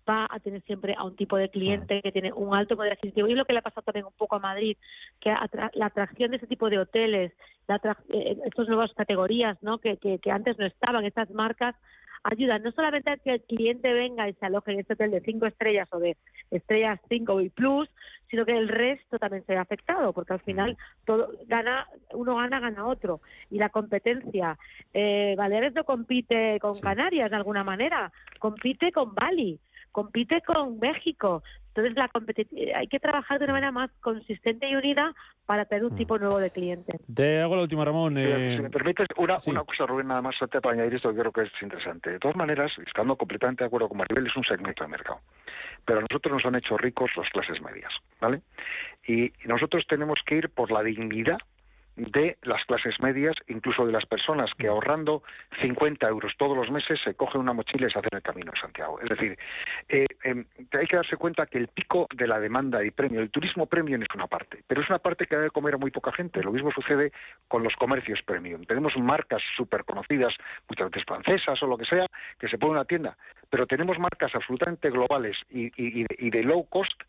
va 0.09 0.27
a 0.31 0.41
tener 0.41 0.63
siempre 0.63 0.95
a 0.97 1.05
un 1.05 1.17
tipo 1.17 1.37
de 1.37 1.49
cliente 1.49 2.03
que 2.03 2.13
tiene 2.13 2.33
un 2.33 2.55
alto 2.55 2.77
poder 2.77 2.93
adquisitivo. 2.93 3.29
Y 3.29 3.35
lo 3.35 3.45
que 3.45 3.53
le 3.53 3.61
ha 3.61 3.63
pasado 3.63 3.83
también 3.83 4.07
un 4.07 4.13
poco 4.13 4.37
a 4.37 4.41
Madrid, 4.41 4.77
que 5.21 5.35
la 5.75 5.87
atracción 5.87 6.31
de 6.31 6.39
ese 6.39 6.47
tipo 6.47 6.71
de 6.71 6.79
hoteles, 6.79 7.33
la 7.67 7.81
eh, 8.11 8.37
estas 8.45 8.69
nuevas 8.69 8.93
categorías 8.95 9.57
¿no? 9.63 9.79
Que, 9.79 9.97
que, 9.97 10.19
que 10.19 10.31
antes 10.31 10.59
no 10.59 10.67
estaban, 10.67 11.05
estas 11.05 11.31
marcas, 11.31 11.75
ayudan 12.25 12.63
no 12.63 12.73
solamente 12.73 13.11
a 13.11 13.17
que 13.19 13.35
el 13.35 13.43
cliente 13.43 13.93
venga 13.93 14.29
y 14.29 14.33
se 14.35 14.47
aloje 14.47 14.73
en 14.73 14.81
este 14.81 14.95
hotel 14.95 15.11
de 15.11 15.21
cinco 15.21 15.47
estrellas 15.47 15.89
o 15.93 15.99
de 15.99 16.17
estrellas 16.51 16.99
cinco 17.09 17.41
y 17.41 17.51
plus, 17.51 17.89
sino 18.31 18.47
que 18.47 18.57
el 18.57 18.69
resto 18.69 19.19
también 19.19 19.45
se 19.45 19.53
ve 19.53 19.59
afectado, 19.59 20.13
porque 20.13 20.33
al 20.33 20.41
final 20.41 20.77
todo 21.05 21.31
gana, 21.47 21.87
uno 22.13 22.37
gana, 22.37 22.61
gana 22.61 22.87
otro. 22.87 23.21
Y 23.51 23.59
la 23.59 23.69
competencia, 23.69 24.59
eh, 24.95 25.35
Baleares 25.37 25.75
no 25.75 25.85
compite 25.85 26.59
con 26.61 26.79
Canarias 26.81 27.31
de 27.31 27.37
alguna 27.37 27.63
manera, 27.63 28.11
compite 28.39 28.91
con 28.91 29.15
Bali 29.15 29.61
compite 29.95 30.43
con 30.43 30.81
México. 30.81 31.43
Entonces 31.69 31.95
la 31.97 32.11
hay 32.77 32.87
que 32.89 33.01
trabajar 33.01 33.39
de 33.39 33.45
una 33.45 33.55
manera 33.55 33.73
más 33.73 33.91
consistente 34.01 34.69
y 34.69 34.75
unida 34.75 35.15
para 35.47 35.65
tener 35.65 35.85
un 35.85 35.95
mm. 35.95 35.97
tipo 35.97 36.19
nuevo 36.19 36.39
de 36.39 36.51
cliente. 36.51 36.99
Te 37.13 37.41
hago 37.41 37.57
la 37.57 37.63
última, 37.63 37.85
Ramón. 37.85 38.19
Eh... 38.19 38.57
Si 38.57 38.63
me 38.63 38.71
permites, 38.71 39.07
una, 39.17 39.37
una 39.47 39.65
cosa, 39.65 39.87
Rubén, 39.87 40.09
nada 40.09 40.21
más 40.21 40.35
para 40.39 40.71
añadir 40.73 40.95
esto 40.95 41.11
que 41.13 41.21
creo 41.21 41.33
que 41.33 41.43
es 41.43 41.63
interesante. 41.63 42.11
De 42.11 42.19
todas 42.19 42.37
maneras, 42.37 42.73
estando 42.85 43.17
completamente 43.17 43.65
de 43.65 43.67
acuerdo 43.69 43.89
con 43.89 43.99
Maribel, 43.99 44.27
es 44.27 44.37
un 44.37 44.45
segmento 44.45 44.85
de 44.85 44.91
mercado. 44.91 45.21
Pero 45.85 46.01
a 46.01 46.03
nosotros 46.03 46.35
nos 46.35 46.45
han 46.45 46.57
hecho 46.57 46.77
ricos 46.77 47.11
las 47.17 47.29
clases 47.31 47.61
medias, 47.63 47.93
¿vale? 48.21 48.43
y 49.07 49.33
nosotros 49.45 49.85
tenemos 49.87 50.19
que 50.25 50.37
ir 50.37 50.49
por 50.49 50.71
la 50.71 50.83
dignidad 50.83 51.39
de 51.97 52.37
las 52.43 52.65
clases 52.65 52.99
medias, 53.01 53.35
incluso 53.49 53.87
de 53.87 53.93
las 53.93 54.05
personas 54.07 54.51
que 54.59 54.67
ahorrando 54.67 55.23
50 55.61 56.07
euros 56.09 56.33
todos 56.37 56.57
los 56.57 56.71
meses 56.71 57.01
se 57.05 57.15
cogen 57.15 57.41
una 57.41 57.53
mochila 57.53 57.87
y 57.87 57.91
se 57.91 57.99
hacen 57.99 58.11
el 58.13 58.23
camino 58.23 58.53
a 58.55 58.61
Santiago. 58.61 59.01
Es 59.01 59.09
decir, 59.09 59.39
eh, 59.89 60.07
em, 60.25 60.45
hay 60.73 60.87
que 60.87 60.97
darse 60.97 61.17
cuenta 61.17 61.47
que 61.47 61.59
el 61.59 61.69
pico 61.69 62.09
de 62.15 62.27
la 62.27 62.41
demanda 62.41 62.85
y 62.85 62.91
premio, 62.91 63.21
el 63.21 63.31
turismo 63.31 63.67
premium 63.67 64.03
es 64.03 64.09
una 64.15 64.27
parte, 64.27 64.63
pero 64.67 64.83
es 64.83 64.89
una 64.89 64.99
parte 64.99 65.27
que 65.27 65.37
debe 65.37 65.51
comer 65.51 65.75
a 65.75 65.79
muy 65.79 65.91
poca 65.91 66.13
gente. 66.13 66.43
Lo 66.43 66.53
mismo 66.53 66.73
sucede 66.73 67.13
con 67.49 67.63
los 67.63 67.75
comercios 67.77 68.21
premium. 68.23 68.65
Tenemos 68.65 68.97
marcas 68.97 69.43
súper 69.57 69.85
conocidas, 69.85 70.35
muchas 70.69 70.91
veces 70.91 71.07
francesas 71.07 71.63
o 71.63 71.67
lo 71.67 71.79
que 71.79 71.85
sea, 71.85 72.07
que 72.39 72.49
se 72.49 72.59
ponen 72.59 72.75
en 72.75 72.79
una 72.79 72.85
tienda, 72.85 73.17
pero 73.51 73.67
tenemos 73.67 73.99
marcas 73.99 74.35
absolutamente 74.35 74.91
globales 74.91 75.37
y, 75.51 75.71
y 75.77 76.31
de 76.31 76.43
low 76.43 76.67
cost 76.69 77.03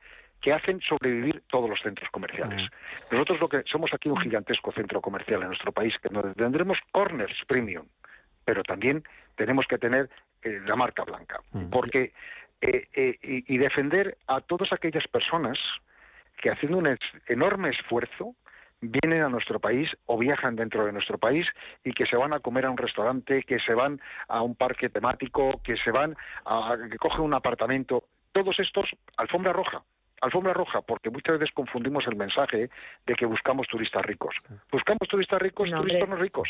que 0.45 0.53
hacen 0.53 0.79
sobrevivir 0.81 1.41
todos 1.47 1.67
los 1.67 1.81
centros 1.81 2.07
comerciales. 2.11 2.69
Nosotros 3.09 3.39
lo 3.39 3.49
que 3.49 3.63
somos 3.65 3.91
aquí 3.95 4.09
un 4.09 4.21
gigantesco 4.21 4.71
centro 4.73 5.01
comercial 5.01 5.41
en 5.41 5.47
nuestro 5.47 5.71
país, 5.71 5.95
que 5.97 6.07
tendremos 6.35 6.77
corners 6.91 7.33
premium, 7.47 7.87
pero 8.43 8.61
también 8.61 9.03
tenemos 9.33 9.65
que 9.65 9.79
tener 9.79 10.07
eh, 10.43 10.61
la 10.67 10.75
marca 10.75 11.03
blanca, 11.03 11.41
porque 11.71 12.13
eh, 12.61 12.87
eh, 12.93 13.17
y, 13.23 13.57
defender 13.57 14.19
a 14.27 14.39
todas 14.39 14.71
aquellas 14.71 15.07
personas 15.07 15.57
que 16.37 16.51
haciendo 16.51 16.77
un 16.77 16.95
enorme 17.25 17.71
esfuerzo 17.71 18.35
vienen 18.81 19.23
a 19.23 19.29
nuestro 19.29 19.59
país 19.59 19.89
o 20.05 20.15
viajan 20.19 20.55
dentro 20.55 20.85
de 20.85 20.91
nuestro 20.91 21.17
país 21.17 21.47
y 21.83 21.91
que 21.93 22.05
se 22.05 22.17
van 22.17 22.33
a 22.33 22.39
comer 22.39 22.67
a 22.67 22.69
un 22.69 22.77
restaurante, 22.77 23.41
que 23.41 23.57
se 23.57 23.73
van 23.73 23.99
a 24.27 24.43
un 24.43 24.53
parque 24.53 24.89
temático, 24.89 25.59
que 25.63 25.75
se 25.77 25.89
van 25.89 26.15
a 26.45 26.77
que 26.91 26.99
cogen 26.99 27.21
un 27.21 27.33
apartamento, 27.33 28.03
todos 28.31 28.59
estos 28.59 28.87
alfombra 29.17 29.51
roja 29.51 29.81
alfombra 30.21 30.53
roja, 30.53 30.81
porque 30.81 31.09
muchas 31.09 31.39
veces 31.39 31.53
confundimos 31.53 32.05
el 32.07 32.15
mensaje 32.15 32.69
de 33.05 33.15
que 33.15 33.25
buscamos 33.25 33.67
turistas 33.67 34.05
ricos. 34.05 34.35
Buscamos 34.71 35.07
turistas 35.07 35.41
ricos, 35.41 35.69
turistas 35.69 36.09
no 36.09 36.15
ricos. 36.15 36.49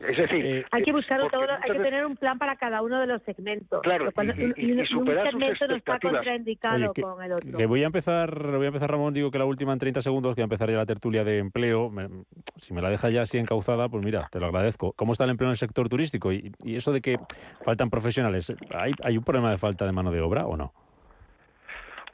Es 0.00 0.16
decir, 0.16 0.46
eh, 0.46 0.64
hay 0.70 0.82
que 0.82 0.92
buscar 0.92 1.20
todo, 1.30 1.42
hay 1.62 1.72
que 1.72 1.78
tener 1.78 2.06
un 2.06 2.16
plan 2.16 2.38
para 2.38 2.56
cada 2.56 2.80
uno 2.80 2.98
de 3.00 3.06
los 3.06 3.22
segmentos. 3.22 3.82
Claro, 3.82 4.10
y, 4.56 4.72
un 4.72 4.86
segmento 4.86 5.36
no 5.68 5.76
está 5.76 5.98
contraindicado 5.98 6.94
con 6.94 7.22
el 7.22 7.32
otro. 7.32 7.58
Le 7.58 7.66
voy 7.66 7.82
a 7.82 7.86
empezar, 7.86 8.46
le 8.46 8.56
voy 8.56 8.64
a 8.64 8.68
empezar 8.68 8.90
Ramón, 8.90 9.12
digo 9.12 9.30
que 9.30 9.38
la 9.38 9.44
última 9.44 9.74
en 9.74 9.78
30 9.78 10.00
segundos, 10.00 10.34
que 10.34 10.40
va 10.40 10.44
a 10.44 10.46
empezar 10.46 10.70
ya 10.70 10.78
la 10.78 10.86
tertulia 10.86 11.22
de 11.22 11.38
empleo. 11.38 11.92
si 12.62 12.72
me 12.72 12.80
la 12.80 12.88
deja 12.88 13.10
ya 13.10 13.22
así 13.22 13.36
encauzada, 13.36 13.90
pues 13.90 14.02
mira, 14.02 14.28
te 14.32 14.40
lo 14.40 14.46
agradezco. 14.46 14.94
¿Cómo 14.94 15.12
está 15.12 15.24
el 15.24 15.30
empleo 15.30 15.48
en 15.48 15.52
el 15.52 15.58
sector 15.58 15.90
turístico? 15.90 16.32
Y, 16.32 16.50
eso 16.64 16.92
de 16.92 17.02
que 17.02 17.18
faltan 17.62 17.90
profesionales, 17.90 18.54
¿hay, 18.74 18.92
¿hay 19.02 19.18
un 19.18 19.24
problema 19.24 19.50
de 19.50 19.58
falta 19.58 19.84
de 19.84 19.92
mano 19.92 20.10
de 20.10 20.22
obra 20.22 20.46
o 20.46 20.56
no? 20.56 20.72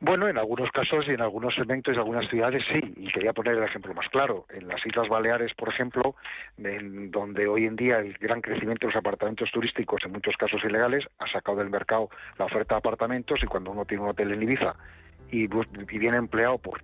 Bueno, 0.00 0.28
en 0.28 0.36
algunos 0.36 0.70
casos 0.72 1.06
y 1.08 1.12
en 1.12 1.22
algunos 1.22 1.54
segmentos 1.54 1.94
y 1.94 1.98
algunas 1.98 2.28
ciudades 2.28 2.62
sí, 2.70 2.80
y 2.96 3.10
quería 3.10 3.32
poner 3.32 3.54
el 3.56 3.64
ejemplo 3.64 3.94
más 3.94 4.08
claro. 4.10 4.44
En 4.50 4.68
las 4.68 4.84
Islas 4.84 5.08
Baleares, 5.08 5.54
por 5.54 5.70
ejemplo, 5.70 6.14
en 6.58 7.10
donde 7.10 7.46
hoy 7.46 7.64
en 7.64 7.76
día 7.76 8.00
el 8.00 8.12
gran 8.18 8.42
crecimiento 8.42 8.86
de 8.86 8.92
los 8.92 9.00
apartamentos 9.00 9.50
turísticos, 9.50 10.02
en 10.04 10.12
muchos 10.12 10.36
casos 10.36 10.62
ilegales, 10.64 11.06
ha 11.18 11.26
sacado 11.28 11.58
del 11.58 11.70
mercado 11.70 12.10
la 12.38 12.44
oferta 12.44 12.74
de 12.74 12.78
apartamentos 12.80 13.42
y 13.42 13.46
cuando 13.46 13.70
uno 13.70 13.86
tiene 13.86 14.02
un 14.02 14.10
hotel 14.10 14.32
en 14.32 14.42
Ibiza 14.42 14.74
y, 15.30 15.46
viene 15.46 16.18
empleado 16.18 16.58
por, 16.58 16.82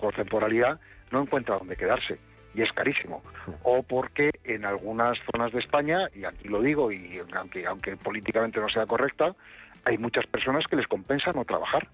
por 0.00 0.14
temporalidad, 0.14 0.80
no 1.12 1.22
encuentra 1.22 1.58
dónde 1.58 1.76
quedarse 1.76 2.18
y 2.54 2.62
es 2.62 2.72
carísimo. 2.72 3.22
O 3.62 3.84
porque 3.84 4.30
en 4.42 4.64
algunas 4.64 5.16
zonas 5.30 5.52
de 5.52 5.60
España, 5.60 6.08
y 6.12 6.24
aquí 6.24 6.48
lo 6.48 6.60
digo, 6.60 6.90
y 6.90 7.20
aunque, 7.36 7.66
aunque 7.66 7.96
políticamente 7.96 8.58
no 8.58 8.68
sea 8.68 8.84
correcta, 8.84 9.32
hay 9.84 9.96
muchas 9.96 10.26
personas 10.26 10.66
que 10.66 10.74
les 10.74 10.88
compensa 10.88 11.32
no 11.32 11.44
trabajar 11.44 11.86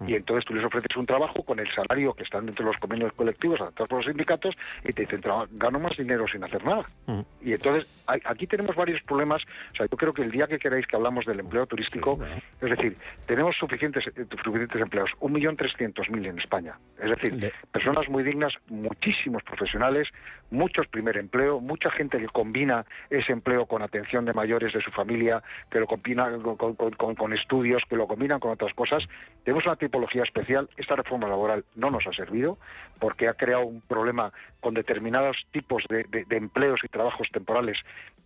y 0.00 0.12
mm. 0.12 0.16
entonces 0.16 0.44
tú 0.44 0.54
les 0.54 0.64
ofreces 0.64 0.96
un 0.96 1.06
trabajo 1.06 1.42
con 1.42 1.58
el 1.58 1.68
salario 1.74 2.14
que 2.14 2.24
están 2.24 2.46
dentro 2.46 2.64
de 2.64 2.72
los 2.72 2.80
convenios 2.80 3.12
colectivos 3.12 3.60
adaptados 3.60 3.88
por 3.88 3.98
los 3.98 4.06
sindicatos 4.06 4.54
y 4.84 4.92
te 4.92 5.02
dicen, 5.02 5.20
gano 5.52 5.78
más 5.78 5.96
dinero 5.96 6.26
sin 6.30 6.44
hacer 6.44 6.64
nada. 6.64 6.84
Mm. 7.06 7.20
Y 7.42 7.52
entonces 7.52 7.86
aquí 8.06 8.46
tenemos 8.46 8.74
varios 8.76 9.02
problemas. 9.02 9.42
O 9.72 9.76
sea, 9.76 9.86
yo 9.90 9.96
creo 9.96 10.12
que 10.12 10.22
el 10.22 10.30
día 10.30 10.46
que 10.46 10.58
queráis 10.58 10.86
que 10.86 10.96
hablamos 10.96 11.24
del 11.26 11.40
empleo 11.40 11.66
turístico, 11.66 12.18
es 12.60 12.70
decir, 12.70 12.96
tenemos 13.26 13.56
suficientes, 13.56 14.04
eh, 14.06 14.26
suficientes 14.42 14.80
empleos, 14.80 15.10
un 15.20 15.32
millón 15.32 15.56
trescientos 15.56 16.08
mil 16.10 16.26
en 16.26 16.38
España. 16.38 16.78
Es 17.00 17.10
decir, 17.10 17.52
personas 17.72 18.08
muy 18.08 18.22
dignas, 18.22 18.52
muchísimos 18.68 19.42
profesionales, 19.42 20.08
muchos 20.50 20.86
primer 20.88 21.16
empleo, 21.16 21.60
mucha 21.60 21.90
gente 21.90 22.18
que 22.18 22.28
combina 22.28 22.84
ese 23.10 23.32
empleo 23.32 23.66
con 23.66 23.82
atención 23.82 24.24
de 24.24 24.32
mayores 24.32 24.72
de 24.72 24.80
su 24.80 24.90
familia, 24.90 25.42
que 25.70 25.80
lo 25.80 25.86
combina 25.86 26.30
con, 26.38 26.74
con 26.94 27.32
estudios, 27.32 27.82
que 27.88 27.96
lo 27.96 28.06
combinan 28.06 28.40
con 28.40 28.52
otras 28.52 28.72
cosas. 28.74 29.02
Tenemos 29.44 29.64
una 29.64 29.76
tipología 29.84 30.22
especial. 30.22 30.68
Esta 30.76 30.96
reforma 30.96 31.28
laboral 31.28 31.64
no 31.74 31.90
nos 31.90 32.06
ha 32.06 32.12
servido 32.12 32.58
porque 32.98 33.28
ha 33.28 33.34
creado 33.34 33.66
un 33.66 33.80
problema 33.82 34.32
con 34.60 34.74
determinados 34.74 35.36
tipos 35.52 35.84
de, 35.88 36.06
empleos 36.30 36.80
y 36.84 36.88
trabajos 36.88 37.28
temporales 37.32 37.78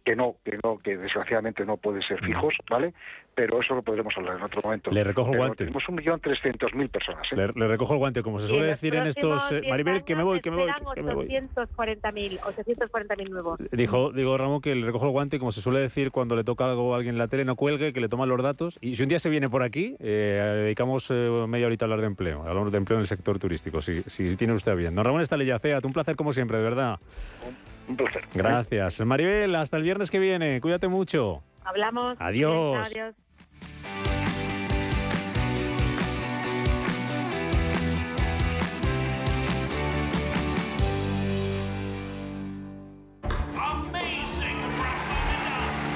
que 0.09 0.16
no, 0.16 0.37
que 0.42 0.59
no, 0.64 0.79
que 0.79 0.97
desgraciadamente 0.97 1.66
no 1.66 1.77
pueden 1.77 2.01
ser 2.01 2.18
fijos, 2.25 2.55
¿vale? 2.71 2.94
Pero 3.35 3.61
eso 3.61 3.75
lo 3.75 3.83
podremos 3.83 4.16
hablar 4.16 4.38
en 4.38 4.42
otro 4.42 4.62
momento. 4.64 4.90
Le 4.90 5.05
recojo 5.05 5.33
el 5.33 5.37
guante. 5.37 5.64
Tenemos 5.64 5.87
un 5.87 5.97
millón 5.97 6.18
trescientos 6.18 6.73
mil 6.75 6.88
personas. 6.88 7.31
¿eh? 7.31 7.37
Le, 7.37 7.68
recojo 7.68 7.92
el 7.92 7.99
guante, 7.99 8.23
como 8.23 8.40
se 8.40 8.49
suele 8.49 8.68
decir 8.68 8.94
en 8.94 9.07
estos. 9.07 9.53
Eh, 9.53 9.64
Maribel, 9.68 10.05
que 10.05 10.16
me 10.16 10.23
voy, 10.23 10.40
que 10.40 10.51
me 10.51 10.57
voy. 10.57 10.71
Que 10.94 11.03
me 11.03 11.12
voy. 11.12 11.29
840.000 11.29 13.29
nuevos. 13.29 13.61
Dijo, 13.71 14.12
digo 14.12 14.38
Ramón 14.38 14.62
que 14.62 14.75
le 14.75 14.87
recojo 14.87 15.05
el 15.05 15.12
guante, 15.12 15.38
como 15.38 15.53
se 15.53 15.61
suele 15.61 15.81
decir 15.81 16.11
cuando 16.11 16.37
le 16.37 16.42
toca 16.42 16.64
algo 16.64 16.94
a 16.94 16.97
alguien 16.97 17.16
en 17.16 17.18
la 17.18 17.29
tele, 17.29 17.44
no 17.44 17.55
cuelgue, 17.55 17.92
que 17.92 18.01
le 18.01 18.09
toman 18.09 18.31
los 18.31 18.42
datos. 18.42 18.79
Y 18.81 18.97
si 18.97 19.03
un 19.03 19.11
día 19.11 19.18
se 19.18 19.29
viene 19.29 19.51
por 19.51 19.62
aquí, 19.62 19.94
eh, 20.01 20.62
dedicamos 20.64 21.11
media 21.11 21.66
horita 21.66 21.85
a 21.85 21.87
hablar 21.87 22.01
de 22.01 22.07
empleo. 22.07 22.44
Hablamos 22.44 22.73
de 22.73 22.79
empleo 22.79 22.97
en 22.97 23.03
el 23.03 23.09
sector 23.09 23.38
turístico, 23.38 23.83
si, 23.83 24.01
si 24.05 24.37
tiene 24.37 24.55
usted 24.55 24.75
bien. 24.75 24.94
Don 24.94 25.05
Ramón 25.05 25.21
Estalellacea, 25.21 25.81
un 25.85 25.92
placer 25.92 26.16
como 26.16 26.33
siempre, 26.33 26.57
de 26.57 26.64
verdad. 26.64 26.99
Un 27.47 27.68
placer. 27.96 28.22
Gracias. 28.35 29.01
Maribel, 29.01 29.55
hasta 29.55 29.77
el 29.77 29.83
viernes 29.83 30.11
que 30.11 30.18
viene. 30.18 30.61
Cuídate 30.61 30.88
mucho. 30.88 31.42
Hablamos. 31.64 32.16
Adiós. 32.20 32.87
Adiós. 32.87 33.14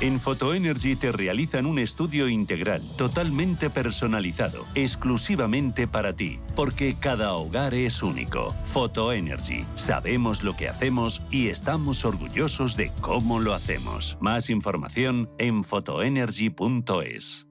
En 0.00 0.20
Photoenergy 0.20 0.94
te 0.94 1.10
realizan 1.10 1.66
un 1.66 1.80
estudio 1.80 2.28
integral, 2.28 2.80
totalmente 2.96 3.68
personalizado, 3.68 4.64
exclusivamente 4.76 5.88
para 5.88 6.14
ti, 6.14 6.38
porque 6.54 6.96
cada 7.00 7.32
hogar 7.32 7.74
es 7.74 8.00
único. 8.00 8.54
Photoenergy, 8.62 9.66
sabemos 9.74 10.44
lo 10.44 10.54
que 10.54 10.68
hacemos 10.68 11.24
y 11.32 11.48
estamos 11.48 12.04
orgullosos 12.04 12.76
de 12.76 12.92
cómo 13.00 13.40
lo 13.40 13.54
hacemos. 13.54 14.16
Más 14.20 14.50
información 14.50 15.30
en 15.36 15.64
photoenergy.es. 15.64 17.48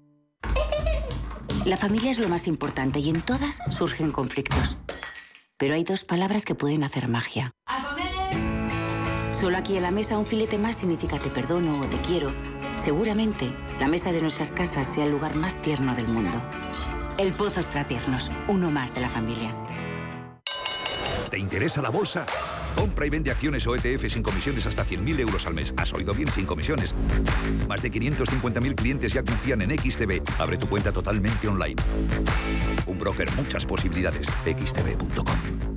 La 1.66 1.76
familia 1.76 2.12
es 2.12 2.20
lo 2.20 2.30
más 2.30 2.48
importante 2.48 3.00
y 3.00 3.10
en 3.10 3.20
todas 3.20 3.60
surgen 3.70 4.12
conflictos. 4.12 4.78
Pero 5.58 5.74
hay 5.74 5.84
dos 5.84 6.06
palabras 6.06 6.46
que 6.46 6.56
pueden 6.56 6.86
hacer 6.86 7.10
magia. 7.10 7.52
Solo 9.40 9.56
aquí 9.60 9.78
en 9.78 9.84
la 9.84 9.92
mesa 9.92 10.18
un 10.18 10.26
filete 10.26 10.58
más 10.58 10.78
significa 10.78 11.20
te 11.20 11.30
perdono 11.30 11.80
o 11.80 11.86
te 11.86 11.98
quiero. 11.98 12.32
Seguramente 12.76 13.54
la 13.80 13.88
mesa 13.88 14.12
de 14.12 14.20
nuestras 14.20 14.50
casas 14.50 14.92
sea 14.92 15.06
el 15.06 15.12
lugar 15.12 15.36
más 15.36 15.62
tierno 15.62 15.96
del 15.96 16.08
mundo. 16.08 16.42
El 17.20 17.34
Pozo 17.34 17.62
Tiernos, 17.88 18.32
uno 18.48 18.72
más 18.72 18.96
de 18.96 19.02
la 19.02 19.10
familia. 19.10 19.54
¿Te 21.30 21.38
interesa 21.38 21.84
la 21.84 21.90
bolsa? 21.90 22.26
Compra 22.76 23.06
y 23.06 23.12
vende 23.12 23.30
acciones 23.30 23.68
o 23.68 23.76
ETF 23.76 24.12
sin 24.12 24.24
comisiones 24.24 24.66
hasta 24.66 24.84
100.000 24.84 25.20
euros 25.20 25.46
al 25.46 25.54
mes. 25.54 25.72
¿Has 25.78 25.94
oído 25.94 26.16
bien? 26.16 26.32
Sin 26.32 26.48
comisiones. 26.48 26.96
Más 27.68 27.84
de 27.84 27.92
550.000 27.92 28.74
clientes 28.74 29.14
ya 29.14 29.22
confían 29.22 29.62
en 29.62 29.78
XTB. 29.78 30.20
Abre 30.40 30.58
tu 30.58 30.68
cuenta 30.68 30.92
totalmente 30.92 31.48
online. 31.48 31.76
Un 32.88 32.98
broker, 32.98 33.32
muchas 33.36 33.68
posibilidades. 33.68 34.32
xtb.com. 34.46 35.77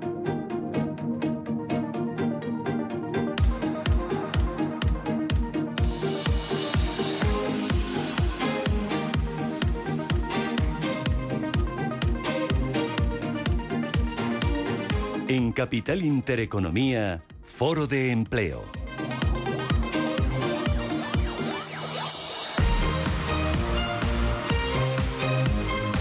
Capital 15.53 16.03
Intereconomía, 16.03 17.23
Foro 17.41 17.87
de 17.87 18.11
Empleo. 18.11 18.63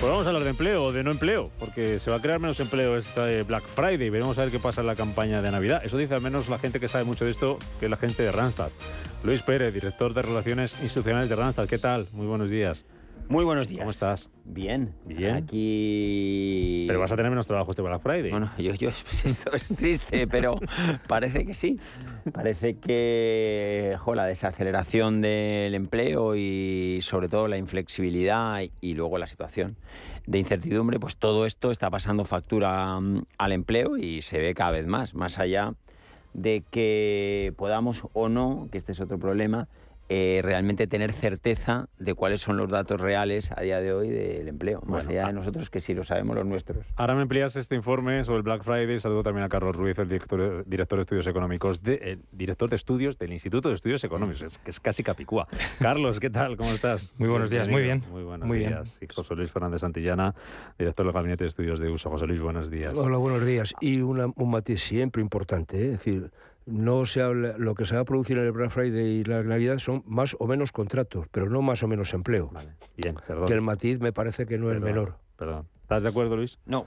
Pues 0.00 0.02
vamos 0.02 0.26
a 0.26 0.30
hablar 0.30 0.42
de 0.42 0.50
empleo 0.50 0.86
o 0.86 0.92
de 0.92 1.04
no 1.04 1.12
empleo, 1.12 1.50
porque 1.60 2.00
se 2.00 2.10
va 2.10 2.16
a 2.16 2.20
crear 2.20 2.40
menos 2.40 2.58
empleo 2.58 2.96
este 2.96 3.44
Black 3.44 3.68
Friday. 3.68 4.10
Veremos 4.10 4.36
a 4.38 4.42
ver 4.42 4.50
qué 4.50 4.58
pasa 4.58 4.80
en 4.80 4.88
la 4.88 4.96
campaña 4.96 5.40
de 5.42 5.52
Navidad. 5.52 5.80
Eso 5.84 5.96
dice 5.96 6.14
al 6.14 6.22
menos 6.22 6.48
la 6.48 6.58
gente 6.58 6.80
que 6.80 6.88
sabe 6.88 7.04
mucho 7.04 7.24
de 7.24 7.30
esto, 7.30 7.56
que 7.78 7.86
es 7.86 7.90
la 7.90 7.98
gente 7.98 8.24
de 8.24 8.32
Randstad. 8.32 8.70
Luis 9.22 9.42
Pérez, 9.42 9.72
director 9.72 10.12
de 10.12 10.22
Relaciones 10.22 10.72
Institucionales 10.82 11.28
de 11.28 11.36
Randstad. 11.36 11.68
¿Qué 11.68 11.78
tal? 11.78 12.08
Muy 12.14 12.26
buenos 12.26 12.50
días. 12.50 12.82
Muy 13.28 13.44
buenos 13.44 13.68
días. 13.68 13.80
¿Cómo 13.80 13.90
estás? 13.90 14.30
Bien. 14.44 14.94
Bien. 15.04 15.36
Aquí. 15.36 16.84
Pero 16.88 16.98
vas 16.98 17.12
a 17.12 17.16
tener 17.16 17.30
menos 17.30 17.46
trabajo 17.46 17.70
este 17.70 17.82
Black 17.82 18.02
Friday. 18.02 18.30
Bueno, 18.30 18.50
yo, 18.58 18.74
yo 18.74 18.88
esto 19.24 19.52
es 19.52 19.68
triste, 19.76 20.26
pero 20.26 20.56
parece 21.06 21.46
que 21.46 21.54
sí. 21.54 21.78
Parece 22.32 22.74
que 22.74 23.96
jo, 23.98 24.14
la 24.14 24.24
desaceleración 24.24 25.20
del 25.20 25.74
empleo 25.74 26.34
y 26.34 27.00
sobre 27.02 27.28
todo 27.28 27.48
la 27.48 27.56
inflexibilidad 27.56 28.62
y, 28.62 28.72
y 28.80 28.94
luego 28.94 29.18
la 29.18 29.26
situación 29.26 29.76
de 30.26 30.38
incertidumbre, 30.38 31.00
pues 31.00 31.16
todo 31.16 31.46
esto 31.46 31.70
está 31.70 31.90
pasando 31.90 32.24
factura 32.24 33.00
mm, 33.00 33.24
al 33.38 33.52
empleo 33.52 33.96
y 33.96 34.22
se 34.22 34.38
ve 34.38 34.54
cada 34.54 34.72
vez 34.72 34.86
más, 34.86 35.14
más 35.14 35.38
allá 35.38 35.74
de 36.34 36.62
que 36.70 37.52
podamos 37.56 38.04
o 38.12 38.28
no, 38.28 38.68
que 38.70 38.78
este 38.78 38.92
es 38.92 39.00
otro 39.00 39.18
problema, 39.18 39.68
eh, 40.12 40.40
realmente 40.42 40.88
tener 40.88 41.12
certeza 41.12 41.88
de 41.96 42.14
cuáles 42.14 42.40
son 42.40 42.56
los 42.56 42.68
datos 42.68 43.00
reales 43.00 43.52
a 43.56 43.60
día 43.60 43.80
de 43.80 43.92
hoy 43.92 44.08
del 44.08 44.48
empleo, 44.48 44.80
más 44.80 45.06
Bueno, 45.06 45.10
allá 45.10 45.24
ah. 45.24 45.26
de 45.28 45.32
nosotros 45.34 45.70
que 45.70 45.78
si 45.80 45.94
lo 45.94 46.02
sabemos 46.02 46.34
los 46.34 46.44
nuestros. 46.44 46.84
Ahora 46.96 47.14
me 47.14 47.22
amplías 47.22 47.54
este 47.54 47.76
informe 47.76 48.24
sobre 48.24 48.38
el 48.38 48.42
Black 48.42 48.64
Friday. 48.64 48.98
Saludo 48.98 49.22
también 49.22 49.44
a 49.44 49.48
Carlos 49.48 49.76
Ruiz, 49.76 49.96
el 50.00 50.08
director, 50.08 50.64
director 50.66 50.98
de 50.98 51.02
estudios 51.02 51.28
económicos, 51.28 51.84
de, 51.84 51.94
el 51.94 52.22
director 52.32 52.68
de 52.68 52.74
estudios 52.74 53.18
del 53.18 53.32
Instituto 53.32 53.68
de 53.68 53.74
Estudios 53.76 54.02
Económicos, 54.02 54.42
es, 54.42 54.58
que 54.58 54.72
es 54.72 54.80
casi 54.80 55.04
Capicúa. 55.04 55.46
Carlos, 55.78 56.18
¿qué 56.18 56.28
tal? 56.28 56.56
¿Cómo 56.56 56.72
estás? 56.72 57.14
Muy 57.16 57.28
buenos 57.28 57.48
días, 57.48 57.68
muy 57.68 57.82
bien. 57.82 58.02
Muy 58.10 58.24
buenos 58.24 58.48
Muy 58.48 58.58
bien. 58.58 58.70
días. 58.70 58.98
Y 59.00 59.06
José 59.06 59.36
Luis 59.36 59.52
Fernández 59.52 59.82
Santillana, 59.82 60.34
director 60.76 61.06
del 61.06 61.12
Gabinete 61.14 61.44
de 61.44 61.48
Estudios 61.48 61.78
de 61.78 61.88
Uso. 61.88 62.10
José 62.10 62.26
Luis, 62.26 62.40
buenos 62.40 62.68
días. 62.68 62.94
Hola, 62.98 63.16
buenos 63.16 63.46
días. 63.46 63.74
Y 63.80 64.00
una- 64.00 64.26
un 64.34 64.50
matiz 64.50 64.82
siempre 64.82 65.22
importante, 65.22 65.78
¿eh? 65.78 65.84
es 65.84 65.90
decir, 65.92 66.32
no 66.66 67.06
se 67.06 67.22
habla, 67.22 67.54
lo 67.58 67.74
que 67.74 67.84
se 67.86 67.94
va 67.94 68.02
a 68.02 68.04
producir 68.04 68.38
en 68.38 68.44
el 68.44 68.52
Black 68.52 68.70
Friday 68.70 69.06
y 69.06 69.24
la 69.24 69.42
Navidad 69.42 69.78
son 69.78 70.02
más 70.06 70.36
o 70.38 70.46
menos 70.46 70.72
contratos, 70.72 71.26
pero 71.30 71.48
no 71.48 71.62
más 71.62 71.82
o 71.82 71.88
menos 71.88 72.12
empleo. 72.14 72.50
Bien, 72.96 73.16
perdón. 73.26 73.46
Que 73.46 73.54
el 73.54 73.60
matiz 73.60 74.00
me 74.00 74.12
parece 74.12 74.46
que 74.46 74.58
no 74.58 74.68
es 74.68 74.74
Perdón, 74.74 74.88
menor. 74.88 75.18
Perdón. 75.36 75.68
¿Estás 75.82 76.02
de 76.02 76.08
acuerdo, 76.08 76.36
Luis? 76.36 76.58
No. 76.66 76.86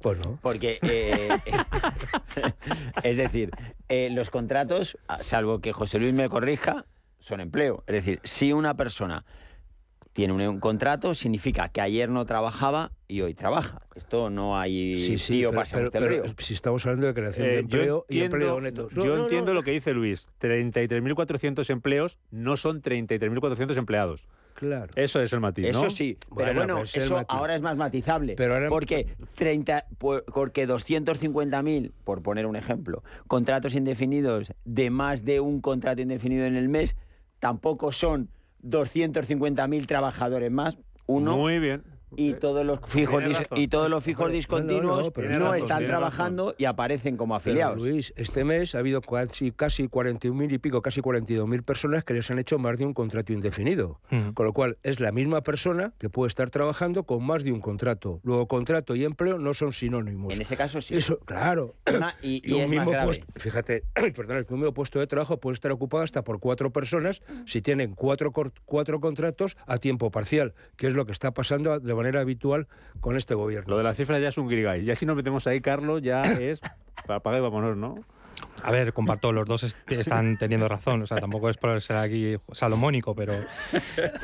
Pues 0.00 0.18
no. 0.24 0.38
Porque, 0.42 0.78
eh, 0.82 1.28
es 3.02 3.16
decir, 3.16 3.50
eh, 3.88 4.10
los 4.10 4.30
contratos, 4.30 4.96
salvo 5.20 5.60
que 5.60 5.72
José 5.72 5.98
Luis 5.98 6.14
me 6.14 6.28
corrija, 6.28 6.84
son 7.18 7.40
empleo. 7.40 7.82
Es 7.86 7.94
decir, 7.94 8.20
si 8.22 8.52
una 8.52 8.76
persona 8.76 9.24
tiene 10.18 10.32
un, 10.32 10.40
un 10.40 10.58
contrato, 10.58 11.14
significa 11.14 11.68
que 11.68 11.80
ayer 11.80 12.08
no 12.08 12.26
trabajaba 12.26 12.90
y 13.06 13.20
hoy 13.20 13.34
trabaja. 13.34 13.82
Esto 13.94 14.30
no 14.30 14.58
hay 14.58 14.96
Sí, 15.06 15.16
sí, 15.18 15.32
tío 15.34 15.52
pero, 15.52 15.90
pero- 15.92 16.08
río. 16.08 16.22
si 16.38 16.54
estamos 16.54 16.84
hablando 16.86 17.06
de 17.06 17.14
creación 17.14 17.46
de 17.46 17.52
Eh, 17.52 17.56
yo 17.58 17.60
empleo 17.78 18.06
y 18.08 18.18
empleo 18.22 18.60
neto. 18.60 18.88
No, 18.96 19.04
yo 19.04 19.10
no, 19.12 19.16
no, 19.18 19.22
entiendo 19.22 19.54
lo 19.54 19.62
que 19.62 19.70
dice 19.70 19.92
Luis. 19.92 20.28
33.400 20.40 21.70
empleos 21.70 22.18
no 22.32 22.56
son 22.56 22.82
33.400 22.82 23.76
empleados. 23.76 24.26
Claro. 24.54 24.88
Eso 24.96 25.20
es 25.20 25.32
el 25.32 25.38
matiz, 25.38 25.66
¿no? 25.72 25.82
Eso 25.82 25.90
sí, 25.90 26.18
pero 26.36 26.52
bueno, 26.52 26.78
pues 26.78 26.96
eso 26.96 27.24
ahora 27.28 27.54
es 27.54 27.62
más 27.62 27.76
matizable. 27.76 28.34
Pero 28.36 28.54
ahora- 28.54 28.68
porque 28.70 29.06
30, 29.36 29.86
pu- 30.00 30.24
porque 30.34 30.66
250.000, 30.66 31.92
por 32.02 32.22
poner 32.24 32.44
un 32.44 32.56
ejemplo, 32.56 33.04
contratos 33.28 33.76
indefinidos 33.76 34.52
de 34.64 34.90
más 34.90 35.24
de 35.24 35.38
un 35.38 35.60
contrato 35.60 36.02
indefinido 36.02 36.44
en 36.44 36.56
el 36.56 36.68
mes, 36.68 36.96
tampoco 37.38 37.92
son 37.92 38.30
250.000 38.62 39.86
trabajadores 39.86 40.50
más. 40.50 40.78
Uno. 41.06 41.36
Muy 41.36 41.58
bien. 41.58 41.82
Y 42.16 42.34
todos 42.34 42.64
los 42.64 42.80
fijos 42.86 43.22
y 43.56 43.68
todos 43.68 43.90
los 43.90 44.02
fijos 44.02 44.24
No, 44.26 44.28
no, 44.28 44.34
discontinuos 44.34 45.06
no, 45.06 45.10
pero 45.12 45.28
no, 45.28 45.34
tienes 45.34 45.44
razón, 45.44 45.58
están 45.58 45.86
trabajando 45.86 46.54
y 46.58 46.64
aparecen 46.64 47.16
como 47.16 47.34
Pero, 47.34 47.36
afiliados. 47.36 47.78
Luis, 47.82 48.12
este 48.16 48.44
mes 48.44 48.74
ha 48.74 48.78
habido 48.78 49.00
casi, 49.00 49.52
casi 49.52 49.88
41.000 49.88 50.52
y 50.52 50.58
pico, 50.58 50.82
casi 50.82 51.00
42.000 51.00 51.62
personas 51.62 52.04
que 52.04 52.14
les 52.14 52.30
han 52.30 52.38
hecho 52.38 52.58
más 52.58 52.76
de 52.78 52.86
un 52.86 52.94
contrato 52.94 53.32
indefinido. 53.32 54.00
Ujú. 54.10 54.34
Con 54.34 54.46
lo 54.46 54.52
cual, 54.52 54.78
es 54.82 55.00
la 55.00 55.12
misma 55.12 55.42
persona 55.42 55.92
que 55.98 56.08
puede 56.08 56.28
estar 56.28 56.50
trabajando 56.50 57.04
con 57.04 57.24
más 57.24 57.44
de 57.44 57.52
un 57.52 57.60
contrato. 57.60 58.20
Luego, 58.22 58.48
contrato 58.48 58.94
y 58.94 59.04
empleo 59.04 59.38
no 59.38 59.54
son 59.54 59.72
sinónimos. 59.72 60.32
En 60.32 60.40
ese 60.40 60.56
caso 60.56 60.80
sí. 60.80 60.94
Eso, 60.96 61.18
claro. 61.20 61.74
Y, 62.22 62.42
Y, 62.44 62.50
y 62.50 62.52
un 62.54 62.60
es 62.60 62.66
más 62.66 62.70
mismo 62.70 62.90
grave. 62.90 63.06
puesto, 63.06 63.26
fíjate, 63.36 63.84
perdón, 64.16 64.46
un 64.50 64.58
mismo 64.60 64.74
puesto 64.74 64.98
de 64.98 65.06
trabajo 65.06 65.38
puede 65.38 65.54
estar 65.54 65.70
ocupado 65.72 66.02
hasta 66.04 66.22
por 66.24 66.40
cuatro 66.40 66.70
personas 66.72 67.22
si 67.46 67.60
tienen 67.62 67.94
cuatro, 67.94 68.32
cuatro 68.64 69.00
contratos 69.00 69.56
a 69.66 69.78
tiempo 69.78 70.10
parcial, 70.10 70.54
que 70.76 70.86
es 70.88 70.94
lo 70.94 71.06
que 71.06 71.12
está 71.12 71.32
pasando 71.32 71.78
de 71.80 71.92
manera 71.98 72.20
habitual 72.20 72.66
con 73.00 73.16
este 73.16 73.34
gobierno. 73.34 73.72
Lo 73.72 73.78
de 73.78 73.84
la 73.84 73.94
cifra 73.94 74.18
ya 74.18 74.28
es 74.28 74.38
un 74.38 74.48
grigay. 74.48 74.84
Ya 74.84 74.94
si 74.94 75.06
nos 75.06 75.16
metemos 75.16 75.46
ahí, 75.46 75.60
Carlos, 75.60 76.02
ya 76.02 76.22
es 76.40 76.60
para 77.06 77.20
pagar 77.20 77.40
y 77.40 77.42
vámonos, 77.42 77.76
¿no? 77.76 77.96
A 78.62 78.70
ver, 78.70 78.92
comparto, 78.92 79.32
los 79.32 79.46
dos 79.46 79.62
est- 79.62 79.76
están 79.92 80.36
teniendo 80.38 80.68
razón. 80.68 81.02
O 81.02 81.06
sea, 81.06 81.18
tampoco 81.18 81.48
es 81.50 81.56
por 81.56 81.80
ser 81.80 81.96
aquí 81.96 82.36
salomónico, 82.52 83.14
pero, 83.14 83.32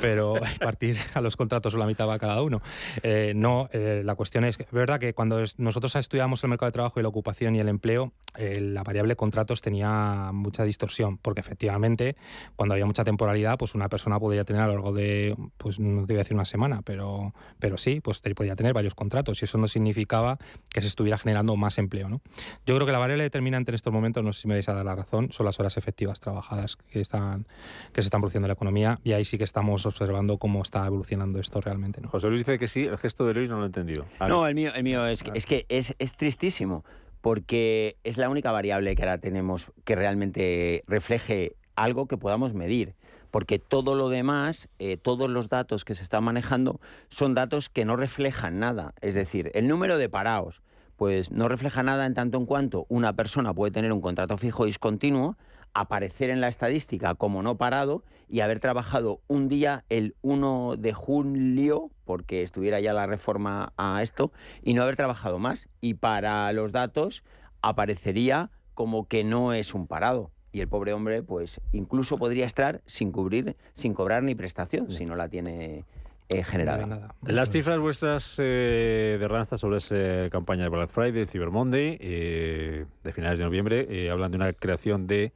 pero 0.01 0.35
partir 0.61 0.97
a 1.15 1.21
los 1.21 1.37
contratos 1.37 1.75
o 1.75 1.79
la 1.79 1.87
mitad 1.87 2.07
va 2.09 2.19
cada 2.19 2.43
uno. 2.43 2.61
Eh, 3.03 3.33
no, 3.37 3.69
eh, 3.73 4.03
la 4.05 4.15
cuestión 4.15 4.45
es, 4.45 4.59
es 4.59 4.71
verdad 4.71 4.99
que 5.01 5.15
cuando 5.15 5.41
es- 5.41 5.59
nosotros 5.59 5.95
estudiamos 5.97 6.43
el 6.45 6.51
mercado 6.51 6.69
de 6.69 6.73
trabajo 6.73 7.01
y 7.01 7.03
la 7.03 7.09
ocupación 7.09 7.55
y 7.57 7.61
el 7.61 7.69
empleo, 7.69 8.13
eh, 8.37 8.61
la 8.61 8.83
variable 8.83 9.17
contratos 9.17 9.61
tenía 9.61 10.31
mucha 10.33 10.65
distorsión, 10.65 11.19
porque 11.19 11.41
efectivamente, 11.41 12.17
cuando 12.57 12.75
había 12.75 12.87
mucha 12.87 13.05
temporalidad, 13.05 13.57
pues 13.59 13.75
una 13.75 13.89
persona 13.89 14.19
podía 14.19 14.45
tener 14.45 14.63
a 14.63 14.67
lo 14.67 14.73
largo 14.75 14.93
de, 14.93 15.37
pues 15.59 15.79
no 15.79 16.01
te 16.07 16.15
voy 16.15 16.17
a 16.17 16.19
decir 16.19 16.35
una 16.35 16.45
semana, 16.45 16.83
pero, 16.83 17.35
pero 17.59 17.79
sí, 17.79 18.01
pues 18.01 18.21
podía 18.35 18.57
tener 18.57 18.73
varios 18.73 18.95
contratos 18.95 19.41
y 19.43 19.45
eso 19.45 19.59
no 19.59 19.69
significaba 19.69 20.39
que 20.71 20.81
se 20.81 20.89
estuviera 20.89 21.19
generando 21.19 21.55
más 21.57 21.79
empleo. 21.79 22.09
¿no? 22.09 22.21
Yo 22.67 22.75
creo 22.75 22.87
que 22.87 22.93
la 22.93 22.99
variable 22.99 23.23
determinante 23.25 23.71
en 23.71 23.75
estos 23.77 23.93
momentos, 23.93 24.04
no 24.23 24.33
sé 24.33 24.43
si 24.43 24.49
me 24.49 24.55
vais 24.55 24.69
a 24.69 24.75
dar 24.75 24.85
la 24.85 24.95
razón, 24.95 25.33
son 25.33 25.47
las 25.47 25.59
horas 25.61 25.77
efectivas 25.77 26.21
trabajadas 26.21 26.77
que, 26.77 27.01
están, 27.01 27.47
que 27.93 28.03
se 28.03 28.07
están 28.07 28.21
produciendo 28.21 28.47
en 28.47 28.51
la 28.51 28.55
economía 28.55 28.99
y 29.05 29.13
ahí 29.13 29.25
sí 29.25 29.39
que 29.39 29.45
estamos 29.45 29.87
observando 29.87 30.39
cómo 30.39 30.63
está 30.63 30.87
evolucionando 30.87 31.39
esto 31.41 31.61
realmente. 31.61 32.01
¿no? 32.01 32.09
José 32.11 32.29
Luis 32.29 32.41
dice 32.41 32.59
que 32.59 32.69
sí, 32.69 32.85
el 32.85 32.99
gesto 32.99 33.25
de 33.27 33.35
Luis 33.35 33.49
no 33.51 33.57
lo 33.59 33.63
he 33.65 33.67
entendido. 33.67 34.05
No, 34.29 34.47
el 34.47 34.55
mío, 34.55 34.71
el 34.75 34.83
mío 34.85 35.07
es, 35.07 35.23
que- 35.23 35.31
es 35.35 35.47
que 35.47 35.67
es, 35.69 35.95
es 35.99 36.15
tristísimo, 36.15 36.85
porque 37.21 37.97
es 38.05 38.19
la 38.19 38.29
única 38.29 38.53
variable 38.53 38.95
que 38.95 39.03
ahora 39.03 39.19
tenemos 39.19 39.73
que 39.85 39.95
realmente 39.97 40.85
refleje 40.87 41.57
algo 41.75 42.07
que 42.07 42.19
podamos 42.19 42.53
medir. 42.55 42.95
Porque 43.31 43.59
todo 43.59 43.97
lo 43.97 44.11
demás, 44.11 44.69
eh, 44.79 44.97
todos 44.97 45.29
los 45.29 45.49
datos 45.49 45.85
que 45.85 45.95
se 45.97 46.05
están 46.05 46.23
manejando, 46.23 46.81
son 47.09 47.35
datos 47.35 47.69
que 47.69 47.85
no 47.85 47.97
reflejan 47.97 48.61
nada. 48.61 48.95
Es 49.01 49.15
decir, 49.17 49.51
el 49.55 49.67
número 49.67 49.99
de 49.99 50.09
parados, 50.09 50.61
pues 50.97 51.31
no 51.31 51.49
refleja 51.49 51.83
nada 51.83 52.07
en 52.07 52.15
tanto 52.15 52.39
en 52.39 52.47
cuanto 52.47 52.87
una 52.89 53.13
persona 53.15 53.55
puede 53.55 53.73
tener 53.73 53.93
un 53.93 54.01
contrato 54.01 54.37
fijo 54.37 54.65
discontinuo, 54.65 55.37
aparecer 55.75 56.31
en 56.31 56.41
la 56.41 56.49
estadística 56.49 57.15
como 57.15 57.43
no 57.43 57.57
parado 57.57 58.05
y 58.29 58.41
haber 58.41 58.61
trabajado 58.61 59.21
un 59.27 59.49
día 59.49 59.85
el 59.91 60.15
1 60.23 60.77
de 60.79 60.93
julio, 60.93 61.91
porque 62.05 62.43
estuviera 62.43 62.81
ya 62.81 62.93
la 62.93 63.07
reforma 63.07 63.73
a 63.77 64.03
esto, 64.03 64.33
y 64.63 64.75
no 64.75 64.83
haber 64.83 64.97
trabajado 64.97 65.39
más. 65.39 65.69
Y 65.81 65.95
para 65.95 66.51
los 66.53 66.73
datos 66.73 67.25
aparecería 67.61 68.51
como 68.75 69.07
que 69.09 69.25
no 69.25 69.53
es 69.53 69.75
un 69.75 69.87
parado. 69.87 70.31
Y 70.53 70.61
el 70.61 70.69
pobre 70.69 70.93
hombre, 70.93 71.23
pues 71.23 71.61
incluso 71.73 72.17
podría 72.17 72.47
estar 72.47 72.81
sin 72.87 73.11
cubrir, 73.11 73.57
sin 73.73 73.93
cobrar 73.93 74.23
ni 74.23 74.37
prestación, 74.37 74.91
si 74.91 75.05
no 75.05 75.17
la 75.17 75.29
tiene 75.29 75.85
eh, 76.29 76.43
generada. 76.43 77.15
Las 77.23 77.51
cifras 77.51 77.79
vuestras 77.79 78.37
eh, 78.39 79.17
de 79.19 79.29
Randstad 79.29 79.57
sobre 79.59 79.79
esa 79.79 80.31
campaña 80.31 80.65
de 80.65 80.69
Black 80.71 80.91
Friday, 80.91 81.27
Cyber 81.27 81.51
Monday, 81.51 81.99
eh, 82.01 82.87
de 83.03 83.13
finales 83.13 83.39
de 83.39 83.45
noviembre, 83.45 83.87
eh, 83.91 84.11
hablan 84.11 84.31
de 84.31 84.37
una 84.37 84.53
creación 84.53 85.07
de 85.07 85.33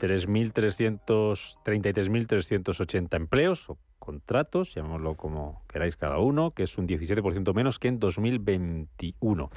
3.300 0.00 1.58
33.380 1.64 3.16
empleos 3.16 3.68
o 3.70 3.78
contratos, 3.98 4.74
llamémoslo 4.74 5.16
como 5.16 5.62
queráis 5.68 5.96
cada 5.96 6.18
uno, 6.18 6.52
que 6.52 6.62
es 6.62 6.78
un 6.78 6.86
17% 6.86 7.52
menos 7.52 7.78
que 7.78 7.88
en 7.88 7.98
2021. 7.98 9.50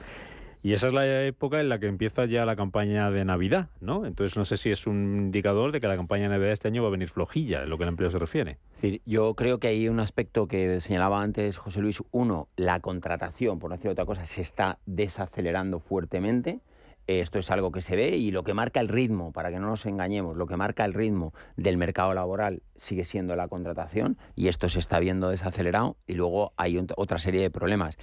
Y 0.64 0.74
esa 0.74 0.88
es 0.88 0.94
la 0.94 1.24
época 1.26 1.60
en 1.60 1.70
la 1.70 1.80
que 1.80 1.88
empieza 1.88 2.26
ya 2.26 2.46
la 2.46 2.56
campaña 2.56 3.10
de 3.10 3.26
Navidad, 3.26 3.70
¿no? 3.80 4.06
Entonces 4.06 4.38
no 4.38 4.46
sé 4.46 4.58
si 4.58 4.70
es 4.70 4.86
un 4.86 5.16
indicador 5.18 5.72
de 5.72 5.82
que 5.82 5.88
la 5.88 5.96
campaña 5.96 6.24
de 6.24 6.30
Navidad 6.30 6.52
este 6.52 6.68
año 6.68 6.84
va 6.84 6.90
a 6.90 6.92
venir 6.92 7.10
flojilla, 7.10 7.64
en 7.64 7.70
lo 7.70 7.78
que 7.78 7.84
el 7.84 7.90
empleo 7.90 8.12
se 8.12 8.20
refiere. 8.20 8.60
Es 8.76 8.82
decir, 8.82 9.02
yo 9.06 9.34
creo 9.34 9.60
que 9.60 9.70
hay 9.70 9.90
un 9.90 10.00
aspecto 10.00 10.48
que 10.48 10.80
señalaba 10.80 11.22
antes 11.24 11.58
José 11.58 11.82
Luis. 11.82 12.04
Uno, 12.12 12.48
la 12.58 12.80
contratación, 12.80 13.58
por 13.58 13.72
no 13.72 13.76
decir 13.76 13.90
otra 13.90 14.06
cosa, 14.06 14.26
se 14.28 14.42
está 14.44 14.78
desacelerando 14.86 15.80
fuertemente. 15.80 16.60
Eh, 17.08 17.22
Esto 17.22 17.40
es 17.40 17.50
algo 17.50 17.72
que 17.72 17.82
se 17.82 17.96
ve 17.96 18.18
y 18.18 18.30
lo 18.30 18.44
que 18.44 18.54
marca 18.54 18.80
el 18.80 18.88
ritmo, 18.88 19.32
para 19.32 19.50
que 19.50 19.58
no 19.60 19.66
nos 19.68 19.88
engañemos, 19.88 20.38
lo 20.38 20.46
que 20.46 20.58
marca 20.58 20.86
el 20.86 20.94
ritmo 20.94 21.34
del 21.58 21.78
mercado 21.78 22.14
laboral 22.14 22.62
sigue 22.76 23.04
siendo 23.06 23.36
la 23.36 23.48
contratación 23.48 24.18
y 24.36 24.48
esto 24.48 24.70
se 24.70 24.78
está 24.78 25.00
viendo 25.00 25.30
desacelerado 25.30 25.98
y 26.06 26.14
luego 26.14 26.54
hay 26.58 26.76
ot- 26.76 26.94
otra 26.98 27.18
serie 27.18 27.42
de 27.42 27.50
problemas. 27.50 27.98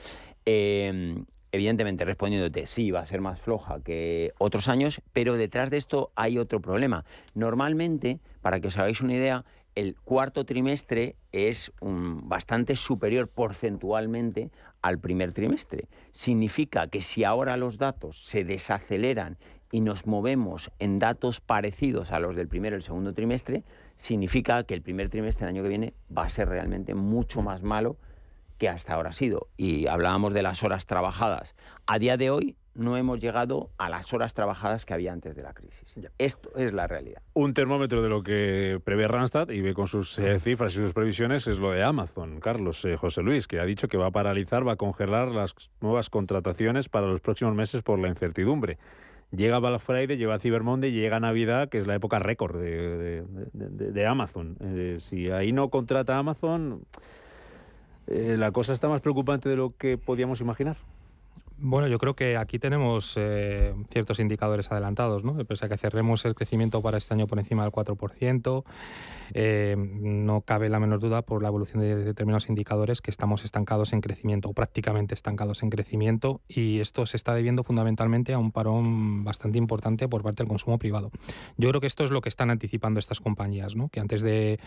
Eh, 0.44 1.22
evidentemente 1.52 2.04
respondiéndote, 2.04 2.66
sí, 2.66 2.90
va 2.90 3.00
a 3.00 3.06
ser 3.06 3.20
más 3.20 3.40
floja 3.40 3.80
que 3.80 4.32
otros 4.38 4.68
años, 4.68 5.00
pero 5.12 5.36
detrás 5.36 5.70
de 5.70 5.76
esto 5.76 6.10
hay 6.14 6.38
otro 6.38 6.60
problema. 6.60 7.04
Normalmente, 7.34 8.20
para 8.42 8.60
que 8.60 8.68
os 8.68 8.78
hagáis 8.78 9.00
una 9.00 9.14
idea, 9.14 9.44
el 9.74 9.94
cuarto 9.94 10.44
trimestre 10.44 11.16
es 11.30 11.72
bastante 11.80 12.74
superior 12.74 13.28
porcentualmente 13.28 14.50
al 14.82 14.98
primer 14.98 15.32
trimestre. 15.32 15.88
Significa 16.10 16.88
que 16.88 17.00
si 17.00 17.24
ahora 17.24 17.56
los 17.56 17.78
datos 17.78 18.24
se 18.24 18.44
desaceleran 18.44 19.38
y 19.70 19.80
nos 19.80 20.06
movemos 20.06 20.70
en 20.78 20.98
datos 20.98 21.40
parecidos 21.40 22.10
a 22.10 22.20
los 22.20 22.34
del 22.34 22.48
primer 22.48 22.72
y 22.72 22.76
el 22.76 22.82
segundo 22.82 23.12
trimestre, 23.12 23.64
significa 23.96 24.64
que 24.64 24.74
el 24.74 24.82
primer 24.82 25.10
trimestre 25.10 25.46
del 25.46 25.54
año 25.54 25.62
que 25.62 25.68
viene 25.68 25.94
va 26.16 26.24
a 26.24 26.30
ser 26.30 26.48
realmente 26.48 26.94
mucho 26.94 27.42
más 27.42 27.62
malo 27.62 27.96
que 28.58 28.68
hasta 28.68 28.94
ahora 28.94 29.10
ha 29.10 29.12
sido. 29.12 29.48
Y 29.56 29.86
hablábamos 29.86 30.34
de 30.34 30.42
las 30.42 30.62
horas 30.62 30.86
trabajadas. 30.86 31.54
A 31.86 31.98
día 31.98 32.16
de 32.16 32.30
hoy 32.30 32.56
no 32.74 32.96
hemos 32.96 33.20
llegado 33.20 33.70
a 33.76 33.90
las 33.90 34.12
horas 34.12 34.34
trabajadas 34.34 34.84
que 34.84 34.94
había 34.94 35.12
antes 35.12 35.34
de 35.34 35.42
la 35.42 35.52
crisis. 35.52 35.94
Esto 36.18 36.50
es 36.56 36.72
la 36.72 36.86
realidad. 36.86 37.22
Un 37.34 37.52
termómetro 37.52 38.02
de 38.02 38.08
lo 38.08 38.22
que 38.22 38.80
prevé 38.84 39.08
Randstad 39.08 39.50
y 39.50 39.60
ve 39.60 39.74
con 39.74 39.88
sus 39.88 40.18
eh, 40.18 40.38
cifras 40.38 40.74
y 40.74 40.76
sus 40.76 40.92
previsiones 40.92 41.46
es 41.48 41.58
lo 41.58 41.72
de 41.72 41.82
Amazon, 41.82 42.40
Carlos 42.40 42.84
eh, 42.84 42.96
José 42.96 43.22
Luis, 43.22 43.48
que 43.48 43.58
ha 43.58 43.64
dicho 43.64 43.88
que 43.88 43.96
va 43.96 44.06
a 44.06 44.10
paralizar, 44.12 44.66
va 44.66 44.72
a 44.72 44.76
congelar 44.76 45.28
las 45.28 45.54
nuevas 45.80 46.08
contrataciones 46.08 46.88
para 46.88 47.08
los 47.08 47.20
próximos 47.20 47.54
meses 47.54 47.82
por 47.82 47.98
la 47.98 48.08
incertidumbre. 48.08 48.78
Llega 49.30 49.58
Black 49.58 49.80
Friday, 49.80 50.16
llega 50.16 50.38
Cyber 50.38 50.62
Monday, 50.62 50.90
llega 50.90 51.20
Navidad, 51.20 51.68
que 51.68 51.78
es 51.78 51.86
la 51.86 51.94
época 51.94 52.18
récord 52.18 52.58
de, 52.58 54.06
Amazon. 54.06 54.56
Eh, 54.60 54.98
si 55.00 55.30
ahí 55.30 55.52
no 55.52 55.68
contrata 55.68 56.16
Amazon, 56.16 56.86
la 58.08 58.52
cosa 58.52 58.72
está 58.72 58.88
más 58.88 59.00
preocupante 59.00 59.48
de 59.48 59.56
lo 59.56 59.76
que 59.76 59.98
podíamos 59.98 60.40
imaginar. 60.40 60.76
Bueno, 61.60 61.88
yo 61.88 61.98
creo 61.98 62.14
que 62.14 62.36
aquí 62.36 62.60
tenemos 62.60 63.14
eh, 63.16 63.74
ciertos 63.90 64.20
indicadores 64.20 64.70
adelantados, 64.70 65.24
¿no? 65.24 65.34
Pese 65.44 65.66
a 65.66 65.68
que 65.68 65.76
cerremos 65.76 66.24
el 66.24 66.36
crecimiento 66.36 66.80
para 66.82 66.98
este 66.98 67.14
año 67.14 67.26
por 67.26 67.40
encima 67.40 67.64
del 67.64 67.72
4%, 67.72 68.64
eh, 69.34 69.74
no 69.76 70.42
cabe 70.42 70.68
la 70.68 70.78
menor 70.78 71.00
duda 71.00 71.22
por 71.22 71.42
la 71.42 71.48
evolución 71.48 71.82
de 71.82 71.96
determinados 71.96 72.48
indicadores 72.48 73.00
que 73.00 73.10
estamos 73.10 73.44
estancados 73.44 73.92
en 73.92 74.00
crecimiento, 74.00 74.50
o 74.50 74.52
prácticamente 74.52 75.14
estancados 75.14 75.64
en 75.64 75.70
crecimiento, 75.70 76.40
y 76.46 76.78
esto 76.78 77.06
se 77.06 77.16
está 77.16 77.34
debiendo 77.34 77.64
fundamentalmente 77.64 78.34
a 78.34 78.38
un 78.38 78.52
parón 78.52 79.24
bastante 79.24 79.58
importante 79.58 80.08
por 80.08 80.22
parte 80.22 80.44
del 80.44 80.48
consumo 80.48 80.78
privado. 80.78 81.10
Yo 81.56 81.70
creo 81.70 81.80
que 81.80 81.88
esto 81.88 82.04
es 82.04 82.12
lo 82.12 82.20
que 82.20 82.28
están 82.28 82.50
anticipando 82.50 83.00
estas 83.00 83.18
compañías, 83.18 83.74
¿no? 83.74 83.88
Que 83.88 83.98
antes 83.98 84.22
de, 84.22 84.60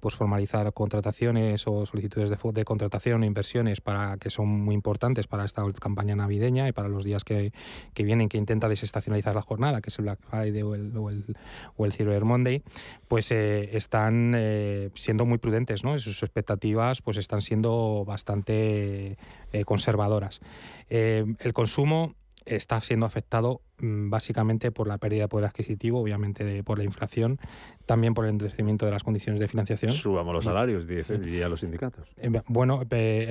pues, 0.00 0.16
formalizar 0.16 0.72
contrataciones 0.72 1.64
o 1.68 1.86
solicitudes 1.86 2.28
de, 2.28 2.36
de 2.52 2.64
contratación 2.64 3.22
o 3.22 3.24
inversiones 3.24 3.80
para 3.80 4.16
que 4.16 4.30
son 4.30 4.48
muy 4.48 4.74
importantes 4.74 5.28
para 5.28 5.44
esta 5.44 5.62
campaña, 5.74 5.91
campaña 5.92 6.16
navideña 6.16 6.68
y 6.68 6.72
para 6.72 6.88
los 6.88 7.04
días 7.04 7.22
que, 7.22 7.52
que 7.92 8.04
vienen, 8.04 8.28
que 8.28 8.38
intenta 8.38 8.68
desestacionalizar 8.68 9.34
la 9.34 9.42
jornada, 9.42 9.82
que 9.82 9.90
es 9.90 9.98
el 9.98 10.04
Black 10.04 10.20
Friday 10.22 10.62
o 10.62 10.74
el, 10.74 10.96
o 10.96 11.84
el, 11.84 11.92
Cyber 11.92 12.24
Monday, 12.24 12.62
pues 13.08 13.30
eh, 13.30 13.76
están 13.76 14.32
eh, 14.34 14.90
siendo 14.94 15.26
muy 15.26 15.38
prudentes, 15.38 15.84
¿no? 15.84 15.98
sus 15.98 16.22
expectativas 16.22 17.02
pues 17.02 17.18
están 17.18 17.42
siendo 17.42 18.04
bastante 18.06 19.18
eh, 19.52 19.64
conservadoras. 19.64 20.40
el 20.88 21.52
consumo 21.52 22.14
está 22.46 22.80
siendo 22.80 23.06
afectado 23.06 23.62
mm, 23.78 24.10
básicamente 24.10 24.70
por 24.72 24.88
la 24.88 24.98
pérdida 24.98 25.22
de 25.22 25.28
poder 25.28 25.46
adquisitivo, 25.46 26.00
obviamente 26.00 26.62
por 26.64 26.78
la 26.78 26.84
inflación, 26.84 27.38
también 27.86 28.14
por 28.14 28.24
el 28.24 28.30
endurecimiento 28.30 28.86
de 28.86 28.92
las 28.92 29.02
condiciones 29.02 29.40
de 29.40 29.48
financiación. 29.48 29.92
Subamos 29.92 30.34
los 30.34 30.44
salarios, 30.44 30.86
diría 30.86 31.48
los 31.48 31.60
sindicatos. 31.60 32.08
Eh, 32.16 32.30
bueno, 32.46 32.82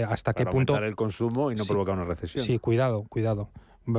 ¿hasta 0.07 0.33
qué 0.33 0.45
punto? 0.45 0.77
el 0.77 0.95
consumo 0.95 1.51
y 1.51 1.55
no 1.55 1.65
provocar 1.65 1.95
una 1.95 2.05
recesión. 2.05 2.43
Sí, 2.43 2.59
cuidado, 2.59 3.03
cuidado. 3.09 3.49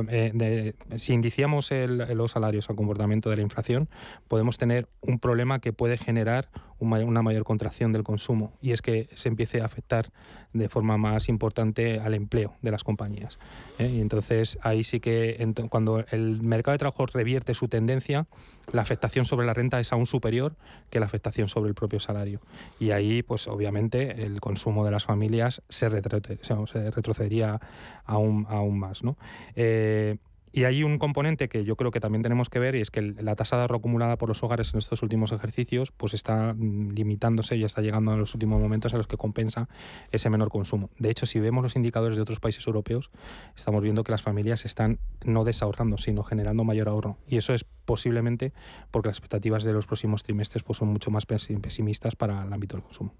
Eh, 0.09 0.73
si 0.95 1.13
indiciamos 1.13 1.69
los 1.71 2.31
salarios 2.31 2.69
al 2.69 2.75
comportamiento 2.75 3.29
de 3.29 3.35
la 3.35 3.41
inflación, 3.41 3.89
podemos 4.27 4.57
tener 4.57 4.87
un 5.01 5.19
problema 5.19 5.59
que 5.59 5.73
puede 5.73 5.97
generar 5.97 6.49
una 6.83 7.21
mayor 7.21 7.43
contracción 7.43 7.91
del 7.91 8.03
consumo 8.03 8.53
y 8.61 8.71
es 8.71 8.81
que 8.81 9.09
se 9.13 9.29
empiece 9.29 9.61
a 9.61 9.65
afectar 9.65 10.11
de 10.53 10.69
forma 10.69 10.97
más 10.97 11.29
importante 11.29 11.99
al 11.99 12.13
empleo 12.13 12.53
de 12.61 12.71
las 12.71 12.83
compañías. 12.83 13.39
¿eh? 13.79 13.87
Y 13.87 14.01
entonces 14.01 14.57
ahí 14.61 14.83
sí 14.83 14.99
que 14.99 15.45
cuando 15.69 16.05
el 16.11 16.41
mercado 16.41 16.73
de 16.73 16.79
trabajo 16.79 17.05
revierte 17.07 17.53
su 17.53 17.67
tendencia, 17.67 18.27
la 18.71 18.81
afectación 18.81 19.25
sobre 19.25 19.45
la 19.45 19.53
renta 19.53 19.79
es 19.79 19.91
aún 19.91 20.05
superior 20.05 20.55
que 20.89 20.99
la 20.99 21.05
afectación 21.05 21.49
sobre 21.49 21.69
el 21.69 21.75
propio 21.75 21.99
salario. 21.99 22.41
Y 22.79 22.91
ahí, 22.91 23.23
pues 23.23 23.47
obviamente, 23.47 24.23
el 24.23 24.39
consumo 24.41 24.85
de 24.85 24.91
las 24.91 25.05
familias 25.05 25.61
se, 25.69 25.89
retrocedería 25.89 27.59
aún, 28.05 28.45
aún 28.49 28.79
más. 28.79 29.03
¿no? 29.03 29.17
Eh, 29.55 30.17
y 30.55 30.65
hay 30.65 30.83
un 30.83 30.99
componente 30.99 31.49
que 31.49 31.65
yo 31.65 31.75
creo 31.75 31.89
que 31.89 31.99
también 31.99 32.21
tenemos 32.21 32.47
que 32.51 32.59
ver 32.59 32.75
y 32.75 32.81
es 32.81 32.91
que 32.91 33.01
la 33.01 33.35
tasa 33.35 33.55
de 33.55 33.63
ahorro 33.63 33.77
acumulada 33.77 34.19
por 34.19 34.29
los 34.29 34.43
hogares 34.43 34.71
en 34.73 34.77
estos 34.77 35.01
últimos 35.01 35.31
ejercicios 35.31 35.91
pues 35.91 36.13
está 36.13 36.53
mm, 36.53 36.91
limitándose 36.91 37.57
y 37.57 37.63
está 37.63 37.81
llegando 37.81 38.11
a 38.11 38.17
los 38.17 38.35
últimos 38.35 38.61
momentos 38.61 38.93
a 38.93 38.97
los 38.97 39.07
que 39.07 39.17
compensa 39.17 39.67
ese 40.11 40.29
menor 40.29 40.49
consumo. 40.49 40.91
De 40.99 41.09
hecho, 41.09 41.25
si 41.25 41.39
vemos 41.39 41.63
los 41.63 41.75
indicadores 41.75 42.17
de 42.17 42.21
otros 42.21 42.39
países 42.39 42.67
europeos, 42.67 43.09
estamos 43.57 43.81
viendo 43.81 44.03
que 44.03 44.11
las 44.11 44.21
familias 44.21 44.63
están 44.63 44.99
no 45.25 45.43
desahorrando, 45.43 45.97
sino 45.97 46.21
generando 46.23 46.63
mayor 46.63 46.87
ahorro. 46.87 47.17
Y 47.27 47.37
eso 47.37 47.55
es 47.55 47.63
posiblemente 47.63 48.53
porque 48.91 49.09
las 49.09 49.17
expectativas 49.17 49.63
de 49.63 49.73
los 49.73 49.87
próximos 49.87 50.21
trimestres 50.21 50.61
pues, 50.61 50.77
son 50.77 50.89
mucho 50.89 51.09
más 51.09 51.25
pesimistas 51.25 52.15
para 52.15 52.43
el 52.43 52.53
ámbito 52.53 52.75
del 52.77 52.83
consumo. 52.83 53.15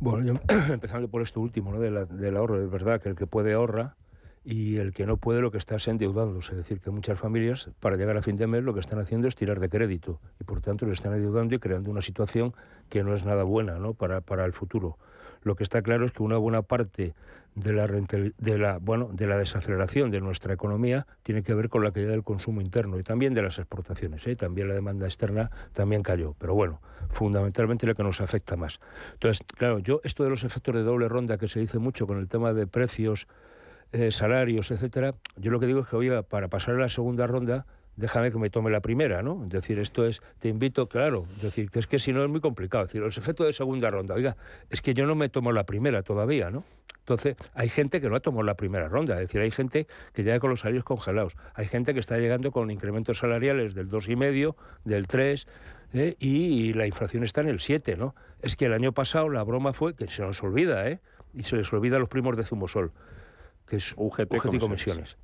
Bueno, 0.00 0.40
empezando 0.72 1.08
por 1.08 1.20
esto 1.20 1.42
último, 1.42 1.72
¿no? 1.72 1.78
del 1.78 2.36
ahorro, 2.38 2.64
es 2.64 2.70
verdad 2.70 3.02
que 3.02 3.10
el 3.10 3.16
que 3.16 3.26
puede 3.26 3.52
ahorra 3.52 3.96
y 4.44 4.76
el 4.76 4.92
que 4.92 5.06
no 5.06 5.16
puede 5.16 5.40
lo 5.40 5.50
que 5.50 5.58
está 5.58 5.76
es 5.76 5.88
endeudándose. 5.88 6.52
Es 6.52 6.58
decir, 6.58 6.80
que 6.80 6.90
muchas 6.90 7.18
familias, 7.18 7.70
para 7.80 7.96
llegar 7.96 8.16
a 8.16 8.22
fin 8.22 8.36
de 8.36 8.46
mes, 8.46 8.62
lo 8.62 8.74
que 8.74 8.80
están 8.80 8.98
haciendo 8.98 9.28
es 9.28 9.36
tirar 9.36 9.60
de 9.60 9.68
crédito 9.68 10.20
y 10.40 10.44
por 10.44 10.60
tanto 10.60 10.86
le 10.86 10.92
están 10.92 11.12
endeudando 11.14 11.54
y 11.54 11.58
creando 11.58 11.90
una 11.90 12.02
situación 12.02 12.54
que 12.88 13.02
no 13.02 13.14
es 13.14 13.24
nada 13.24 13.42
buena 13.42 13.78
¿no? 13.78 13.94
para, 13.94 14.20
para 14.20 14.44
el 14.44 14.52
futuro. 14.52 14.98
Lo 15.42 15.54
que 15.54 15.64
está 15.64 15.82
claro 15.82 16.04
es 16.04 16.12
que 16.12 16.22
una 16.22 16.36
buena 16.36 16.62
parte 16.62 17.14
de 17.54 17.72
la, 17.72 17.86
de 17.86 18.58
la, 18.58 18.78
bueno, 18.78 19.10
de 19.12 19.26
la 19.26 19.36
desaceleración 19.36 20.10
de 20.10 20.20
nuestra 20.20 20.54
economía 20.54 21.06
tiene 21.22 21.42
que 21.42 21.54
ver 21.54 21.68
con 21.68 21.82
la 21.82 21.90
caída 21.90 22.10
del 22.10 22.22
consumo 22.22 22.60
interno 22.60 22.98
y 22.98 23.02
también 23.02 23.34
de 23.34 23.42
las 23.42 23.58
exportaciones. 23.58 24.26
¿eh? 24.26 24.36
También 24.36 24.68
la 24.68 24.74
demanda 24.74 25.06
externa 25.06 25.50
también 25.72 26.02
cayó. 26.02 26.34
Pero 26.38 26.54
bueno, 26.54 26.80
fundamentalmente 27.10 27.86
lo 27.86 27.94
que 27.94 28.02
nos 28.02 28.20
afecta 28.20 28.56
más. 28.56 28.80
Entonces, 29.14 29.44
claro, 29.56 29.78
yo 29.78 30.00
esto 30.04 30.24
de 30.24 30.30
los 30.30 30.44
efectos 30.44 30.74
de 30.74 30.82
doble 30.82 31.08
ronda 31.08 31.38
que 31.38 31.48
se 31.48 31.60
dice 31.60 31.78
mucho 31.78 32.06
con 32.06 32.18
el 32.18 32.28
tema 32.28 32.52
de 32.52 32.66
precios, 32.66 33.26
eh, 33.92 34.10
salarios, 34.12 34.70
etcétera, 34.70 35.14
yo 35.36 35.50
lo 35.50 35.60
que 35.60 35.66
digo 35.66 35.80
es 35.80 35.86
que, 35.86 35.96
oiga, 35.96 36.22
para 36.22 36.48
pasar 36.48 36.74
a 36.74 36.78
la 36.78 36.88
segunda 36.88 37.26
ronda, 37.26 37.66
déjame 37.96 38.30
que 38.30 38.38
me 38.38 38.48
tome 38.48 38.70
la 38.70 38.80
primera, 38.80 39.22
¿no? 39.22 39.42
Es 39.44 39.50
decir, 39.50 39.78
esto 39.78 40.06
es, 40.06 40.22
te 40.38 40.48
invito, 40.48 40.88
claro, 40.88 41.24
es 41.36 41.42
decir, 41.42 41.70
que 41.70 41.80
es 41.80 41.86
que 41.86 41.98
si 41.98 42.12
no 42.12 42.22
es 42.22 42.28
muy 42.28 42.40
complicado. 42.40 42.84
Es 42.84 42.90
decir, 42.90 43.02
los 43.02 43.18
efectos 43.18 43.46
de 43.46 43.52
segunda 43.52 43.90
ronda, 43.90 44.14
oiga, 44.14 44.36
es 44.70 44.80
que 44.80 44.94
yo 44.94 45.06
no 45.06 45.14
me 45.14 45.28
tomo 45.28 45.52
la 45.52 45.66
primera 45.66 46.02
todavía, 46.02 46.50
¿no? 46.50 46.64
Entonces, 47.00 47.36
hay 47.54 47.70
gente 47.70 48.00
que 48.00 48.08
no 48.08 48.16
ha 48.16 48.20
tomado 48.20 48.42
la 48.42 48.56
primera 48.56 48.86
ronda, 48.88 49.14
es 49.14 49.20
decir, 49.20 49.40
hay 49.40 49.50
gente 49.50 49.86
que 50.12 50.22
llega 50.22 50.38
con 50.38 50.50
los 50.50 50.60
salarios 50.60 50.84
congelados, 50.84 51.36
hay 51.54 51.66
gente 51.66 51.94
que 51.94 52.00
está 52.00 52.18
llegando 52.18 52.52
con 52.52 52.70
incrementos 52.70 53.18
salariales 53.18 53.74
del 53.74 53.88
2,5, 53.88 54.54
del 54.84 55.06
3, 55.06 55.46
¿eh? 55.94 56.16
y, 56.18 56.74
la 56.74 56.86
inflación 56.86 57.24
está 57.24 57.40
en 57.40 57.48
el 57.48 57.60
7, 57.60 57.96
¿no? 57.96 58.14
Es 58.42 58.54
que 58.54 58.66
el 58.66 58.74
año 58.74 58.92
pasado 58.92 59.30
la 59.30 59.42
broma 59.42 59.72
fue, 59.72 59.94
que 59.94 60.06
se 60.08 60.20
nos 60.20 60.42
olvida, 60.42 60.88
¿eh? 60.88 61.00
Y 61.32 61.44
se 61.44 61.56
les 61.56 61.72
olvida 61.72 61.96
a 61.96 61.98
los 61.98 62.08
primos 62.08 62.36
de 62.36 62.44
Zumosol 62.44 62.92
que 63.68 63.76
es 63.76 63.94
UGT, 63.96 64.34
y 64.34 64.58
comisiones. 64.58 65.16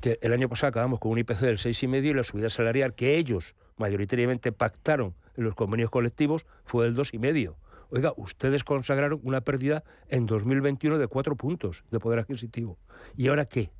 Que 0.00 0.18
el 0.22 0.32
año 0.32 0.48
pasado 0.48 0.70
acabamos 0.70 0.98
con 0.98 1.12
un 1.12 1.18
IPC 1.18 1.40
del 1.40 1.58
6,5 1.58 2.04
y 2.04 2.14
la 2.14 2.24
subida 2.24 2.50
salarial 2.50 2.94
que 2.94 3.16
ellos 3.16 3.54
mayoritariamente 3.76 4.52
pactaron 4.52 5.14
en 5.36 5.44
los 5.44 5.54
convenios 5.54 5.90
colectivos 5.90 6.46
fue 6.64 6.84
del 6.84 6.96
2,5. 6.96 7.54
Oiga, 7.90 8.12
ustedes 8.16 8.62
consagraron 8.62 9.20
una 9.24 9.40
pérdida 9.40 9.82
en 10.08 10.26
2021 10.26 10.98
de 10.98 11.08
4 11.08 11.36
puntos 11.36 11.84
de 11.90 11.98
poder 11.98 12.20
adquisitivo. 12.20 12.78
¿Y 13.16 13.28
ahora 13.28 13.46
qué? 13.46 13.70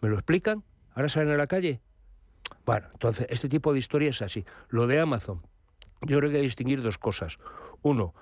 ¿Me 0.00 0.08
lo 0.08 0.16
explican? 0.16 0.64
¿Ahora 0.94 1.08
salen 1.08 1.30
a 1.30 1.36
la 1.36 1.46
calle? 1.46 1.80
Bueno, 2.66 2.88
entonces, 2.92 3.26
este 3.30 3.48
tipo 3.48 3.72
de 3.72 3.78
historia 3.78 4.10
es 4.10 4.20
así. 4.22 4.44
Lo 4.68 4.86
de 4.86 4.98
Amazon, 4.98 5.42
yo 6.02 6.18
creo 6.18 6.30
que 6.30 6.36
hay 6.36 6.42
que 6.42 6.48
distinguir 6.48 6.82
dos 6.82 6.98
cosas. 6.98 7.38
Uno, 7.82 8.14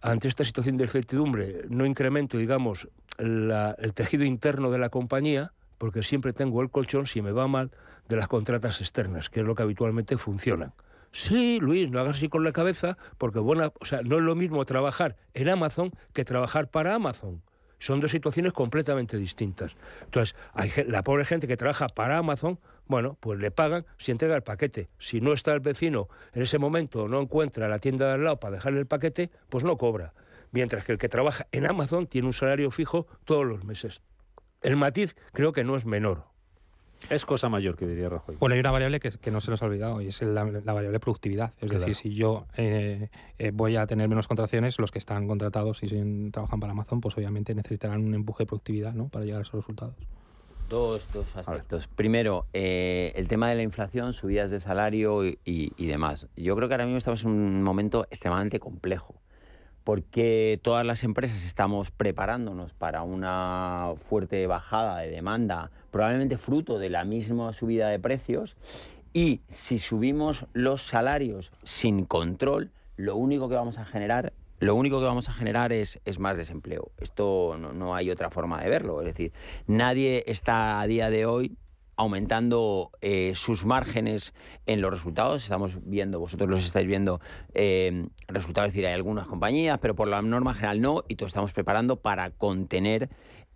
ante 0.00 0.28
esta 0.28 0.44
situación 0.44 0.76
de 0.76 0.84
incertidumbre, 0.84 1.62
no 1.68 1.86
incremento, 1.86 2.38
digamos, 2.38 2.88
el 3.18 3.92
tejido 3.94 4.24
interno 4.24 4.70
de 4.70 4.78
la 4.78 4.88
compañía, 4.88 5.52
porque 5.78 6.02
siempre 6.02 6.32
tengo 6.32 6.62
el 6.62 6.70
colchón, 6.70 7.06
si 7.06 7.22
me 7.22 7.32
va 7.32 7.46
mal, 7.48 7.70
de 8.08 8.16
las 8.16 8.28
contratas 8.28 8.80
externas, 8.80 9.30
que 9.30 9.40
es 9.40 9.46
lo 9.46 9.54
que 9.54 9.62
habitualmente 9.62 10.18
funciona. 10.18 10.72
Sí, 11.12 11.58
Luis, 11.60 11.90
no 11.90 12.00
hagas 12.00 12.16
así 12.16 12.28
con 12.28 12.42
la 12.42 12.52
cabeza, 12.52 12.98
porque 13.18 13.38
buena, 13.38 13.72
o 13.80 13.84
sea, 13.84 14.02
no 14.02 14.16
es 14.16 14.22
lo 14.22 14.34
mismo 14.34 14.64
trabajar 14.64 15.16
en 15.32 15.48
Amazon 15.48 15.92
que 16.12 16.24
trabajar 16.24 16.70
para 16.70 16.94
Amazon. 16.94 17.40
Son 17.78 18.00
dos 18.00 18.10
situaciones 18.10 18.52
completamente 18.52 19.16
distintas. 19.16 19.76
Entonces, 20.04 20.34
la 20.88 21.04
pobre 21.04 21.24
gente 21.24 21.46
que 21.46 21.56
trabaja 21.56 21.86
para 21.86 22.18
Amazon, 22.18 22.58
bueno, 22.86 23.16
pues 23.20 23.38
le 23.38 23.50
pagan 23.50 23.86
si 23.98 24.10
entrega 24.10 24.34
el 24.34 24.42
paquete. 24.42 24.88
Si 24.98 25.20
no 25.20 25.32
está 25.32 25.52
el 25.52 25.60
vecino 25.60 26.08
en 26.32 26.42
ese 26.42 26.58
momento, 26.58 27.08
no 27.08 27.20
encuentra 27.20 27.68
la 27.68 27.78
tienda 27.78 28.08
de 28.08 28.14
al 28.14 28.24
lado 28.24 28.40
para 28.40 28.56
dejarle 28.56 28.80
el 28.80 28.86
paquete, 28.86 29.30
pues 29.50 29.64
no 29.64 29.76
cobra. 29.76 30.14
Mientras 30.54 30.84
que 30.84 30.92
el 30.92 30.98
que 30.98 31.08
trabaja 31.08 31.46
en 31.52 31.66
Amazon 31.68 32.06
tiene 32.06 32.28
un 32.28 32.32
salario 32.32 32.70
fijo 32.70 33.06
todos 33.24 33.44
los 33.44 33.64
meses. 33.64 34.00
el 34.62 34.76
matiz 34.76 35.14
creo 35.32 35.52
que 35.52 35.64
no 35.64 35.76
es 35.76 35.84
menor. 35.84 36.24
Es 37.10 37.26
cosa 37.26 37.50
mayor 37.50 37.76
que 37.76 37.86
diría 37.86 38.08
Rajoy. 38.08 38.36
Bueno, 38.36 38.54
hay 38.54 38.60
una 38.60 38.70
variable 38.70 38.98
que, 38.98 39.10
que 39.10 39.30
no 39.30 39.42
se 39.42 39.50
nos 39.50 39.60
ha 39.60 39.66
olvidado 39.66 40.00
y 40.00 40.06
es 40.06 40.22
la, 40.22 40.44
la 40.44 40.72
variable 40.72 41.00
productividad. 41.00 41.52
Es 41.58 41.68
Claro. 41.68 41.80
decir, 41.80 41.96
si 41.96 42.14
yo 42.14 42.46
eh, 42.56 43.10
eh, 43.38 43.50
voy 43.52 43.76
a 43.76 43.86
tener 43.86 44.08
menos 44.08 44.26
contrataciones, 44.26 44.78
los 44.78 44.90
que 44.90 44.98
están 45.00 45.26
contratados 45.28 45.82
y 45.82 45.88
sin- 45.88 46.30
trabajan 46.32 46.60
para 46.60 46.70
Amazon, 46.72 47.02
pues 47.02 47.14
obviamente 47.18 47.54
necesitarán 47.54 48.02
un 48.04 48.14
empuje 48.14 48.44
de 48.44 48.46
productividad 48.46 48.94
¿no? 48.94 49.08
para 49.08 49.26
llegar 49.26 49.40
a 49.40 49.42
esos 49.42 49.54
resultados. 49.60 49.96
Dos, 50.70 51.06
dos 51.12 51.36
aspectos. 51.36 51.88
Primero, 51.88 52.46
eh, 52.54 53.12
el 53.16 53.28
tema 53.28 53.50
de 53.50 53.56
la 53.56 53.62
inflación, 53.62 54.14
subidas 54.14 54.50
de 54.50 54.60
salario 54.60 55.26
y, 55.26 55.38
y- 55.44 55.72
y 55.76 55.86
demás. 55.88 56.28
Yo 56.36 56.56
creo 56.56 56.68
que 56.68 56.74
ahora 56.74 56.86
mismo 56.86 56.96
estamos 56.98 57.22
en 57.24 57.30
un 57.32 57.62
momento 57.62 58.06
extremadamente 58.10 58.60
complejo, 58.60 59.20
porque 59.84 60.58
todas 60.62 60.84
las 60.84 61.04
empresas 61.04 61.44
estamos 61.44 61.90
preparándonos 61.90 62.72
para 62.72 63.02
una 63.02 63.92
fuerte 63.96 64.46
bajada 64.46 64.98
de 64.98 65.10
demanda, 65.10 65.70
probablemente 65.90 66.38
fruto 66.38 66.78
de 66.78 66.90
la 66.90 67.04
misma 67.04 67.52
subida 67.52 67.88
de 67.88 67.98
precios, 67.98 68.56
y 69.12 69.42
si 69.48 69.78
subimos 69.78 70.46
los 70.54 70.82
salarios 70.82 71.52
sin 71.62 72.04
control, 72.04 72.72
lo 72.96 73.16
único 73.16 73.48
que 73.48 73.54
vamos 73.54 73.78
a 73.78 73.84
generar 73.84 74.32
lo 74.60 74.76
único 74.76 74.98
que 74.98 75.04
vamos 75.04 75.28
a 75.28 75.32
generar 75.32 75.72
es, 75.72 76.00
más 76.18 76.38
desempleo. 76.38 76.90
Esto 76.98 77.56
no, 77.60 77.74
no 77.74 77.94
hay 77.94 78.10
otra 78.10 78.30
forma 78.30 78.62
de 78.62 78.70
verlo. 78.70 79.00
Es 79.00 79.06
decir, 79.06 79.32
nadie 79.66 80.24
está 80.26 80.80
a 80.80 80.86
día 80.86 81.10
de 81.10 81.26
hoy 81.26 81.58
aumentando 81.96 82.90
eh, 83.00 83.32
sus 83.34 83.64
márgenes 83.64 84.34
en 84.66 84.80
los 84.80 84.90
resultados. 84.90 85.42
Estamos 85.42 85.78
viendo, 85.84 86.20
vosotros 86.20 86.48
los 86.48 86.64
estáis 86.64 86.86
viendo, 86.86 87.20
eh, 87.54 88.06
resultados, 88.28 88.68
es 88.68 88.74
decir, 88.74 88.86
hay 88.86 88.94
algunas 88.94 89.26
compañías, 89.26 89.78
pero 89.80 89.94
por 89.94 90.08
la 90.08 90.22
norma 90.22 90.54
general 90.54 90.80
no, 90.80 91.04
y 91.08 91.16
todos 91.16 91.30
estamos 91.30 91.52
preparando 91.52 91.96
para 91.96 92.30
contener 92.30 93.08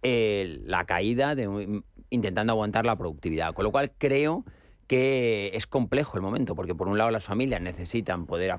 eh, 0.03 0.61
la 0.64 0.84
caída, 0.84 1.34
de, 1.34 1.82
intentando 2.11 2.53
aguantar 2.53 2.86
la 2.86 2.97
productividad. 2.97 3.55
Con 3.55 3.64
lo 3.64 3.72
cual 3.72 3.93
creo 3.99 4.45
que 4.86 5.51
es 5.55 5.66
complejo 5.66 6.16
el 6.16 6.22
momento, 6.22 6.55
porque 6.55 6.74
por 6.74 6.89
un 6.89 6.97
lado 6.97 7.11
las 7.11 7.24
familias 7.24 7.61
necesitan 7.61 8.24
poder 8.26 8.55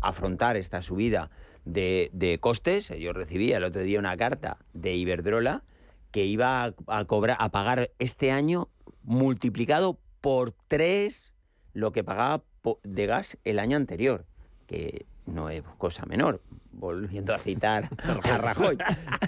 afrontar 0.00 0.56
esta 0.56 0.82
subida 0.82 1.30
de, 1.64 2.10
de 2.12 2.38
costes. 2.40 2.88
Yo 2.98 3.12
recibí 3.12 3.52
el 3.52 3.62
otro 3.62 3.82
día 3.82 4.00
una 4.00 4.16
carta 4.16 4.58
de 4.72 4.96
Iberdrola 4.96 5.62
que 6.10 6.24
iba 6.24 6.74
a 6.86 7.04
cobrar, 7.04 7.36
a 7.40 7.50
pagar 7.50 7.90
este 7.98 8.30
año 8.30 8.68
multiplicado 9.08 9.98
por 10.20 10.52
tres 10.68 11.32
lo 11.72 11.92
que 11.92 12.04
pagaba 12.04 12.44
de 12.84 13.06
gas 13.06 13.38
el 13.44 13.58
año 13.58 13.76
anterior, 13.76 14.26
que 14.66 15.06
no 15.24 15.48
es 15.48 15.62
cosa 15.78 16.04
menor, 16.04 16.42
volviendo 16.72 17.34
a 17.34 17.38
citar 17.38 17.88
a 18.24 18.38
Rajoy. 18.38 18.76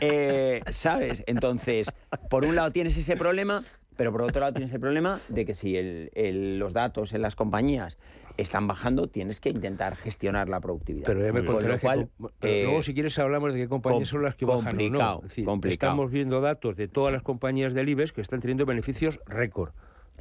Eh, 0.00 0.62
¿Sabes? 0.70 1.24
Entonces, 1.26 1.90
por 2.28 2.44
un 2.44 2.56
lado 2.56 2.70
tienes 2.70 2.96
ese 2.96 3.16
problema, 3.16 3.64
pero 4.00 4.12
por 4.12 4.22
otro 4.22 4.40
lado 4.40 4.54
tienes 4.54 4.72
el 4.72 4.80
problema 4.80 5.20
de 5.28 5.44
que 5.44 5.52
si 5.52 5.76
el- 5.76 6.10
el- 6.14 6.58
los 6.58 6.72
datos 6.72 7.12
en 7.12 7.20
las 7.20 7.36
compañías 7.36 7.98
están 8.38 8.66
bajando, 8.66 9.08
tienes 9.08 9.40
que 9.40 9.50
intentar 9.50 9.94
gestionar 9.94 10.48
la 10.48 10.58
productividad. 10.58 11.04
Pero 11.04 11.20
ya 11.22 11.34
me 11.34 11.42
lo 11.42 11.58
que 11.58 11.66
pero 11.82 12.08
eh, 12.40 12.62
luego 12.64 12.82
si 12.82 12.94
quieres 12.94 13.18
hablamos 13.18 13.52
de 13.52 13.58
qué 13.58 13.68
compañías 13.68 14.08
com- 14.08 14.16
son 14.16 14.22
las 14.22 14.36
que 14.36 14.46
bajan 14.46 14.68
o 14.68 14.70
no. 14.70 14.76
complicado, 14.78 15.16
Es 15.18 15.22
decir, 15.24 15.44
complicado. 15.44 15.74
Estamos 15.90 16.10
viendo 16.10 16.40
datos 16.40 16.76
de 16.76 16.88
todas 16.88 17.12
las 17.12 17.20
compañías 17.20 17.74
del 17.74 17.90
IBEX 17.90 18.12
que 18.14 18.22
están 18.22 18.40
teniendo 18.40 18.64
beneficios 18.64 19.20
récord. 19.26 19.72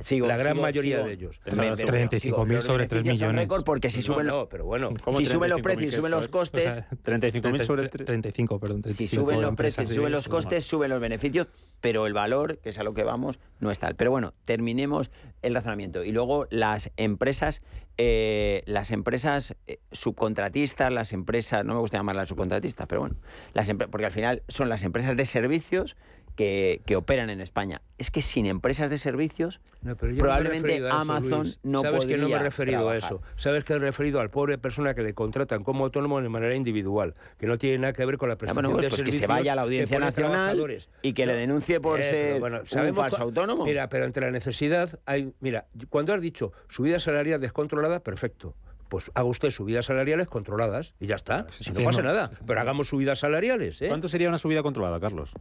Sigo, 0.02 0.28
la 0.28 0.38
gran 0.38 0.54
sigo, 0.54 0.62
mayoría 0.62 0.96
sigo. 0.98 1.08
de 1.08 1.14
ellos. 1.14 1.40
Me- 1.56 1.72
me- 1.72 1.76
35.000 1.76 2.56
los 2.56 2.66
sobre 2.66 2.88
3 2.88 3.04
beneficios 3.04 3.20
son 3.30 3.36
millones. 3.36 3.64
porque 3.66 3.90
si 3.90 4.00
No, 4.00 4.04
suben, 4.06 4.28
no, 4.28 4.50
pero 4.50 4.66
bueno. 4.66 4.90
si 5.18 5.26
suben 5.26 5.50
los 5.50 5.62
precios 5.62 5.94
y 5.94 5.96
suben 5.96 6.12
los 6.12 6.28
costes, 6.28 6.84
35.000 7.04 7.64
sobre 7.66 7.90
35, 7.90 8.60
perdón. 8.60 8.82
35 8.82 8.98
si 8.98 9.08
suben 9.16 9.42
los 9.42 9.56
precios 9.56 9.90
suben 9.90 10.12
los 10.12 10.28
costes, 10.28 10.66
suben 10.66 10.90
los 10.90 11.00
beneficios, 11.00 11.48
pero 11.82 12.08
el 12.08 12.14
valor, 12.14 12.60
que 12.60 12.70
es 12.70 12.80
a 12.80 12.84
lo 12.84 12.94
que 12.94 13.04
vamos, 13.04 13.40
no 13.60 13.72
es 13.72 13.80
tal. 13.80 13.96
Pero 13.96 14.12
bueno, 14.12 14.34
terminemos 14.46 15.12
el 15.42 15.54
razonamiento. 15.54 16.04
Y 16.04 16.12
luego 16.12 16.48
las 16.50 16.92
empresas, 16.98 17.62
eh, 17.98 18.64
las 18.66 18.92
empresas 18.92 19.56
eh, 19.68 19.80
subcontratistas, 19.92 20.92
las 20.92 21.14
empresas, 21.14 21.66
no 21.66 21.74
me 21.74 21.80
gusta 21.80 21.98
llamarlas 21.98 22.30
subcontratistas, 22.30 22.88
pero 22.88 23.02
bueno, 23.02 23.16
las 23.54 23.70
porque 23.92 24.06
al 24.06 24.12
final 24.12 24.44
son 24.48 24.70
las 24.70 24.84
empresas 24.84 25.16
de 25.18 25.26
servicios 25.26 25.96
que, 26.36 26.82
que 26.86 26.96
operan 26.96 27.30
en 27.30 27.42
España. 27.42 27.82
Es 27.98 28.12
que 28.12 28.22
sin 28.22 28.46
empresas 28.46 28.90
de 28.90 28.98
servicios, 28.98 29.60
No, 29.82 29.96
pero 29.98 30.14
yo 30.14 30.18
no 30.24 30.24
me 30.24 30.30
he 30.30 30.40
probablemente 30.40 30.76
eso, 30.76 30.88
Amazon 30.94 31.42
Luis. 31.44 31.60
no 31.64 31.82
Sabes 31.82 32.00
podría 32.02 32.16
que 32.16 32.22
no 32.22 32.30
me 32.30 32.36
he 32.36 32.40
referido 32.40 32.78
trabajar. 32.80 33.04
a 33.04 33.06
eso. 33.06 33.22
Sabes 33.36 33.64
que 33.66 33.74
he 33.74 33.80
referido 33.80 34.20
al 34.22 34.30
pobre 34.30 34.58
persona 34.58 34.94
que 34.94 35.02
le 35.04 35.14
contratan 35.14 35.64
como 35.64 35.84
autónomo 35.86 36.22
de 36.22 36.30
manera 36.30 36.56
individual, 36.56 37.16
que 37.38 37.46
no 37.48 37.58
tiene 37.58 37.80
nada 37.80 37.94
que 37.94 38.06
ver 38.06 38.18
con 38.18 38.30
la 38.30 38.38
prestación 38.38 38.64
bueno, 38.64 38.78
pues, 38.78 38.84
de 38.84 38.90
pues 38.90 39.02
que 39.02 39.06
servicios 39.12 39.22
se 39.22 39.28
vaya 39.28 39.52
a 39.52 39.56
la 39.56 39.62
que 39.64 39.66
Audiencia 39.66 40.00
Nacional 40.00 40.78
y 41.02 41.14
que 41.14 41.26
le 41.26 41.34
denuncie 41.36 41.80
por 41.82 42.00
Eh, 42.00 42.04
ser 42.10 42.40
bueno, 42.40 42.62
un 42.62 42.94
falso 42.96 43.22
autónomo. 43.22 43.66
Mira, 43.66 43.90
pero 43.90 44.06
entre 44.06 44.26
la 44.26 44.32
necesidad 44.32 45.00
hay... 45.06 45.34
Mira, 45.42 45.66
cuando 45.90 46.14
has 46.14 46.22
dicho 46.22 46.54
subida 46.70 47.00
salarial 47.00 47.42
descontrolada, 47.42 48.00
perfecto. 48.02 48.56
Pues 48.88 49.12
haga 49.14 49.26
usted 49.28 49.52
subidas 49.52 49.86
salariales 49.86 50.28
controladas 50.28 50.96
y 51.00 51.06
ya 51.06 51.16
está. 51.16 51.46
Si 51.52 51.70
no 51.72 51.84
pasa 51.84 52.02
nada. 52.02 52.32
Pero 52.48 52.60
hagamos 52.60 52.88
subidas 52.88 53.20
salariales, 53.20 53.82
¿eh? 53.84 53.88
¿Cuánto 53.88 54.08
sería 54.08 54.30
una 54.30 54.40
subida 54.40 54.64
controlada, 54.64 55.00
Carlos? 55.00 55.32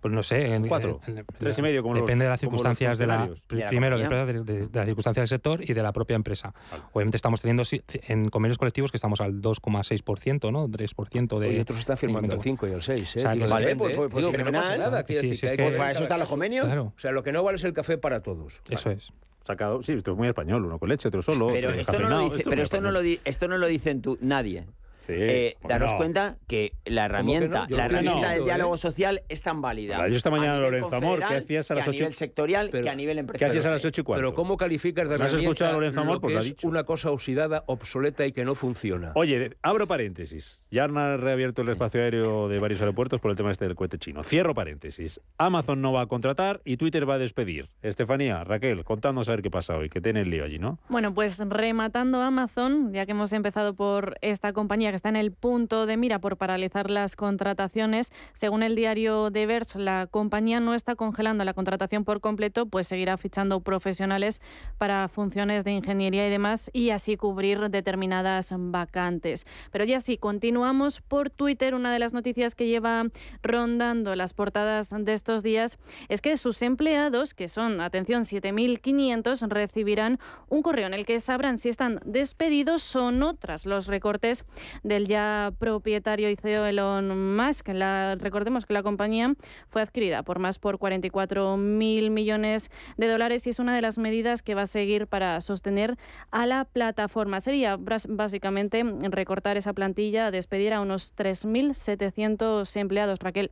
Pues 0.00 0.14
no 0.14 0.22
sé. 0.22 0.54
En, 0.54 0.68
Cuatro, 0.68 1.00
en- 1.06 1.18
en- 1.18 1.26
tres 1.38 1.58
y 1.58 1.62
medio, 1.62 1.82
como 1.82 1.94
los- 1.94 2.02
Depende 2.04 2.24
de 2.24 2.28
las 2.30 2.36
los 2.36 2.40
circunstancias 2.40 2.98
de 2.98 3.06
la. 3.06 3.28
Primero, 3.68 3.98
de, 3.98 4.06
de- 4.44 4.66
de 4.68 4.68
las 4.72 4.86
circunstancias 4.86 5.22
del 5.22 5.28
sector 5.28 5.62
y 5.62 5.72
de 5.74 5.82
la 5.82 5.92
propia 5.92 6.14
empresa. 6.14 6.54
Obviamente 6.92 7.16
estamos 7.16 7.40
teniendo 7.42 7.64
si- 7.64 7.82
en 8.06 8.28
convenios 8.28 8.58
colectivos 8.58 8.90
que 8.92 8.96
estamos 8.96 9.20
al 9.20 9.40
2,6%, 9.40 10.52
¿no? 10.52 10.68
3% 10.68 11.38
de. 11.40 11.52
Y 11.56 11.58
otros 11.60 11.80
están 11.80 11.98
firmando 11.98 12.34
el 12.36 12.40
5 12.40 12.66
y 12.68 12.72
el 12.72 12.82
6, 12.82 13.16
¿eh? 13.16 13.18
O 13.18 13.22
sea, 13.22 13.32
Digo, 13.32 13.46
que- 13.46 13.52
depende, 13.58 13.76
pues- 13.84 13.96
pues- 13.96 14.08
pues 14.10 14.24
Digo 14.24 14.32
que 14.36 14.44
no 14.44 14.52
pasa 14.52 14.76
nada. 14.78 15.04
Sí, 15.06 15.14
decir 15.14 15.36
sí, 15.36 15.46
es 15.46 15.50
hay 15.52 15.56
que- 15.56 15.64
ver 15.70 15.76
Para 15.78 15.90
eso 15.92 16.02
están 16.04 16.20
los 16.20 16.28
convenios. 16.28 16.66
Claro. 16.66 16.92
O 16.96 16.98
sea, 17.00 17.12
lo 17.12 17.22
que 17.22 17.32
no 17.32 17.42
vale 17.42 17.56
es 17.56 17.64
el 17.64 17.72
café 17.72 17.98
para 17.98 18.20
todos. 18.22 18.60
Eso 18.70 18.90
es. 18.90 19.12
Sacado, 19.46 19.82
sí, 19.82 19.92
esto 19.92 20.12
es 20.12 20.16
muy 20.18 20.28
español, 20.28 20.64
uno 20.66 20.78
con 20.78 20.90
leche, 20.90 21.08
otro 21.08 21.22
solo. 21.22 21.46
Pero 21.48 21.70
esto 21.70 21.98
no 21.98 22.08
lo 22.10 22.20
dice, 22.30 22.44
pero 22.48 22.62
esto 22.62 22.80
no 22.82 22.90
lo 22.90 23.00
di- 23.00 23.18
esto 23.24 23.48
no 23.48 23.56
lo 23.56 23.66
dicen 23.66 24.02
tú 24.02 24.18
nadie. 24.20 24.66
Sí, 25.08 25.14
Eh, 25.16 25.54
¿cómo 25.62 25.70
daros 25.70 25.92
no? 25.92 25.96
cuenta 25.96 26.36
que 26.46 26.72
la 26.84 26.84
que 26.84 26.92
no? 26.92 27.04
herramienta, 27.06 27.66
la 27.70 27.86
herramienta 27.86 28.28
no, 28.28 28.34
del 28.34 28.44
diálogo 28.44 28.76
social 28.76 29.22
es 29.30 29.40
tan 29.42 29.62
válida. 29.62 30.06
Yo 30.06 30.14
esta 30.16 30.28
mañana, 30.30 30.58
Lorenzo 30.58 30.94
Amor, 30.94 31.20
¿qué 31.26 31.36
hacías 31.36 31.70
a 31.70 31.76
las 31.76 31.84
que 31.84 31.88
a 31.88 31.92
ocho? 31.92 31.98
nivel 32.00 32.14
sectorial, 32.14 32.68
Pero- 32.70 32.84
que 32.84 32.90
a 32.90 32.94
nivel 32.94 33.14
¿Qué 33.16 33.20
empresarial. 33.20 33.50
hacías 33.52 33.66
a 33.66 33.70
las 33.70 33.84
8 33.86 34.02
y 34.02 34.04
cuarto? 34.04 34.20
Pero 34.20 34.34
¿cómo 34.34 34.58
calificas 34.58 35.08
de 35.08 35.16
¿No 35.16 35.24
has 35.24 35.30
herramienta 35.32 35.48
escuchado 35.50 35.70
a 35.70 35.74
Lorenzo 35.74 36.00
Amor? 36.02 36.14
lo 36.16 36.20
Pues 36.20 36.30
que 36.30 36.34
lo 36.34 36.38
ha 36.40 36.42
es 36.42 36.48
dicho. 36.50 36.68
una 36.68 36.84
cosa 36.84 37.10
oxidada, 37.10 37.64
obsoleta 37.66 38.26
y 38.26 38.32
que 38.32 38.44
no 38.44 38.54
funciona? 38.54 39.12
Oye, 39.14 39.56
abro 39.62 39.86
paréntesis. 39.86 40.58
Ya 40.70 40.84
han 40.84 40.94
reabierto 40.94 41.62
el 41.62 41.70
espacio 41.70 42.02
aéreo 42.02 42.48
de 42.48 42.58
varios 42.58 42.80
aeropuertos 42.82 43.18
por 43.18 43.30
el 43.30 43.36
tema 43.38 43.50
este 43.50 43.64
del 43.64 43.76
cohete 43.76 43.96
chino. 43.96 44.22
Cierro 44.22 44.54
paréntesis. 44.54 45.22
Amazon 45.38 45.80
no 45.80 45.90
va 45.90 46.02
a 46.02 46.06
contratar 46.06 46.60
y 46.66 46.76
Twitter 46.76 47.08
va 47.08 47.14
a 47.14 47.18
despedir. 47.18 47.70
Estefanía, 47.80 48.44
Raquel, 48.44 48.84
contadnos 48.84 49.26
a 49.28 49.32
ver 49.32 49.40
qué 49.42 49.50
pasa 49.50 49.74
hoy, 49.74 49.88
que 49.88 50.02
tiene 50.02 50.20
el 50.20 50.28
lío 50.28 50.44
allí, 50.44 50.58
¿no? 50.58 50.78
Bueno, 50.90 51.14
pues 51.14 51.38
rematando 51.38 52.20
Amazon, 52.20 52.92
ya 52.92 53.06
que 53.06 53.12
hemos 53.12 53.32
empezado 53.32 53.74
por 53.74 54.16
esta 54.20 54.52
compañía 54.52 54.90
que 54.90 54.96
está 54.98 55.08
en 55.08 55.16
el 55.16 55.32
punto 55.32 55.86
de 55.86 55.96
mira 55.96 56.18
por 56.18 56.36
paralizar 56.36 56.90
las 56.90 57.14
contrataciones, 57.14 58.12
según 58.32 58.64
el 58.64 58.74
diario 58.74 59.30
The 59.30 59.46
Verge, 59.46 59.78
la 59.78 60.08
compañía 60.08 60.58
no 60.58 60.74
está 60.74 60.96
congelando 60.96 61.44
la 61.44 61.54
contratación 61.54 62.04
por 62.04 62.20
completo, 62.20 62.66
pues 62.66 62.88
seguirá 62.88 63.16
fichando 63.16 63.60
profesionales 63.60 64.40
para 64.76 65.06
funciones 65.08 65.64
de 65.64 65.72
ingeniería 65.72 66.26
y 66.26 66.30
demás 66.30 66.68
y 66.72 66.90
así 66.90 67.16
cubrir 67.16 67.70
determinadas 67.70 68.52
vacantes. 68.56 69.46
Pero 69.70 69.84
ya 69.84 70.00
sí, 70.00 70.18
continuamos 70.18 71.00
por 71.00 71.30
Twitter. 71.30 71.74
Una 71.74 71.92
de 71.92 72.00
las 72.00 72.12
noticias 72.12 72.56
que 72.56 72.66
lleva 72.66 73.04
rondando 73.42 74.16
las 74.16 74.32
portadas 74.32 74.90
de 74.90 75.14
estos 75.14 75.44
días 75.44 75.78
es 76.08 76.20
que 76.20 76.36
sus 76.36 76.60
empleados, 76.62 77.34
que 77.34 77.46
son, 77.46 77.80
atención, 77.80 78.22
7.500, 78.22 79.48
recibirán 79.48 80.18
un 80.48 80.62
correo 80.62 80.88
en 80.88 80.94
el 80.94 81.06
que 81.06 81.20
sabrán 81.20 81.56
si 81.56 81.68
están 81.68 82.00
despedidos 82.04 82.96
o 82.96 83.12
no 83.12 83.34
tras 83.34 83.64
los 83.64 83.86
recortes 83.86 84.44
del 84.88 85.06
ya 85.06 85.52
propietario 85.58 86.30
y 86.30 86.36
CEO 86.36 86.66
Elon 86.66 87.36
Musk. 87.36 87.68
La- 87.68 88.16
recordemos 88.16 88.66
que 88.66 88.72
la 88.74 88.82
compañía 88.82 89.34
fue 89.68 89.82
adquirida 89.82 90.22
por 90.22 90.38
más 90.38 90.58
por 90.58 90.78
44.000 90.78 92.10
millones 92.10 92.70
de 92.96 93.06
dólares 93.08 93.46
y 93.46 93.50
es 93.50 93.58
una 93.58 93.74
de 93.76 93.82
las 93.82 93.98
medidas 93.98 94.42
que 94.42 94.54
va 94.54 94.62
a 94.62 94.66
seguir 94.66 95.06
para 95.06 95.40
sostener 95.40 95.96
a 96.30 96.46
la 96.46 96.64
plataforma. 96.64 97.40
Sería 97.40 97.78
básicamente 98.08 98.82
recortar 99.10 99.56
esa 99.56 99.72
plantilla, 99.72 100.30
despedir 100.30 100.72
a 100.72 100.80
unos 100.80 101.14
3.700 101.14 102.76
empleados. 102.76 103.18
Raquel. 103.20 103.50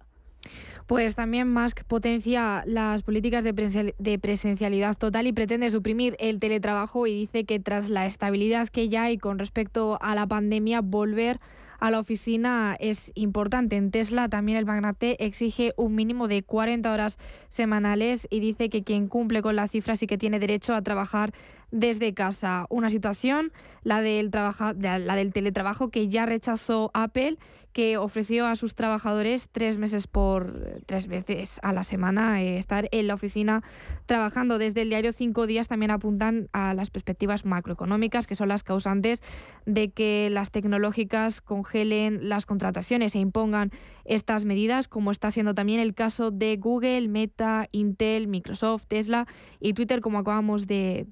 Pues 0.86 1.16
también 1.16 1.52
Musk 1.52 1.82
potencia 1.84 2.62
las 2.64 3.02
políticas 3.02 3.42
de, 3.42 3.52
presencial- 3.52 3.94
de 3.98 4.18
presencialidad 4.20 4.96
total 4.96 5.26
y 5.26 5.32
pretende 5.32 5.68
suprimir 5.70 6.16
el 6.20 6.38
teletrabajo 6.38 7.08
y 7.08 7.12
dice 7.12 7.44
que 7.44 7.58
tras 7.58 7.88
la 7.88 8.06
estabilidad 8.06 8.68
que 8.68 8.88
ya 8.88 9.04
hay 9.04 9.18
con 9.18 9.38
respecto 9.40 9.98
a 10.00 10.14
la 10.14 10.28
pandemia, 10.28 10.82
volver 10.82 11.40
a 11.80 11.90
la 11.90 11.98
oficina 11.98 12.76
es 12.78 13.10
importante. 13.14 13.76
En 13.76 13.90
Tesla 13.90 14.28
también 14.28 14.58
el 14.58 14.64
magnate 14.64 15.24
exige 15.24 15.74
un 15.76 15.94
mínimo 15.94 16.28
de 16.28 16.42
40 16.42 16.92
horas 16.92 17.18
semanales 17.48 18.28
y 18.30 18.40
dice 18.40 18.68
que 18.70 18.84
quien 18.84 19.08
cumple 19.08 19.42
con 19.42 19.56
la 19.56 19.68
cifra 19.68 19.96
sí 19.96 20.06
que 20.06 20.18
tiene 20.18 20.38
derecho 20.38 20.74
a 20.74 20.82
trabajar 20.82 21.32
desde 21.70 22.14
casa. 22.14 22.66
Una 22.68 22.90
situación, 22.90 23.52
la 23.82 24.00
del, 24.00 24.30
la 24.32 25.16
del 25.16 25.32
teletrabajo, 25.32 25.90
que 25.90 26.08
ya 26.08 26.26
rechazó 26.26 26.90
Apple 26.94 27.38
que 27.76 27.98
ofreció 27.98 28.46
a 28.46 28.56
sus 28.56 28.74
trabajadores 28.74 29.50
tres 29.52 29.76
meses 29.76 30.06
por 30.06 30.80
tres 30.86 31.08
veces 31.08 31.60
a 31.62 31.74
la 31.74 31.84
semana 31.84 32.42
eh, 32.42 32.56
estar 32.56 32.88
en 32.90 33.06
la 33.06 33.12
oficina 33.12 33.62
trabajando. 34.06 34.56
Desde 34.56 34.80
el 34.80 34.88
diario 34.88 35.12
Cinco 35.12 35.46
Días 35.46 35.68
también 35.68 35.90
apuntan 35.90 36.48
a 36.54 36.72
las 36.72 36.88
perspectivas 36.88 37.44
macroeconómicas, 37.44 38.26
que 38.26 38.34
son 38.34 38.48
las 38.48 38.62
causantes 38.62 39.22
de 39.66 39.90
que 39.90 40.30
las 40.30 40.52
tecnológicas 40.52 41.42
congelen 41.42 42.30
las 42.30 42.46
contrataciones 42.46 43.14
e 43.14 43.18
impongan 43.18 43.70
estas 44.06 44.46
medidas, 44.46 44.88
como 44.88 45.10
está 45.10 45.30
siendo 45.30 45.52
también 45.52 45.78
el 45.78 45.92
caso 45.92 46.30
de 46.30 46.56
Google, 46.56 47.08
Meta, 47.08 47.68
Intel, 47.72 48.26
Microsoft, 48.26 48.86
Tesla 48.86 49.26
y 49.60 49.74
Twitter, 49.74 50.00
como 50.00 50.20
acabamos 50.20 50.66
de 50.66 51.06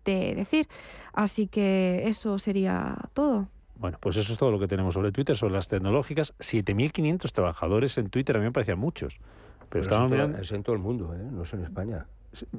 decir. 0.44 0.68
Así 1.12 1.46
que 1.46 2.04
eso 2.06 2.38
sería 2.38 2.96
todo. 3.12 3.48
Bueno, 3.76 3.98
pues 4.00 4.16
eso 4.16 4.32
es 4.32 4.38
todo 4.38 4.50
lo 4.50 4.58
que 4.58 4.68
tenemos 4.68 4.94
sobre 4.94 5.12
Twitter, 5.12 5.36
sobre 5.36 5.54
las 5.54 5.68
tecnológicas. 5.68 6.34
7.500 6.38 7.32
trabajadores 7.32 7.98
en 7.98 8.08
Twitter, 8.08 8.36
a 8.36 8.38
mí 8.38 8.46
me 8.46 8.52
parecían 8.52 8.78
muchos. 8.78 9.18
Pero, 9.68 9.82
estaban 9.82 10.10
mirando... 10.10 10.38
es 10.38 10.52
en 10.52 10.62
todo 10.62 10.76
el 10.76 10.82
mundo, 10.82 11.12
¿eh? 11.14 11.28
no 11.30 11.42
es 11.42 11.52
en 11.52 11.64
España. 11.64 12.06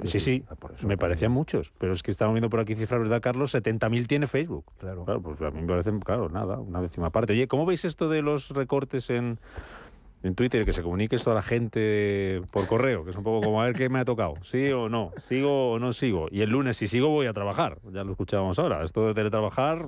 Sí, 0.05 0.19
sí, 0.19 0.43
ah, 0.49 0.55
me 0.86 0.97
parecían 0.97 1.31
muchos, 1.31 1.73
pero 1.77 1.91
es 1.91 2.01
que 2.01 2.09
estamos 2.09 2.33
viendo 2.33 2.49
por 2.49 2.61
aquí 2.61 2.75
cifras, 2.75 3.01
¿verdad, 3.01 3.21
Carlos? 3.21 3.53
70.000 3.53 4.07
tiene 4.07 4.27
Facebook. 4.27 4.65
Claro. 4.77 5.03
Claro, 5.03 5.21
pues 5.21 5.41
a 5.41 5.51
mí 5.51 5.61
me 5.61 5.67
parece, 5.67 5.91
claro, 5.99 6.29
nada, 6.29 6.59
una 6.59 6.81
décima 6.81 7.09
parte. 7.09 7.33
Oye, 7.33 7.47
¿cómo 7.47 7.65
veis 7.65 7.83
esto 7.83 8.07
de 8.07 8.21
los 8.21 8.51
recortes 8.51 9.09
en, 9.09 9.38
en 10.24 10.36
Twitter, 10.36 10.66
que 10.66 10.74
se 10.74 10.82
comunique 10.82 11.16
esto 11.16 11.32
a 11.32 11.36
la 11.36 11.41
gente 11.41 12.41
por 12.51 12.66
correo, 12.68 13.03
que 13.03 13.11
es 13.11 13.16
un 13.16 13.24
poco 13.24 13.45
como 13.45 13.61
a 13.61 13.66
ver 13.66 13.76
qué 13.76 13.89
me 13.89 13.99
ha 13.99 14.05
tocado, 14.05 14.34
sí 14.43 14.72
o 14.72 14.89
no, 14.89 15.11
sigo 15.28 15.74
o 15.74 15.80
no 15.80 15.93
sigo. 15.93 16.28
Y 16.32 16.41
el 16.41 16.49
lunes, 16.49 16.78
si 16.78 16.88
sigo, 16.88 17.09
voy 17.09 17.28
a 17.28 17.34
trabajar. 17.34 17.80
Ya 17.91 18.03
lo 18.03 18.11
escuchábamos 18.11 18.57
ahora. 18.57 18.84
Esto 18.84 19.07
de 19.07 19.13
teletrabajar, 19.13 19.88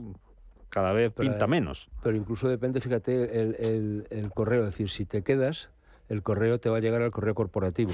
cada 0.69 0.93
vez 0.93 1.11
pinta 1.13 1.47
menos. 1.47 1.89
Pero 2.03 2.15
incluso 2.15 2.47
depende, 2.47 2.81
fíjate, 2.81 3.41
el, 3.41 4.31
correo. 4.33 4.63
Es 4.63 4.71
decir, 4.71 4.89
si 4.89 5.05
te 5.05 5.23
quedas, 5.23 5.69
el 6.09 6.21
correo 6.23 6.59
te 6.59 6.69
va 6.69 6.77
a 6.77 6.79
llegar 6.79 7.01
al 7.01 7.11
correo 7.11 7.33
corporativo. 7.33 7.91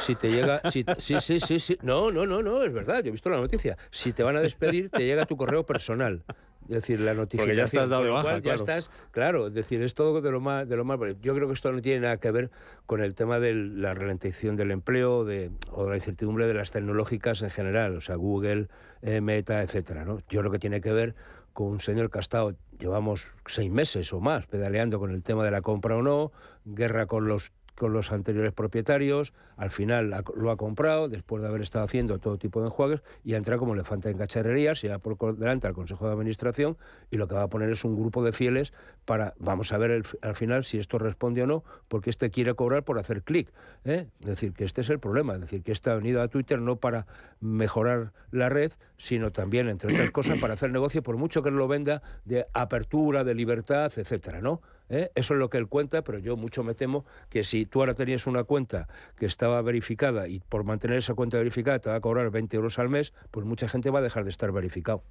Si 0.00 0.14
te 0.14 0.30
llega, 0.30 0.60
sí, 0.70 0.84
sí, 0.98 1.20
sí, 1.20 1.58
sí. 1.58 1.78
No, 1.82 2.10
no, 2.10 2.26
no, 2.26 2.42
no, 2.42 2.62
es 2.62 2.72
verdad. 2.72 3.02
Yo 3.02 3.08
he 3.08 3.12
visto 3.12 3.30
la 3.30 3.38
noticia. 3.38 3.76
Si 3.90 4.12
te 4.12 4.22
van 4.22 4.36
a 4.36 4.40
despedir, 4.40 4.90
te 4.90 5.06
llega 5.06 5.26
tu 5.26 5.36
correo 5.36 5.64
personal. 5.64 6.24
Es 6.68 6.74
decir, 6.74 7.00
la 7.00 7.14
notificación. 7.14 7.46
Porque 7.46 7.56
ya 7.56 7.64
estás 7.64 7.88
dado 7.88 8.04
de 8.04 8.10
baja, 8.10 8.38
Ya 8.40 8.54
estás, 8.54 8.90
claro, 9.10 9.46
es 9.46 9.54
decir, 9.54 9.82
es 9.82 9.94
todo 9.94 10.20
de 10.20 10.30
lo 10.30 10.40
más, 10.40 10.68
de 10.68 10.76
lo 10.76 10.84
más. 10.84 10.98
Yo 11.22 11.34
creo 11.34 11.46
que 11.46 11.54
esto 11.54 11.72
no 11.72 11.80
tiene 11.80 12.00
nada 12.00 12.18
que 12.18 12.30
ver 12.30 12.50
con 12.84 13.02
el 13.02 13.14
tema 13.14 13.40
de 13.40 13.54
la 13.54 13.94
ralentización 13.94 14.56
del 14.56 14.70
empleo 14.70 15.24
de, 15.24 15.50
o 15.72 15.84
de 15.84 15.90
la 15.90 15.96
incertidumbre 15.96 16.46
de 16.46 16.54
las 16.54 16.70
tecnológicas 16.70 17.40
en 17.40 17.50
general, 17.50 17.96
o 17.96 18.02
sea, 18.02 18.16
Google, 18.16 18.68
eh, 19.00 19.22
Meta, 19.22 19.62
etcétera. 19.62 20.04
¿no? 20.04 20.20
Yo 20.28 20.40
creo 20.40 20.52
que 20.52 20.58
tiene 20.58 20.82
que 20.82 20.92
ver 20.92 21.14
con 21.54 21.68
un 21.68 21.80
señor 21.80 22.10
que 22.10 22.18
ha 22.18 22.20
estado, 22.20 22.54
llevamos 22.78 23.32
seis 23.46 23.70
meses 23.70 24.12
o 24.12 24.20
más 24.20 24.46
pedaleando 24.46 24.98
con 24.98 25.10
el 25.10 25.22
tema 25.22 25.44
de 25.44 25.50
la 25.50 25.62
compra 25.62 25.96
o 25.96 26.02
no, 26.02 26.32
guerra 26.64 27.06
con 27.06 27.26
los 27.26 27.50
con 27.78 27.92
los 27.92 28.12
anteriores 28.12 28.52
propietarios, 28.52 29.32
al 29.56 29.70
final 29.70 30.14
lo 30.36 30.50
ha 30.50 30.56
comprado, 30.56 31.08
después 31.08 31.42
de 31.42 31.48
haber 31.48 31.62
estado 31.62 31.84
haciendo 31.84 32.18
todo 32.18 32.36
tipo 32.36 32.60
de 32.60 32.66
enjuagues, 32.66 33.02
y 33.24 33.34
ha 33.34 33.36
entrado 33.36 33.60
como 33.60 33.74
elefante 33.74 34.10
en 34.10 34.18
cacharrería, 34.18 34.74
se 34.74 34.88
va 34.88 34.98
por 34.98 35.36
delante 35.36 35.66
al 35.66 35.74
Consejo 35.74 36.06
de 36.06 36.12
Administración, 36.12 36.76
y 37.10 37.16
lo 37.16 37.28
que 37.28 37.34
va 37.34 37.44
a 37.44 37.48
poner 37.48 37.70
es 37.70 37.84
un 37.84 37.98
grupo 37.98 38.22
de 38.22 38.32
fieles 38.32 38.72
para, 39.04 39.34
vamos 39.38 39.72
a 39.72 39.78
ver 39.78 40.02
al 40.20 40.36
final 40.36 40.64
si 40.64 40.78
esto 40.78 40.98
responde 40.98 41.42
o 41.42 41.46
no, 41.46 41.64
porque 41.88 42.10
este 42.10 42.30
quiere 42.30 42.54
cobrar 42.54 42.84
por 42.84 42.98
hacer 42.98 43.22
clic. 43.22 43.52
¿eh? 43.84 44.08
Es 44.20 44.26
decir, 44.26 44.52
que 44.52 44.64
este 44.64 44.82
es 44.82 44.90
el 44.90 44.98
problema, 44.98 45.34
es 45.34 45.40
decir, 45.40 45.62
que 45.62 45.72
este 45.72 45.90
ha 45.90 45.94
venido 45.94 46.20
a 46.20 46.28
Twitter 46.28 46.60
no 46.60 46.76
para 46.76 47.06
mejorar 47.40 48.12
la 48.30 48.48
red, 48.48 48.72
sino 48.98 49.30
también, 49.30 49.68
entre 49.68 49.92
otras 49.92 50.10
cosas, 50.10 50.38
para 50.38 50.54
hacer 50.54 50.70
negocio, 50.70 51.02
por 51.02 51.16
mucho 51.16 51.42
que 51.42 51.50
lo 51.50 51.68
venda 51.68 52.02
de 52.24 52.46
apertura, 52.52 53.24
de 53.24 53.34
libertad, 53.34 53.92
etcétera, 53.96 54.40
¿no? 54.40 54.60
¿Eh? 54.88 55.10
Eso 55.14 55.34
es 55.34 55.40
lo 55.40 55.50
que 55.50 55.58
él 55.58 55.68
cuenta, 55.68 56.02
pero 56.02 56.18
yo 56.18 56.36
mucho 56.36 56.62
me 56.62 56.74
temo 56.74 57.04
que 57.28 57.44
si 57.44 57.66
tú 57.66 57.80
ahora 57.80 57.94
tenías 57.94 58.26
una 58.26 58.44
cuenta 58.44 58.88
que 59.16 59.26
estaba 59.26 59.60
verificada 59.62 60.28
y 60.28 60.40
por 60.40 60.64
mantener 60.64 60.98
esa 60.98 61.14
cuenta 61.14 61.38
verificada 61.38 61.78
te 61.78 61.90
va 61.90 61.96
a 61.96 62.00
cobrar 62.00 62.30
20 62.30 62.56
euros 62.56 62.78
al 62.78 62.88
mes, 62.88 63.12
pues 63.30 63.46
mucha 63.46 63.68
gente 63.68 63.90
va 63.90 64.00
a 64.00 64.02
dejar 64.02 64.24
de 64.24 64.30
estar 64.30 64.52
verificado. 64.52 65.02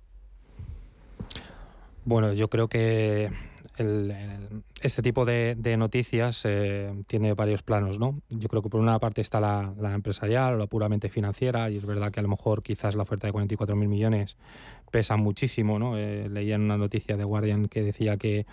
Bueno, 2.05 2.31
yo 2.31 2.49
creo 2.49 2.69
que 2.69 3.29
este 4.81 5.01
tipo 5.01 5.25
de, 5.25 5.75
noticias 5.77 6.41
eh, 6.45 7.03
tiene 7.05 7.33
varios 7.33 7.61
planos, 7.61 7.99
¿no? 7.99 8.21
Yo 8.29 8.47
creo 8.47 8.61
que 8.63 8.69
por 8.69 8.79
una 8.79 8.97
parte 8.99 9.21
está 9.21 9.39
la, 9.39 9.93
empresarial 9.93 10.55
o 10.55 10.57
la 10.57 10.67
puramente 10.67 11.09
financiera, 11.09 11.69
y 11.69 11.77
es 11.77 11.85
verdad 11.85 12.11
que 12.11 12.19
a 12.19 12.23
lo 12.23 12.29
mejor 12.29 12.63
quizás 12.63 12.95
la 12.95 13.03
oferta 13.03 13.27
de 13.27 13.33
44.000 13.33 13.75
millones 13.87 14.37
pesa 14.91 15.17
muchísimo, 15.17 15.79
¿no? 15.79 15.97
Eh, 15.97 16.29
leía 16.29 16.55
en 16.55 16.61
una 16.61 16.77
noticia 16.77 17.17
de 17.17 17.23
Guardian 17.23 17.67
que 17.67 17.81
decía 17.81 18.17
que 18.17 18.45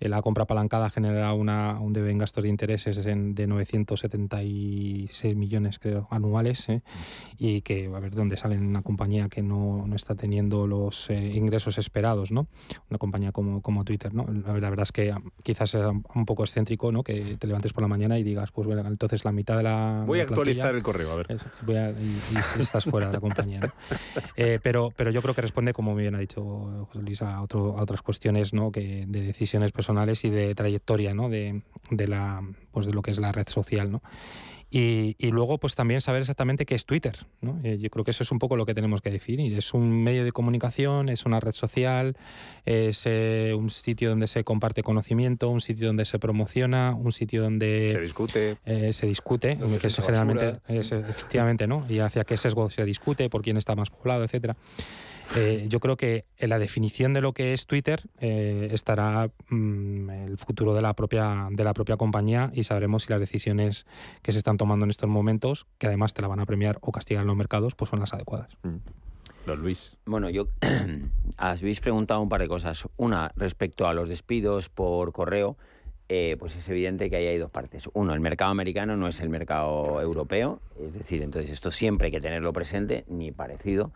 eh, 0.00 0.08
la 0.08 0.22
compra 0.22 0.44
apalancada 0.44 0.90
genera 0.90 1.32
una, 1.32 1.78
un 1.80 1.92
debe 1.92 2.10
en 2.10 2.18
gastos 2.18 2.42
de 2.42 2.48
intereses 2.48 3.02
de 3.04 3.46
976 3.46 5.36
millones, 5.36 5.78
creo, 5.78 6.08
anuales, 6.10 6.68
¿eh? 6.68 6.82
y 7.38 7.62
que 7.62 7.86
a 7.86 8.00
ver 8.00 8.14
dónde 8.14 8.36
sale 8.36 8.58
una 8.58 8.82
compañía 8.82 9.28
que 9.28 9.42
no, 9.42 9.86
no 9.86 9.96
está 9.96 10.14
teniendo 10.14 10.66
los 10.66 11.10
eh, 11.10 11.32
ingresos 11.34 11.78
esperados, 11.78 12.32
¿no? 12.32 12.46
Una 12.90 12.98
compañía 12.98 13.32
como, 13.32 13.62
como 13.62 13.84
Twitter, 13.84 14.14
¿no? 14.14 14.26
La, 14.26 14.52
verdad 14.52 14.84
es 14.84 14.92
que 14.92 15.14
quizás 15.42 15.74
es 15.74 15.84
un 15.84 16.26
poco 16.26 16.44
excéntrico, 16.44 16.92
¿no? 16.92 17.02
Que 17.02 17.36
te 17.36 17.46
levantes 17.46 17.72
por 17.72 17.82
la 17.82 17.88
mañana 17.88 18.18
y 18.18 18.22
digas, 18.22 18.50
pues 18.50 18.66
bueno, 18.66 18.86
entonces 18.86 19.24
la 19.24 19.32
mitad 19.32 19.56
de 19.56 19.62
la... 19.62 20.04
Voy 20.06 20.20
a 20.20 20.22
actualizar 20.24 20.74
el 20.74 20.82
correo, 20.82 21.12
a 21.12 21.16
ver. 21.16 21.26
y, 22.00 22.60
estás 22.60 22.84
fuera 22.84 23.06
de 23.06 23.12
la 23.12 23.20
compañía, 23.20 23.60
¿no? 23.60 23.72
pero, 24.62 24.92
pero 24.96 25.10
yo 25.10 25.22
creo 25.22 25.34
que 25.34 25.42
responde, 25.42 25.72
como 25.74 25.94
bien 25.94 26.14
ha 26.14 26.18
dicho 26.18 26.86
José 26.88 27.02
Luis, 27.02 27.20
a, 27.20 27.42
otro, 27.42 27.78
a 27.78 27.82
otras 27.82 28.00
cuestiones, 28.00 28.54
¿no? 28.54 28.72
Que 28.72 29.04
de 29.06 29.20
decisiones 29.20 29.72
personales 29.72 30.24
y 30.24 30.30
de 30.30 30.54
trayectoria 30.54 31.14
¿no? 31.14 31.28
de, 31.28 31.62
de, 31.90 32.08
la, 32.08 32.42
pues 32.72 32.86
de 32.86 32.92
lo 32.92 33.02
que 33.02 33.10
es 33.10 33.18
la 33.18 33.32
red 33.32 33.48
social. 33.48 33.90
¿no? 33.90 34.02
Y, 34.70 35.14
y, 35.18 35.30
luego, 35.30 35.58
pues 35.58 35.76
también 35.76 36.00
saber 36.00 36.22
exactamente 36.22 36.66
qué 36.66 36.74
es 36.74 36.84
Twitter. 36.84 37.26
¿no? 37.40 37.60
Eh, 37.62 37.78
yo 37.78 37.90
creo 37.90 38.04
que 38.04 38.10
eso 38.10 38.24
es 38.24 38.32
un 38.32 38.40
poco 38.40 38.56
lo 38.56 38.66
que 38.66 38.74
tenemos 38.74 39.00
que 39.02 39.10
definir. 39.10 39.56
Es 39.56 39.72
un 39.72 40.02
medio 40.02 40.24
de 40.24 40.32
comunicación, 40.32 41.08
es 41.08 41.26
una 41.26 41.38
red 41.38 41.52
social, 41.52 42.16
es 42.64 43.06
eh, 43.06 43.54
un 43.56 43.70
sitio 43.70 44.10
donde 44.10 44.26
se 44.26 44.42
comparte 44.42 44.82
conocimiento, 44.82 45.48
un 45.48 45.60
sitio 45.60 45.86
donde 45.86 46.04
se 46.06 46.18
promociona, 46.18 46.92
un 46.98 47.12
sitio 47.12 47.42
donde 47.42 47.90
se 47.92 48.00
discute, 48.00 48.56
eh, 48.64 48.92
se 48.92 49.06
discute, 49.06 49.58
que 49.80 49.86
es 49.86 49.96
generalmente, 49.96 50.58
es, 50.66 50.90
efectivamente, 50.90 51.68
¿no? 51.68 51.86
Y 51.88 52.00
hacia 52.00 52.24
qué 52.24 52.36
sesgo 52.36 52.68
se 52.68 52.84
discute, 52.84 53.30
por 53.30 53.42
quién 53.42 53.56
está 53.56 53.76
más 53.76 53.90
poblado, 53.90 54.24
etcétera. 54.24 54.56
Eh, 55.36 55.66
yo 55.68 55.80
creo 55.80 55.96
que 55.96 56.26
en 56.36 56.50
la 56.50 56.58
definición 56.58 57.14
de 57.14 57.20
lo 57.20 57.32
que 57.32 57.54
es 57.54 57.66
Twitter 57.66 58.02
eh, 58.20 58.68
estará 58.72 59.30
mm, 59.48 60.10
el 60.10 60.38
futuro 60.38 60.74
de 60.74 60.82
la, 60.82 60.94
propia, 60.94 61.48
de 61.50 61.64
la 61.64 61.74
propia 61.74 61.96
compañía 61.96 62.50
y 62.54 62.64
sabremos 62.64 63.04
si 63.04 63.10
las 63.10 63.20
decisiones 63.20 63.86
que 64.22 64.32
se 64.32 64.38
están 64.38 64.58
tomando 64.58 64.84
en 64.84 64.90
estos 64.90 65.08
momentos, 65.08 65.66
que 65.78 65.86
además 65.86 66.14
te 66.14 66.22
la 66.22 66.28
van 66.28 66.40
a 66.40 66.46
premiar 66.46 66.78
o 66.82 66.92
castigar 66.92 67.22
en 67.22 67.28
los 67.28 67.36
mercados, 67.36 67.74
pues 67.74 67.90
son 67.90 68.00
las 68.00 68.12
adecuadas. 68.12 68.56
Mm. 68.62 68.76
Luis. 69.52 69.98
Bueno, 70.06 70.30
yo 70.30 70.48
habéis 71.36 71.80
preguntado 71.80 72.20
un 72.20 72.30
par 72.30 72.40
de 72.40 72.48
cosas. 72.48 72.88
Una, 72.96 73.30
respecto 73.36 73.86
a 73.86 73.92
los 73.92 74.08
despidos 74.08 74.70
por 74.70 75.12
correo, 75.12 75.58
eh, 76.08 76.36
pues 76.38 76.54
es 76.56 76.68
evidente 76.68 77.08
que 77.08 77.16
ahí 77.16 77.26
hay 77.26 77.38
dos 77.38 77.50
partes. 77.50 77.88
Uno, 77.94 78.14
el 78.14 78.20
mercado 78.20 78.50
americano 78.50 78.96
no 78.96 79.08
es 79.08 79.20
el 79.20 79.30
mercado 79.30 80.00
europeo, 80.00 80.60
es 80.80 80.94
decir, 80.94 81.22
entonces 81.22 81.50
esto 81.50 81.70
siempre 81.70 82.06
hay 82.06 82.12
que 82.12 82.20
tenerlo 82.20 82.52
presente, 82.52 83.04
ni 83.08 83.32
parecido. 83.32 83.92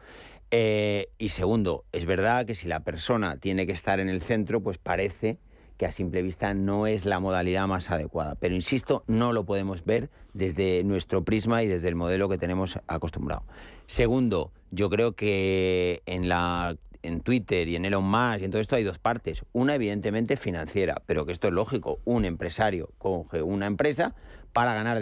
Eh, 0.51 1.09
y 1.19 1.29
segundo, 1.29 1.85
es 1.93 2.07
verdad 2.07 2.47
que 2.47 2.55
si 2.55 2.69
la 2.69 2.81
persona 2.81 3.37
tiene 3.37 3.67
que 3.67 3.73
estar 3.73 4.01
en 4.01 4.09
el 4.09 4.23
centro, 4.23 4.63
pues 4.63 4.79
parece 4.79 5.39
que 5.77 5.87
a 5.87 5.93
simple 5.93 6.23
vista 6.23 6.55
no 6.55 6.87
es 6.87 7.07
la 7.07 7.21
modalidad 7.21 7.67
más 7.67 7.91
adecuada. 7.91 8.35
Pero 8.35 8.55
insisto, 8.55 9.05
no 9.07 9.33
lo 9.33 9.45
podemos 9.45 9.85
ver 9.85 10.11
desde 10.33 10.83
nuestro 10.85 11.25
prisma 11.25 11.63
y 11.63 11.69
desde 11.69 11.89
el 11.89 11.95
modelo 11.95 12.29
que 12.29 12.37
tenemos 12.37 12.81
acostumbrado. 12.89 13.45
Segundo, 13.87 14.51
yo 14.71 14.91
creo 14.91 15.13
que 15.13 16.03
en 16.07 16.29
la 16.29 16.77
en 17.03 17.21
Twitter 17.21 17.69
y 17.69 17.77
en 17.77 17.85
Elon 17.85 18.05
Musk 18.05 18.41
y 18.41 18.45
en 18.45 18.51
todo 18.51 18.61
esto 18.61 18.77
hay 18.77 18.85
dos 18.85 18.99
partes. 18.99 19.45
Una, 19.53 19.75
evidentemente, 19.75 20.37
financiera, 20.37 21.03
pero 21.07 21.27
que 21.27 21.33
esto 21.33 21.49
es 21.49 21.55
lógico. 21.55 22.01
Un 22.05 22.25
empresario 22.25 22.91
coge 22.99 23.43
una 23.43 23.67
empresa 23.67 24.15
para 24.53 24.75
ganar, 24.75 25.01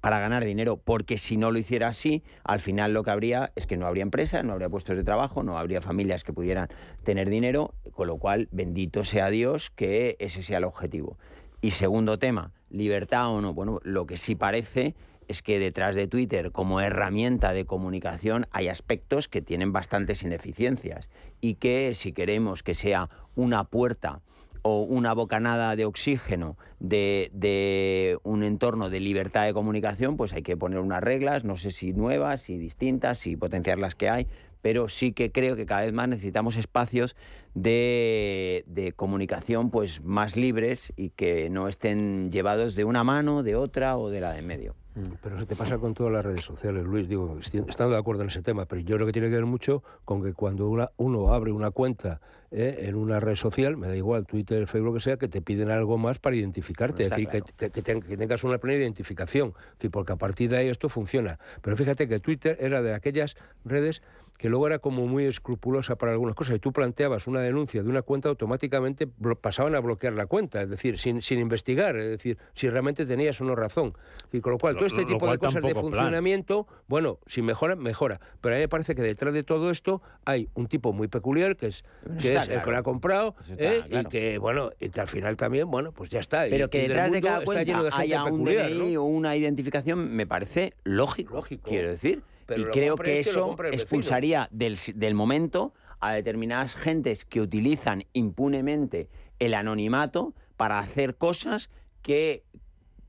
para 0.00 0.20
ganar 0.20 0.44
dinero, 0.44 0.76
porque 0.76 1.18
si 1.18 1.36
no 1.36 1.50
lo 1.50 1.58
hiciera 1.58 1.88
así, 1.88 2.22
al 2.44 2.60
final 2.60 2.92
lo 2.92 3.02
que 3.02 3.10
habría 3.10 3.52
es 3.56 3.66
que 3.66 3.76
no 3.76 3.86
habría 3.86 4.02
empresa, 4.02 4.42
no 4.42 4.52
habría 4.52 4.68
puestos 4.68 4.96
de 4.96 5.04
trabajo, 5.04 5.42
no 5.42 5.58
habría 5.58 5.80
familias 5.80 6.22
que 6.22 6.32
pudieran 6.32 6.68
tener 7.02 7.28
dinero, 7.28 7.74
con 7.92 8.06
lo 8.06 8.18
cual, 8.18 8.48
bendito 8.52 9.04
sea 9.04 9.30
Dios 9.30 9.70
que 9.70 10.16
ese 10.20 10.42
sea 10.42 10.58
el 10.58 10.64
objetivo. 10.64 11.18
Y 11.60 11.70
segundo 11.70 12.18
tema, 12.18 12.52
libertad 12.70 13.28
o 13.30 13.40
no. 13.40 13.54
Bueno, 13.54 13.80
lo 13.84 14.06
que 14.06 14.18
sí 14.18 14.34
parece 14.34 14.94
es 15.28 15.42
que 15.42 15.58
detrás 15.58 15.94
de 15.94 16.06
Twitter 16.06 16.52
como 16.52 16.80
herramienta 16.80 17.52
de 17.52 17.64
comunicación 17.64 18.46
hay 18.50 18.68
aspectos 18.68 19.28
que 19.28 19.42
tienen 19.42 19.72
bastantes 19.72 20.22
ineficiencias 20.22 21.10
y 21.40 21.54
que 21.54 21.94
si 21.94 22.12
queremos 22.12 22.62
que 22.62 22.74
sea 22.74 23.08
una 23.34 23.64
puerta 23.64 24.20
o 24.62 24.80
una 24.82 25.12
bocanada 25.12 25.76
de 25.76 25.84
oxígeno 25.84 26.56
de, 26.80 28.18
un 28.22 28.42
entorno 28.42 28.88
de 28.88 28.98
libertad 28.98 29.44
de 29.44 29.52
comunicación, 29.52 30.16
pues 30.16 30.32
hay 30.32 30.42
que 30.42 30.56
poner 30.56 30.78
unas 30.78 31.02
reglas, 31.02 31.44
no 31.44 31.56
sé 31.56 31.70
si 31.70 31.92
nuevas, 31.92 32.40
si 32.40 32.56
distintas, 32.56 33.18
si 33.18 33.36
potenciar 33.36 33.78
las 33.78 33.94
que 33.94 34.08
hay, 34.08 34.26
pero 34.62 34.88
sí 34.88 35.12
que 35.12 35.30
creo 35.30 35.54
que 35.54 35.66
cada 35.66 35.82
vez 35.82 35.92
más 35.92 36.08
necesitamos 36.08 36.56
espacios 36.56 37.14
de, 37.52 38.64
de, 38.66 38.92
comunicación 38.92 39.70
pues 39.70 40.02
más 40.02 40.34
libres 40.34 40.94
y 40.96 41.10
que 41.10 41.50
no 41.50 41.68
estén 41.68 42.32
llevados 42.32 42.74
de 42.74 42.84
una 42.84 43.04
mano, 43.04 43.42
de 43.42 43.56
otra 43.56 43.98
o 43.98 44.08
de 44.08 44.22
la 44.22 44.32
de 44.32 44.40
medio. 44.40 44.74
Mm, 44.94 45.14
pero 45.22 45.38
se 45.38 45.46
te 45.46 45.56
pasa 45.56 45.78
con 45.78 45.92
todas 45.92 46.12
las 46.12 46.24
redes 46.24 46.44
sociales, 46.44 46.84
Luis. 46.84 47.08
Digo, 47.08 47.38
estando 47.40 47.94
de 47.94 47.98
acuerdo 47.98 48.22
en 48.22 48.28
ese 48.28 48.42
tema, 48.42 48.66
pero 48.66 48.80
yo 48.80 48.96
creo 48.96 49.06
que 49.06 49.12
tiene 49.12 49.28
que 49.28 49.34
ver 49.34 49.46
mucho 49.46 49.82
con 50.04 50.22
que 50.22 50.32
cuando 50.32 50.68
uno 50.96 51.34
abre 51.34 51.50
una 51.50 51.70
cuenta 51.70 52.20
eh, 52.52 52.86
en 52.86 52.94
una 52.94 53.18
red 53.18 53.34
social, 53.34 53.76
me 53.76 53.88
da 53.88 53.96
igual, 53.96 54.26
Twitter, 54.26 54.68
Facebook, 54.68 54.92
lo 54.92 54.94
que 54.94 55.00
sea, 55.00 55.16
que 55.16 55.26
te 55.26 55.42
piden 55.42 55.70
algo 55.70 55.98
más 55.98 56.20
para 56.20 56.36
identificarte. 56.36 57.04
es 57.04 57.10
decir, 57.10 57.28
que, 57.28 57.70
que, 57.70 57.82
tengas 57.82 58.44
una 58.44 58.58
plena 58.58 58.80
identificación. 58.80 59.54
porque 59.90 60.12
a 60.12 60.16
partir 60.16 60.50
de 60.50 60.58
ahí 60.58 60.68
esto 60.68 60.88
funciona. 60.88 61.40
Pero 61.60 61.76
fíjate 61.76 62.06
que 62.06 62.20
Twitter 62.20 62.56
era 62.60 62.80
de 62.80 62.94
aquellas 62.94 63.36
redes 63.64 64.02
que 64.38 64.48
luego 64.48 64.66
era 64.66 64.78
como 64.78 65.06
muy 65.06 65.24
escrupulosa 65.24 65.96
para 65.96 66.12
algunas 66.12 66.34
cosas 66.34 66.56
y 66.56 66.58
tú 66.58 66.72
planteabas 66.72 67.26
una 67.26 67.40
denuncia 67.40 67.82
de 67.82 67.88
una 67.88 68.02
cuenta, 68.02 68.28
automáticamente 68.28 69.06
pasaban 69.40 69.74
a 69.74 69.80
bloquear 69.80 70.12
la 70.14 70.26
cuenta, 70.26 70.62
es 70.62 70.68
decir, 70.68 70.98
sin, 70.98 71.22
sin 71.22 71.38
investigar, 71.38 71.96
es 71.96 72.08
decir, 72.08 72.38
si 72.54 72.68
realmente 72.68 73.06
tenías 73.06 73.40
o 73.40 73.44
no 73.44 73.54
razón. 73.54 73.94
Y 74.32 74.40
con 74.40 74.52
lo 74.52 74.58
cual, 74.58 74.74
todo 74.74 74.86
este 74.86 75.04
tipo 75.04 75.30
de 75.30 75.38
cosas 75.38 75.62
de 75.62 75.74
funcionamiento, 75.74 76.66
bueno, 76.88 77.18
si 77.26 77.42
mejora, 77.42 77.76
mejora. 77.76 78.20
Pero 78.40 78.54
a 78.54 78.58
mí 78.58 78.62
me 78.62 78.68
parece 78.68 78.94
que 78.94 79.02
detrás 79.02 79.32
de 79.32 79.44
todo 79.44 79.70
esto 79.70 80.02
hay 80.24 80.48
un 80.54 80.66
tipo 80.66 80.92
muy 80.92 81.08
peculiar 81.08 81.56
que 81.56 81.68
es, 81.68 81.84
que 82.20 82.36
es 82.36 82.48
el 82.48 82.62
que 82.62 82.70
lo 82.70 82.76
ha 82.76 82.82
comprado 82.82 83.36
¿eh? 83.56 83.82
y 83.88 84.04
que, 84.06 84.38
bueno, 84.38 84.72
y 84.80 84.90
que 84.90 85.00
al 85.00 85.08
final 85.08 85.36
también, 85.36 85.70
bueno, 85.70 85.92
pues 85.92 86.10
ya 86.10 86.20
está. 86.20 86.44
Pero 86.50 86.68
que 86.68 86.88
detrás 86.88 87.12
de 87.12 87.22
cada 87.22 87.44
cuenta 87.44 87.96
haya 87.96 88.24
un 88.24 88.44
DNI 88.44 88.96
o 88.96 89.04
una 89.04 89.36
identificación 89.36 90.14
me 90.14 90.26
parece 90.26 90.74
lógico, 90.82 91.34
lógico. 91.34 91.70
quiero 91.70 91.88
decir 91.88 92.22
y 92.56 92.64
creo 92.64 92.96
que 92.96 93.20
eso 93.20 93.56
expulsaría 93.72 94.48
del, 94.50 94.78
del 94.94 95.14
momento 95.14 95.74
a 96.00 96.12
determinadas 96.12 96.74
gentes 96.74 97.24
que 97.24 97.40
utilizan 97.40 98.04
impunemente 98.12 99.08
el 99.38 99.54
anonimato 99.54 100.34
para 100.56 100.78
hacer 100.78 101.16
cosas 101.16 101.70
que 102.02 102.44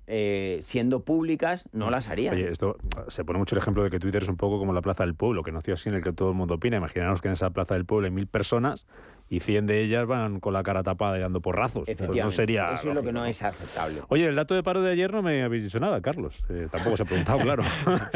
eh, 0.08 0.60
siendo 0.62 1.04
públicas, 1.04 1.66
no 1.72 1.90
las 1.90 2.10
harían. 2.10 2.36
Oye, 2.36 2.52
esto 2.52 2.78
se 3.08 3.26
pone 3.26 3.40
mucho 3.40 3.56
el 3.56 3.62
ejemplo 3.62 3.84
de 3.84 3.90
que 3.90 4.00
Twitter 4.00 4.22
es 4.22 4.30
un 4.30 4.38
poco 4.38 4.60
como 4.60 4.72
la 4.72 4.82
Plaza 4.82 5.04
del 5.04 5.16
Pueblo, 5.16 5.42
que 5.42 5.52
nació 5.52 5.74
así 5.74 5.90
en 5.90 5.96
el 5.96 6.04
que 6.04 6.14
todo 6.14 6.30
el 6.30 6.36
mundo 6.36 6.56
opina. 6.56 6.78
Imaginaros 6.78 7.22
que 7.22 7.28
en 7.28 7.34
esa 7.34 7.50
Plaza 7.50 7.74
del 7.74 7.86
Pueblo 7.86 8.06
hay 8.06 8.12
mil 8.12 8.28
personas 8.28 8.86
y 9.30 9.40
100 9.40 9.66
de 9.66 9.82
ellas 9.82 10.06
van 10.06 10.40
con 10.40 10.54
la 10.54 10.64
cara 10.64 10.84
tapada 10.84 11.18
y 11.18 11.22
dando 11.22 11.42
porrazos. 11.42 11.86
Pues 11.86 12.00
no 12.00 12.32
sería 12.32 12.76
Eso 12.76 12.90
es 12.90 12.96
lo 12.96 13.04
que 13.04 13.12
no, 13.12 13.26
es 13.26 13.42
aceptable. 13.42 14.02
Oye, 14.10 14.28
el 14.28 14.36
dato 14.36 14.54
de 14.54 14.64
paro 14.64 14.82
de 14.82 14.92
ayer 14.92 15.12
no 15.12 15.22
me 15.22 15.44
habéis 15.44 15.64
dicho 15.64 15.80
nada, 15.80 16.02
Carlos. 16.02 16.44
Eh, 16.50 16.68
tampoco 16.72 16.98
se 16.98 17.04
ha 17.04 17.06
preguntado, 17.06 17.40
claro. 17.40 17.64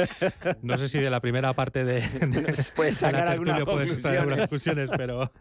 no 0.62 0.78
sé 0.78 0.88
si 0.88 1.00
de 1.00 1.10
la 1.10 1.20
primera 1.20 1.54
parte 1.54 1.84
de, 1.84 2.02
puedes 2.76 2.98
sacar 2.98 3.28
algunas 3.28 3.64
conclusiones, 3.64 4.90
pero 4.96 5.32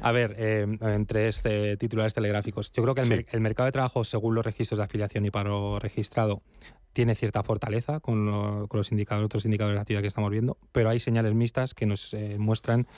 a 0.00 0.12
ver, 0.12 0.34
eh, 0.38 0.66
entre 0.80 1.28
este 1.28 1.76
titulares 1.76 2.14
telegráficos, 2.14 2.72
yo 2.72 2.82
creo 2.82 2.94
que 2.94 3.02
el, 3.02 3.26
el 3.30 3.40
mercado 3.40 3.66
de 3.66 3.72
trabajo, 3.72 4.04
según 4.04 4.34
los 4.34 4.44
registros 4.44 4.78
de 4.78 4.84
afiliación 4.84 5.26
y 5.26 5.30
paro 5.30 5.78
registrado, 5.78 6.42
tiene 6.98 7.14
cierta 7.14 7.44
fortaleza 7.44 8.00
con, 8.00 8.26
los 8.26 8.64
otros 8.64 8.90
indicadores 8.90 9.44
de 9.44 9.78
actividad 9.78 10.00
que 10.00 10.08
estamos 10.08 10.32
viendo, 10.32 10.58
pero 10.72 10.90
hay 10.90 10.98
señales 10.98 11.32
mixtas 11.32 11.72
que 11.72 11.86
nos 11.86 12.12
eh, 12.12 12.38
muestran 12.40 12.88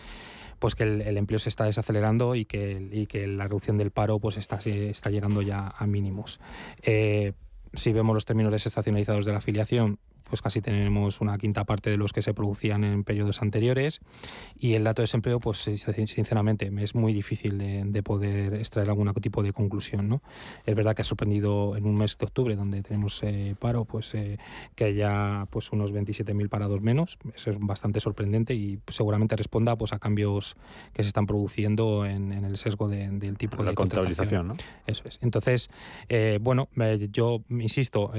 pues 0.58 0.74
que 0.74 0.84
el, 0.84 1.18
empleo 1.18 1.38
se 1.38 1.50
está 1.50 1.64
desacelerando 1.64 2.34
y 2.34 2.46
que, 2.46 3.06
que 3.10 3.26
la 3.26 3.44
reducción 3.44 3.76
del 3.76 3.90
paro 3.90 4.18
pues 4.18 4.38
está, 4.38 4.58
está 4.64 5.10
llegando 5.10 5.42
ya 5.42 5.74
a 5.76 5.86
mínimos. 5.86 6.40
Eh, 6.80 7.34
si 7.74 7.92
vemos 7.92 8.14
los 8.14 8.24
términos 8.24 8.50
desestacionalizados 8.52 9.26
de 9.26 9.32
la 9.32 9.38
afiliación, 9.38 9.98
pues 10.30 10.40
casi 10.40 10.62
tenemos 10.62 11.20
una 11.20 11.36
quinta 11.36 11.64
parte 11.64 11.90
de 11.90 11.96
los 11.96 12.12
que 12.12 12.22
se 12.22 12.32
producían 12.32 12.84
en 12.84 13.02
periodos 13.04 13.42
anteriores 13.42 14.00
y 14.58 14.74
el 14.74 14.84
dato 14.84 15.02
de 15.02 15.04
desempleo, 15.04 15.40
pues 15.40 15.58
sinceramente 15.58 16.70
es 16.78 16.94
muy 16.94 17.12
difícil 17.12 17.58
de, 17.58 18.02
poder 18.02 18.54
extraer 18.54 18.88
algún 18.88 19.12
tipo 19.14 19.42
de 19.42 19.52
conclusión. 19.52 20.08
¿no? 20.08 20.22
Es 20.64 20.74
verdad 20.74 20.94
que 20.94 21.02
ha 21.02 21.04
sorprendido 21.04 21.76
en 21.76 21.84
un 21.84 21.96
mes 21.96 22.16
de 22.16 22.26
octubre 22.26 22.56
donde 22.56 22.82
tenemos 22.82 23.20
eh, 23.24 23.56
paro, 23.58 23.84
pues 23.84 24.14
eh, 24.14 24.38
que 24.76 24.84
haya 24.84 25.46
pues 25.50 25.72
unos 25.72 25.92
27.000 25.92 26.48
parados 26.48 26.80
menos, 26.80 27.18
eso 27.34 27.50
es 27.50 27.58
bastante 27.58 28.00
sorprendente 28.00 28.54
y 28.54 28.78
seguramente 28.88 29.34
responda 29.34 29.76
pues 29.76 29.92
a 29.92 29.98
cambios 29.98 30.56
que 30.92 31.02
se 31.02 31.08
están 31.08 31.26
produciendo 31.26 32.06
en, 32.06 32.30
el 32.32 32.56
sesgo 32.56 32.88
del 32.88 33.36
tipo 33.36 33.62
la 33.62 33.70
de 33.70 33.74
contabilización. 33.74 34.48
¿no? 34.48 34.54
Eso 34.86 35.02
es. 35.06 35.18
Entonces, 35.22 35.70
eh, 36.08 36.38
bueno, 36.40 36.68
yo 37.10 37.42
insisto, 37.48 38.12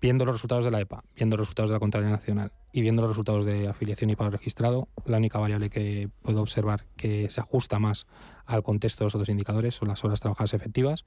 viendo 0.00 0.24
los 0.24 0.34
resultados 0.34 0.64
de 0.64 0.70
la 0.70 0.80
EPA, 0.80 1.04
viendo 1.16 1.27
los 1.36 1.46
resultados 1.46 1.70
de 1.70 1.74
la 1.74 1.80
contabilidad 1.80 2.16
nacional 2.16 2.52
y 2.72 2.82
viendo 2.82 3.02
los 3.02 3.10
resultados 3.10 3.44
de 3.44 3.68
afiliación 3.68 4.10
y 4.10 4.16
paro 4.16 4.30
registrado, 4.30 4.88
la 5.04 5.18
única 5.18 5.38
variable 5.38 5.70
que 5.70 6.10
puedo 6.22 6.40
observar 6.42 6.86
que 6.96 7.30
se 7.30 7.40
ajusta 7.40 7.78
más 7.78 8.06
al 8.46 8.62
contexto 8.62 9.04
de 9.04 9.06
los 9.06 9.14
otros 9.14 9.28
indicadores 9.28 9.74
son 9.74 9.88
las 9.88 10.04
horas 10.04 10.20
trabajadas 10.20 10.54
efectivas, 10.54 11.04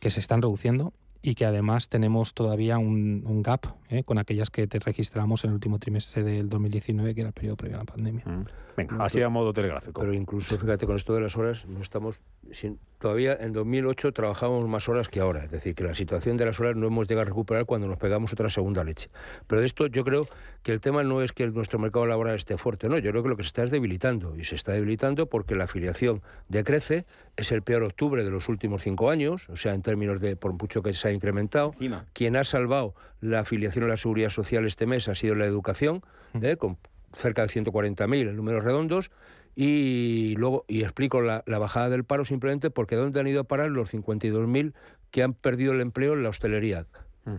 que 0.00 0.10
se 0.10 0.20
están 0.20 0.42
reduciendo 0.42 0.92
y 1.24 1.34
que 1.34 1.46
además 1.46 1.88
tenemos 1.88 2.34
todavía 2.34 2.76
un, 2.76 3.42
gap 3.42 3.66
¿eh? 3.88 4.04
con 4.04 4.18
aquellas 4.18 4.50
que 4.50 4.66
te 4.66 4.78
registramos 4.78 5.42
en 5.44 5.50
el 5.50 5.54
último 5.54 5.78
trimestre 5.78 6.22
del 6.22 6.50
2019, 6.50 7.14
que 7.14 7.22
era 7.22 7.28
el 7.28 7.34
periodo 7.34 7.56
previo 7.56 7.76
a 7.76 7.80
la 7.80 7.86
pandemia. 7.86 8.24
Mm. 8.26 8.44
Venga, 8.76 8.96
así 9.02 9.22
a 9.22 9.30
modo 9.30 9.54
telegráfico. 9.54 10.02
Pero 10.02 10.12
incluso, 10.12 10.58
fíjate, 10.58 10.84
con 10.84 10.96
esto 10.96 11.14
de 11.14 11.22
las 11.22 11.36
horas, 11.36 11.64
no 11.66 11.80
estamos. 11.80 12.20
Sin, 12.52 12.78
todavía 12.98 13.36
en 13.38 13.52
2008 13.52 14.12
trabajábamos 14.12 14.66
más 14.66 14.88
horas 14.88 15.08
que 15.08 15.20
ahora. 15.20 15.44
Es 15.44 15.50
decir, 15.50 15.74
que 15.74 15.84
la 15.84 15.94
situación 15.94 16.36
de 16.36 16.46
las 16.46 16.58
horas 16.58 16.74
no 16.74 16.86
hemos 16.86 17.06
llegado 17.06 17.22
a 17.22 17.24
recuperar 17.26 17.66
cuando 17.66 17.86
nos 17.86 17.98
pegamos 17.98 18.32
otra 18.32 18.48
segunda 18.48 18.82
leche. 18.82 19.10
Pero 19.46 19.60
de 19.60 19.66
esto 19.66 19.86
yo 19.88 20.04
creo 20.04 20.26
que 20.62 20.72
el 20.72 20.80
tema 20.80 21.02
no 21.02 21.20
es 21.20 21.32
que 21.32 21.46
nuestro 21.48 21.78
mercado 21.78 22.06
laboral 22.06 22.36
esté 22.36 22.56
fuerte, 22.56 22.88
no. 22.88 22.96
Yo 22.96 23.10
creo 23.10 23.22
que 23.22 23.28
lo 23.28 23.36
que 23.36 23.42
se 23.42 23.48
está 23.48 23.64
es 23.64 23.70
debilitando. 23.70 24.36
Y 24.36 24.44
se 24.44 24.54
está 24.54 24.72
debilitando 24.72 25.26
porque 25.26 25.54
la 25.54 25.64
afiliación 25.64 26.22
decrece. 26.48 27.04
Es 27.36 27.52
el 27.52 27.62
peor 27.62 27.82
octubre 27.82 28.24
de 28.24 28.30
los 28.30 28.48
últimos 28.48 28.82
cinco 28.82 29.10
años, 29.10 29.48
o 29.50 29.56
sea, 29.56 29.74
en 29.74 29.82
términos 29.82 30.20
de 30.20 30.36
por 30.36 30.52
mucho 30.54 30.82
que 30.82 30.94
se 30.94 31.08
ha 31.08 31.12
incrementado. 31.12 31.74
Quien 32.14 32.36
ha 32.36 32.44
salvado 32.44 32.94
la 33.20 33.40
afiliación 33.40 33.84
a 33.84 33.88
la 33.88 33.96
seguridad 33.96 34.30
social 34.30 34.64
este 34.64 34.86
mes 34.86 35.08
ha 35.08 35.14
sido 35.14 35.34
la 35.34 35.44
educación, 35.44 36.02
¿eh? 36.40 36.56
con 36.56 36.78
cerca 37.12 37.42
de 37.42 37.48
140.000 37.48 38.30
en 38.30 38.36
números 38.36 38.64
redondos, 38.64 39.10
y 39.56 40.34
luego 40.36 40.64
y 40.68 40.82
explico 40.82 41.20
la, 41.20 41.42
bajada 41.46 41.88
del 41.88 42.04
paro 42.04 42.24
simplemente 42.24 42.70
porque 42.70 42.96
dónde 42.96 43.20
han 43.20 43.26
ido 43.26 43.40
a 43.40 43.44
parar 43.44 43.70
los 43.70 43.92
52.000 43.92 44.72
que 45.10 45.22
han 45.22 45.32
perdido 45.32 45.72
el 45.72 45.80
empleo 45.80 46.14
en 46.14 46.22
la 46.22 46.30
hostelería. 46.30 46.86
Mm. 47.24 47.36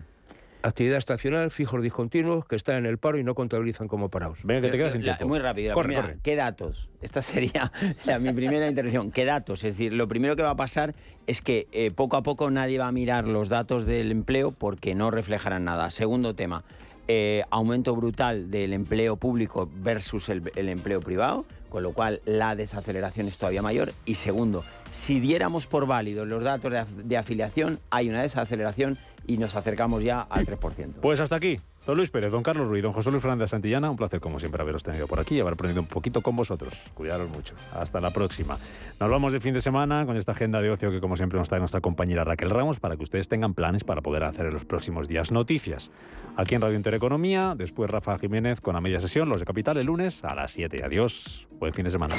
Actividad 0.62 0.96
estacional, 0.96 1.50
fijos 1.50 1.82
discontinuos, 1.82 2.46
que 2.46 2.56
están 2.56 2.76
en 2.76 2.86
el 2.86 2.98
paro 2.98 3.18
y 3.18 3.24
no 3.24 3.34
contabilizan 3.34 3.86
como 3.86 4.08
parados. 4.08 4.38
Venga, 4.44 4.62
que 4.62 4.70
te 4.70 4.78
quedas 4.78 4.94
sin 4.94 5.02
tiempo. 5.02 5.28
muy 5.28 5.38
rápido. 5.38 5.76
¿Qué 6.22 6.36
datos? 6.36 6.88
Esta 7.02 7.20
sería 7.20 7.70
mi 8.20 8.32
primera 8.32 8.66
intervención. 8.66 9.12
¿Qué 9.12 9.26
datos? 9.26 9.62
Es 9.62 9.74
decir, 9.74 9.92
lo 9.92 10.08
primero 10.08 10.34
que 10.36 10.42
va 10.42 10.50
a 10.50 10.56
pasar 10.56 10.94
es 11.26 11.42
que 11.42 11.68
eh, 11.72 11.90
poco 11.90 12.16
a 12.16 12.22
poco 12.22 12.50
nadie 12.50 12.78
va 12.78 12.88
a 12.88 12.92
mirar 12.92 13.28
los 13.28 13.48
datos 13.48 13.84
del 13.84 14.10
empleo 14.10 14.52
porque 14.52 14.94
no 14.94 15.10
reflejarán 15.10 15.64
nada. 15.64 15.90
Segundo 15.90 16.34
tema, 16.34 16.64
eh, 17.08 17.44
aumento 17.50 17.94
brutal 17.94 18.50
del 18.50 18.72
empleo 18.72 19.16
público 19.16 19.68
versus 19.72 20.28
el, 20.28 20.50
empleo 20.56 21.00
privado, 21.00 21.44
con 21.68 21.82
lo 21.82 21.92
cual 21.92 22.20
la 22.24 22.56
desaceleración 22.56 23.28
es 23.28 23.38
todavía 23.38 23.62
mayor. 23.62 23.92
Y 24.04 24.16
segundo, 24.16 24.64
si 24.92 25.20
diéramos 25.20 25.66
por 25.66 25.86
válidos 25.86 26.26
los 26.26 26.42
datos 26.42 26.72
de 26.96 27.16
afiliación, 27.16 27.78
hay 27.90 28.08
una 28.08 28.22
desaceleración 28.22 28.98
y 29.26 29.38
nos 29.38 29.56
acercamos 29.56 30.02
ya 30.02 30.22
al 30.22 30.46
3%. 30.46 30.94
Pues 31.00 31.20
hasta 31.20 31.36
aquí. 31.36 31.58
Don 31.86 31.96
Luis 31.96 32.10
Pérez, 32.10 32.32
don 32.32 32.42
Carlos 32.42 32.66
Ruiz, 32.66 32.82
don 32.82 32.92
José 32.92 33.12
Luis 33.12 33.22
Fernández 33.22 33.50
Santillana, 33.50 33.88
un 33.88 33.96
placer 33.96 34.18
como 34.18 34.40
siempre 34.40 34.60
haberos 34.60 34.82
tenido 34.82 35.06
por 35.06 35.20
aquí 35.20 35.36
y 35.36 35.40
haber 35.40 35.52
aprendido 35.52 35.80
un 35.80 35.86
poquito 35.86 36.20
con 36.20 36.34
vosotros. 36.34 36.74
Cuidaros 36.94 37.30
mucho. 37.30 37.54
Hasta 37.72 38.00
la 38.00 38.10
próxima. 38.10 38.58
Nos 38.98 39.08
vamos 39.08 39.32
de 39.32 39.38
fin 39.38 39.54
de 39.54 39.60
semana 39.60 40.04
con 40.04 40.16
esta 40.16 40.32
agenda 40.32 40.60
de 40.60 40.70
ocio 40.70 40.90
que 40.90 41.00
como 41.00 41.16
siempre 41.16 41.38
nos 41.38 41.48
trae 41.48 41.60
nuestra 41.60 41.80
compañera 41.80 42.24
Raquel 42.24 42.50
Ramos 42.50 42.80
para 42.80 42.96
que 42.96 43.04
ustedes 43.04 43.28
tengan 43.28 43.54
planes 43.54 43.84
para 43.84 44.00
poder 44.00 44.24
hacer 44.24 44.46
en 44.46 44.52
los 44.52 44.64
próximos 44.64 45.06
días 45.06 45.30
noticias. 45.30 45.92
Aquí 46.36 46.56
en 46.56 46.60
Radio 46.60 46.76
Intereconomía, 46.76 47.54
después 47.56 47.88
Rafa 47.88 48.18
Jiménez 48.18 48.60
con 48.60 48.74
la 48.74 48.80
media 48.80 48.98
sesión, 48.98 49.28
los 49.28 49.38
de 49.38 49.46
Capital 49.46 49.76
el 49.76 49.86
lunes 49.86 50.24
a 50.24 50.34
las 50.34 50.50
7. 50.52 50.82
Adiós. 50.84 51.46
Buen 51.60 51.72
fin 51.72 51.84
de 51.84 51.90
semana. 51.90 52.16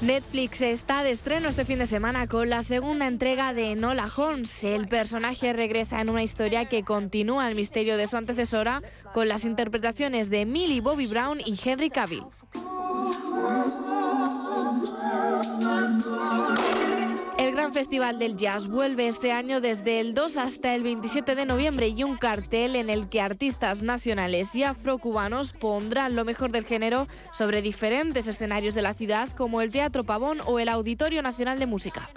Netflix 0.00 0.62
está 0.62 1.02
de 1.02 1.10
estreno 1.10 1.48
este 1.48 1.66
fin 1.66 1.78
de 1.78 1.84
semana 1.84 2.26
con 2.26 2.48
la 2.48 2.62
segunda 2.62 3.06
entrega 3.06 3.52
de 3.52 3.74
Nola 3.74 4.06
Holmes. 4.16 4.64
El 4.64 4.88
personaje 4.88 5.52
regresa 5.52 6.00
en 6.00 6.08
una 6.08 6.22
historia 6.22 6.64
que 6.64 6.84
continúa 6.84 7.48
el 7.48 7.54
misterio 7.54 7.98
de 7.98 8.06
su 8.06 8.16
antecesora 8.16 8.80
con 9.12 9.28
las 9.28 9.44
interpretaciones 9.44 10.30
de 10.30 10.46
Millie 10.46 10.80
Bobby 10.80 11.06
Brown 11.06 11.40
y 11.44 11.58
Henry 11.62 11.90
Cavill. 11.90 12.24
El 17.40 17.52
Gran 17.52 17.72
Festival 17.72 18.18
del 18.18 18.36
Jazz 18.36 18.68
vuelve 18.68 19.08
este 19.08 19.32
año 19.32 19.62
desde 19.62 20.00
el 20.00 20.12
2 20.12 20.36
hasta 20.36 20.74
el 20.74 20.82
27 20.82 21.34
de 21.34 21.46
noviembre 21.46 21.88
y 21.88 22.04
un 22.04 22.18
cartel 22.18 22.76
en 22.76 22.90
el 22.90 23.08
que 23.08 23.22
artistas 23.22 23.80
nacionales 23.82 24.54
y 24.54 24.62
afrocubanos 24.62 25.52
pondrán 25.52 26.16
lo 26.16 26.26
mejor 26.26 26.50
del 26.50 26.66
género 26.66 27.08
sobre 27.32 27.62
diferentes 27.62 28.26
escenarios 28.26 28.74
de 28.74 28.82
la 28.82 28.92
ciudad 28.92 29.30
como 29.30 29.62
el 29.62 29.72
Teatro 29.72 30.04
Pavón 30.04 30.40
o 30.44 30.58
el 30.58 30.68
Auditorio 30.68 31.22
Nacional 31.22 31.58
de 31.58 31.64
Música. 31.64 32.10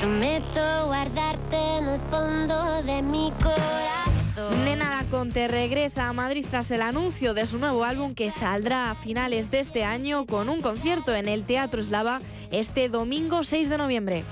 Prometo 0.00 0.86
guardarte 0.86 1.76
en 1.78 1.86
el 1.86 2.00
fondo 2.00 2.82
de 2.82 3.02
mi 3.02 3.30
corazón. 3.40 3.65
Conte 5.16 5.48
regresa 5.48 6.08
a 6.08 6.12
Madrid 6.12 6.44
tras 6.50 6.70
el 6.70 6.82
anuncio 6.82 7.32
de 7.32 7.46
su 7.46 7.56
nuevo 7.56 7.84
álbum 7.84 8.14
que 8.14 8.30
saldrá 8.30 8.90
a 8.90 8.94
finales 8.94 9.50
de 9.50 9.60
este 9.60 9.82
año 9.82 10.26
con 10.26 10.50
un 10.50 10.60
concierto 10.60 11.14
en 11.14 11.26
el 11.26 11.46
Teatro 11.46 11.80
Eslava 11.80 12.20
este 12.50 12.90
domingo 12.90 13.42
6 13.42 13.70
de 13.70 13.78
noviembre. 13.78 14.24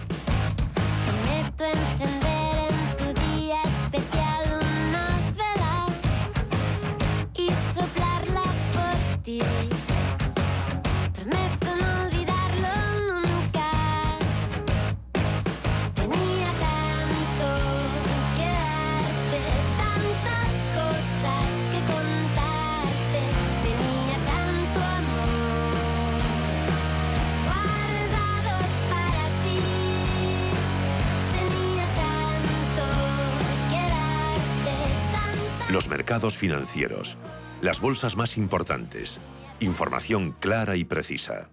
Los 35.84 35.90
mercados 35.90 36.38
financieros. 36.38 37.18
Las 37.60 37.82
bolsas 37.82 38.16
más 38.16 38.38
importantes. 38.38 39.20
Información 39.60 40.32
clara 40.40 40.76
y 40.76 40.84
precisa. 40.84 41.50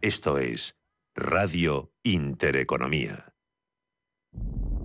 Esto 0.00 0.38
es 0.38 0.76
Radio 1.16 1.90
Intereconomía. 2.04 3.34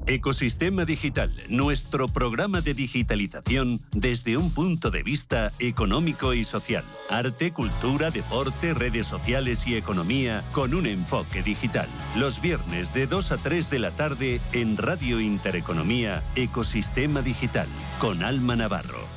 Ecosistema 0.08 0.86
Digital, 0.86 1.30
nuestro 1.50 2.08
programa 2.08 2.62
de 2.62 2.74
digitalización 2.74 3.82
desde 3.92 4.38
un 4.38 4.54
punto 4.54 4.90
de 4.90 5.04
vista 5.04 5.52
económico 5.60 6.34
y 6.34 6.46
social. 6.46 6.86
Arte, 7.10 7.52
cultura, 7.52 8.10
deporte, 8.10 8.74
redes 8.74 9.06
sociales 9.06 9.68
y 9.68 9.76
economía 9.76 10.46
con 10.54 10.74
un 10.74 10.86
enfoque 10.88 11.44
digital. 11.44 11.90
Los 12.16 12.42
viernes 12.42 12.94
de 12.94 13.06
2 13.06 13.34
a 13.34 13.38
3 13.38 13.70
de 13.70 13.80
la 13.80 13.92
tarde 13.92 14.40
en 14.54 14.78
Radio 14.78 15.20
Intereconomía, 15.20 16.24
Ecosistema 16.38 17.22
Digital, 17.22 17.68
con 18.00 18.24
Alma 18.24 18.56
Navarro. 18.56 19.17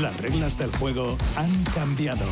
Las 0.00 0.20
reglas 0.20 0.58
del 0.58 0.72
juego 0.72 1.16
han 1.36 1.52
cambiado. 1.72 2.26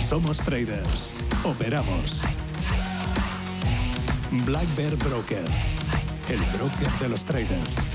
Somos 0.00 0.38
traders. 0.38 1.12
Operamos. 1.42 2.20
Black 4.46 4.72
Bear 4.76 4.94
Broker. 4.96 5.44
El 6.28 6.38
broker 6.56 6.88
de 7.00 7.08
los 7.08 7.24
traders. 7.24 7.90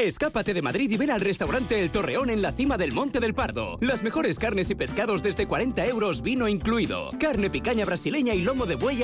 Escápate 0.00 0.54
de 0.54 0.62
Madrid 0.62 0.90
y 0.90 0.96
ven 0.96 1.10
al 1.10 1.20
restaurante 1.20 1.78
El 1.78 1.90
Torreón 1.90 2.30
en 2.30 2.40
la 2.40 2.52
cima 2.52 2.78
del 2.78 2.92
Monte 2.92 3.20
del 3.20 3.34
Pardo. 3.34 3.76
Las 3.82 4.02
mejores 4.02 4.38
carnes 4.38 4.70
y 4.70 4.74
pescados 4.74 5.22
desde 5.22 5.46
40 5.46 5.84
euros, 5.84 6.22
vino 6.22 6.48
incluido. 6.48 7.10
Carne 7.20 7.50
picaña 7.50 7.84
brasileña 7.84 8.34
y 8.34 8.40
lomo 8.40 8.64
de 8.64 8.76
buey 8.76 9.02